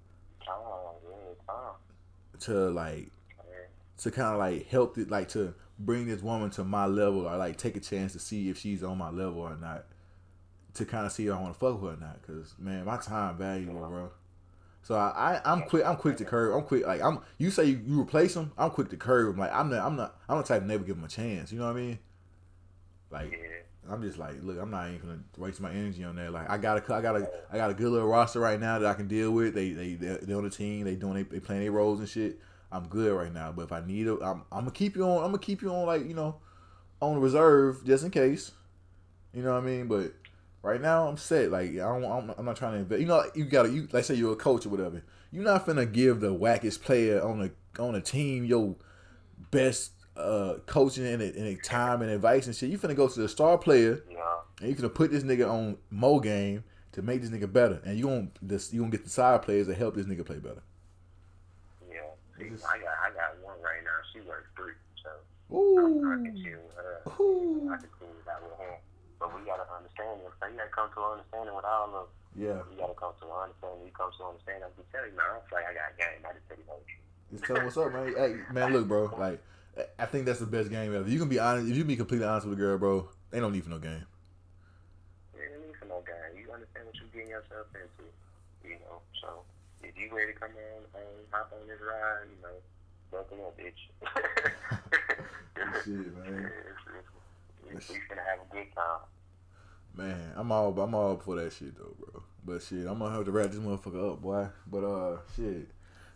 to 2.39 2.69
like 2.69 3.09
to 3.97 4.11
kind 4.11 4.33
of 4.33 4.39
like 4.39 4.67
help 4.67 4.97
it, 4.97 5.09
like 5.09 5.29
to 5.29 5.53
bring 5.79 6.07
this 6.07 6.21
woman 6.21 6.49
to 6.51 6.63
my 6.63 6.85
level 6.85 7.27
or 7.27 7.35
like 7.37 7.57
take 7.57 7.75
a 7.75 7.79
chance 7.79 8.13
to 8.13 8.19
see 8.19 8.49
if 8.49 8.57
she's 8.57 8.83
on 8.83 8.97
my 8.97 9.09
level 9.09 9.41
or 9.41 9.55
not. 9.55 9.85
To 10.75 10.85
kind 10.85 11.07
of 11.07 11.11
see 11.11 11.25
if 11.25 11.33
I 11.33 11.41
want 11.41 11.53
to 11.53 11.59
fuck 11.59 11.81
with 11.81 11.91
her 11.91 11.97
or 11.97 11.99
not, 11.99 12.21
cause 12.21 12.53
man, 12.59 12.85
my 12.85 12.97
time 12.97 13.37
valuable, 13.37 13.79
bro. 13.79 14.11
So 14.87 14.95
I, 14.95 15.41
I 15.43 15.51
I'm 15.51 15.63
quick 15.63 15.85
I'm 15.85 15.97
quick 15.97 16.15
to 16.15 16.23
curve. 16.23 16.55
I'm 16.55 16.63
quick 16.63 16.87
like 16.87 17.01
I'm. 17.01 17.19
You 17.37 17.51
say 17.51 17.65
you, 17.65 17.81
you 17.85 17.99
replace 17.99 18.37
him, 18.37 18.53
I'm 18.57 18.69
quick 18.69 18.89
to 18.91 18.95
curve. 18.95 19.33
him. 19.33 19.37
Like 19.37 19.51
I'm 19.53 19.69
not 19.69 19.85
I'm 19.85 19.97
not 19.97 20.17
I'm 20.29 20.37
the 20.37 20.43
type 20.43 20.61
to 20.61 20.65
never 20.65 20.85
give 20.85 20.95
him 20.95 21.03
a 21.03 21.09
chance. 21.09 21.51
You 21.51 21.59
know 21.59 21.65
what 21.65 21.75
I 21.75 21.81
mean? 21.81 21.99
Like 23.11 23.31
Yeah. 23.33 23.91
I'm 23.91 24.01
just 24.01 24.17
like, 24.17 24.35
look, 24.41 24.57
I'm 24.57 24.71
not 24.71 24.87
even 24.87 25.01
gonna 25.01 25.19
waste 25.37 25.59
my 25.59 25.71
energy 25.71 26.05
on 26.05 26.15
that. 26.15 26.31
Like 26.31 26.49
I 26.49 26.57
got 26.57 26.77
a, 26.89 26.93
I 26.93 27.01
got 27.01 27.17
a, 27.17 27.29
I 27.51 27.57
got 27.57 27.69
a 27.69 27.73
good 27.73 27.89
little 27.91 28.07
roster 28.07 28.39
right 28.39 28.57
now 28.57 28.79
that 28.79 28.87
I 28.87 28.93
can 28.93 29.09
deal 29.09 29.31
with. 29.31 29.53
They, 29.53 29.71
they, 29.71 29.95
they're 29.95 30.37
on 30.37 30.45
the 30.45 30.49
team. 30.49 30.85
They 30.85 30.95
doing, 30.95 31.15
they, 31.15 31.23
they 31.23 31.41
playing 31.41 31.63
their 31.63 31.73
roles 31.73 31.99
and 31.99 32.07
shit. 32.07 32.39
I'm 32.71 32.87
good 32.87 33.13
right 33.13 33.33
now. 33.33 33.51
But 33.51 33.63
if 33.63 33.73
I 33.73 33.85
need 33.85 34.07
it, 34.07 34.19
I'm, 34.21 34.43
I'm 34.53 34.59
gonna 34.61 34.71
keep 34.71 34.95
you 34.95 35.03
on. 35.03 35.17
I'm 35.17 35.31
gonna 35.31 35.39
keep 35.39 35.61
you 35.61 35.69
on, 35.69 35.85
like 35.85 36.07
you 36.07 36.13
know, 36.13 36.37
on 37.01 37.19
reserve 37.19 37.85
just 37.85 38.05
in 38.05 38.11
case. 38.11 38.53
You 39.33 39.41
know 39.43 39.51
what 39.51 39.63
I 39.63 39.65
mean? 39.65 39.87
But 39.87 40.13
right 40.67 40.81
now, 40.81 41.07
I'm 41.07 41.17
set. 41.17 41.51
Like 41.51 41.69
I 41.71 41.73
don't, 41.75 42.03
I'm, 42.05 42.33
I'm 42.37 42.45
not 42.45 42.55
trying 42.57 42.73
to 42.73 42.79
invest. 42.79 43.01
You 43.01 43.07
know, 43.07 43.23
you 43.33 43.45
gotta, 43.45 43.69
you 43.69 43.87
like 43.91 44.03
say 44.03 44.15
you're 44.15 44.33
a 44.33 44.35
coach 44.35 44.65
or 44.65 44.69
whatever. 44.69 45.03
You're 45.31 45.43
not 45.43 45.65
finna 45.65 45.91
give 45.91 46.19
the 46.19 46.33
wackest 46.33 46.81
player 46.81 47.21
on 47.21 47.41
a 47.41 47.81
on 47.81 47.93
the 47.93 48.01
team 48.01 48.45
your 48.45 48.75
best 49.51 49.91
uh 50.15 50.55
coaching 50.65 51.05
and, 51.05 51.21
and 51.21 51.63
time 51.63 52.01
and 52.01 52.11
advice 52.11 52.47
and 52.47 52.55
shit. 52.55 52.69
You 52.69 52.77
finna 52.77 52.95
go 52.95 53.07
to 53.07 53.19
the 53.19 53.29
star 53.29 53.57
player 53.57 54.03
Yeah. 54.09 54.17
and 54.61 54.69
you 54.69 54.75
gonna 54.75 54.89
put 54.89 55.11
this 55.11 55.23
nigga 55.23 55.49
on 55.49 55.77
mo 55.89 56.19
game 56.19 56.63
to 56.93 57.01
make 57.03 57.21
this 57.21 57.29
nigga 57.29 57.51
better, 57.51 57.79
and 57.85 57.97
you 57.99 58.05
gonna 58.05 58.27
this 58.41 58.73
you 58.73 58.79
gonna 58.81 58.91
get 58.91 59.03
the 59.03 59.09
side 59.09 59.43
players 59.43 59.67
to 59.67 59.75
help 59.75 59.95
this 59.95 60.05
nigga 60.07 60.25
play 60.25 60.39
better. 60.39 60.63
Yeah. 61.89 61.97
See, 62.37 62.45
I 62.45 62.77
got 62.79 62.95
I 63.05 63.09
got 63.13 63.37
one 63.43 63.61
right 63.61 63.83
now. 63.83 63.99
She 64.13 64.21
works 64.27 64.47
three, 64.55 64.73
so 65.03 65.09
I 65.51 65.55
Ooh, 65.55 66.23
can 66.23 66.35
chill 66.43 66.59
with 66.65 66.75
her. 66.75 67.23
Ooh. 67.23 67.69
I 67.71 67.77
can 67.77 67.87
cool 67.99 68.07
that 68.25 68.41
with 68.41 68.57
her. 68.59 68.77
But 69.19 69.33
we 69.33 69.41
gotta 69.45 69.65
understand 69.65 70.21
it. 70.21 70.31
So 70.37 70.45
you 70.45 70.57
gotta 70.57 70.73
come 70.73 70.89
to 70.93 70.99
an 71.01 71.11
understanding 71.17 71.55
with 71.57 71.65
all 71.65 71.89
of 71.93 72.07
yeah. 72.37 72.61
you 72.69 72.77
gotta 72.77 72.93
come 72.93 73.17
to 73.17 73.25
an 73.25 73.49
understanding. 73.49 73.81
You 73.89 73.93
come 73.97 74.13
to 74.13 74.19
an 74.21 74.29
understanding. 74.37 74.63
I'm 74.69 74.75
just 74.77 74.89
telling 74.93 75.09
you, 75.09 75.17
man, 75.17 75.25
I 75.25 75.33
don't 75.41 75.45
feel 75.49 75.57
like 75.57 75.69
I 75.69 75.73
got 75.73 75.89
a 75.89 75.95
game. 75.97 76.21
I 76.21 76.31
just 76.37 76.45
tell 76.45 76.57
you. 76.61 76.97
Just 77.33 77.43
tell 77.43 77.59
what's 77.65 77.77
up, 77.77 77.89
man. 77.91 78.13
Hey, 78.13 78.31
man, 78.53 78.71
look, 78.71 78.85
bro. 78.87 79.09
Like, 79.17 79.41
I 79.99 80.05
think 80.05 80.25
that's 80.25 80.39
the 80.39 80.47
best 80.47 80.69
game 80.69 80.93
ever. 80.93 81.09
You 81.09 81.19
can 81.19 81.29
be 81.29 81.39
honest. 81.39 81.69
If 81.69 81.75
you 81.75 81.83
be 81.83 81.97
completely 81.97 82.25
honest 82.25 82.45
with 82.45 82.57
a 82.57 82.61
girl, 82.61 82.77
bro, 82.77 83.09
they 83.31 83.39
don't 83.39 83.51
need 83.51 83.63
for 83.63 83.73
no 83.73 83.79
game. 83.79 84.05
You 85.33 85.41
ain't 85.41 85.65
need 85.65 85.75
for 85.81 85.89
no 85.89 86.01
game. 86.05 86.37
You 86.37 86.53
understand 86.53 86.85
what 86.85 86.95
you're 86.95 87.09
getting 87.09 87.33
yourself 87.33 87.67
into. 87.73 88.05
You 88.63 88.77
know, 88.85 89.01
so 89.21 89.43
if 89.83 89.97
you 89.97 90.13
ready 90.15 90.33
to 90.33 90.39
come 90.39 90.53
on, 90.53 91.01
um, 91.01 91.25
hop 91.31 91.51
on 91.51 91.67
this 91.67 91.81
ride, 91.81 92.29
you 92.29 92.37
know, 92.41 92.57
buckle 93.11 93.49
up, 93.49 93.57
bitch. 93.57 93.81
Shit, 95.83 96.13
man. 96.17 96.51
We, 97.69 97.75
we 97.75 97.79
finna 97.79 98.23
have 98.29 98.39
a 98.49 98.53
good 98.53 98.67
time. 98.75 98.99
Man, 99.95 100.33
I'm 100.35 100.51
all 100.51 100.79
I'm 100.79 100.93
all 100.93 101.17
for 101.17 101.35
that 101.37 101.53
shit 101.53 101.77
though, 101.77 101.95
bro. 101.99 102.23
But 102.45 102.61
shit, 102.61 102.87
I'm 102.87 102.99
gonna 102.99 103.15
have 103.15 103.25
to 103.25 103.31
wrap 103.31 103.51
this 103.51 103.59
motherfucker 103.59 104.13
up, 104.13 104.21
boy. 104.21 104.47
But 104.67 104.83
uh, 104.83 105.17
shit, 105.35 105.69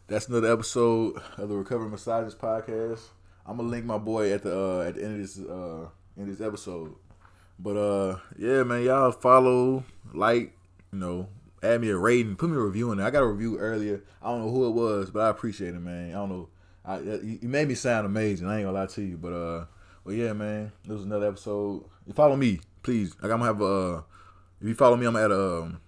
that's 0.08 0.28
another 0.28 0.52
episode 0.52 1.22
of 1.38 1.50
the 1.50 1.56
Recovering 1.56 1.92
Misogynist 1.92 2.40
podcast. 2.40 3.02
I'm 3.46 3.58
gonna 3.58 3.70
link 3.70 3.86
my 3.86 3.98
boy 3.98 4.32
at 4.32 4.44
the 4.44 4.58
uh 4.58 4.82
at 4.82 4.96
the 4.96 5.04
end 5.04 5.16
of 5.16 5.22
this 5.22 5.40
uh 5.40 5.88
in 6.18 6.30
this 6.30 6.42
episode. 6.42 6.96
But 7.60 7.78
uh, 7.78 8.18
yeah, 8.38 8.64
man, 8.64 8.84
y'all 8.84 9.12
follow, 9.12 9.84
like, 10.14 10.58
you 10.92 11.00
know, 11.00 11.28
add 11.62 11.82
me 11.82 11.90
a 11.90 11.98
rating, 11.98 12.36
put 12.36 12.50
me 12.50 12.58
a 12.58 12.60
review 12.60 12.92
in 12.92 12.98
there. 12.98 13.08
I 13.08 13.12
got 13.12 13.22
a 13.22 13.28
review 13.28 13.58
earlier. 13.60 14.02
I 14.22 14.30
don't 14.30 14.42
know 14.42 14.52
who 14.52 14.68
it 14.68 14.72
was, 14.72 15.12
but 15.12 15.20
I 15.22 15.30
appreciate 15.30 15.76
it, 15.76 15.80
man. 15.80 16.10
I 16.10 16.14
don't 16.14 16.30
know. 16.30 16.50
I, 16.84 17.00
you 17.00 17.40
made 17.44 17.68
me 17.68 17.76
sound 17.76 18.08
amazing. 18.08 18.48
I 18.48 18.58
ain't 18.58 18.66
gonna 18.66 18.80
lie 18.80 18.88
to 18.88 19.02
you, 19.02 19.18
but 19.18 19.34
uh, 19.34 19.66
well, 20.04 20.16
yeah, 20.16 20.34
man. 20.34 20.72
This 20.84 20.94
was 20.94 21.04
another 21.06 21.28
episode. 21.28 21.86
You 22.06 22.14
follow 22.14 22.36
me, 22.36 22.60
please. 22.84 23.16
Like 23.22 23.32
I'm 23.32 23.40
gonna 23.40 23.46
have 23.46 23.62
a. 23.62 23.66
Uh, 23.66 24.02
if 24.60 24.68
you 24.68 24.76
follow 24.76 24.96
me, 24.96 25.06
I'm 25.06 25.16
at 25.16 25.32
a. 25.32 25.62
Um, 25.64 25.82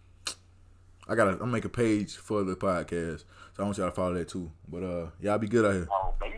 I 1.08 1.16
gotta. 1.16 1.32
I'm 1.32 1.40
gonna 1.40 1.52
make 1.52 1.66
a 1.66 1.70
page 1.70 2.16
for 2.16 2.44
the 2.44 2.56
podcast, 2.56 3.24
so 3.54 3.60
I 3.60 3.64
want 3.64 3.78
y'all 3.78 3.90
to 3.90 3.96
follow 3.96 4.14
that 4.14 4.28
too. 4.30 4.52
But 4.68 4.84
uh, 4.84 5.08
y'all 5.20 5.38
be 5.38 5.48
good 5.48 5.66
out 5.66 5.74
here. 5.74 5.88
Oh, 5.92 6.14
baby. 6.20 6.36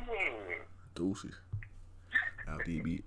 Deuces. 0.96 1.36
Out 2.48 2.62
DB. 2.66 3.02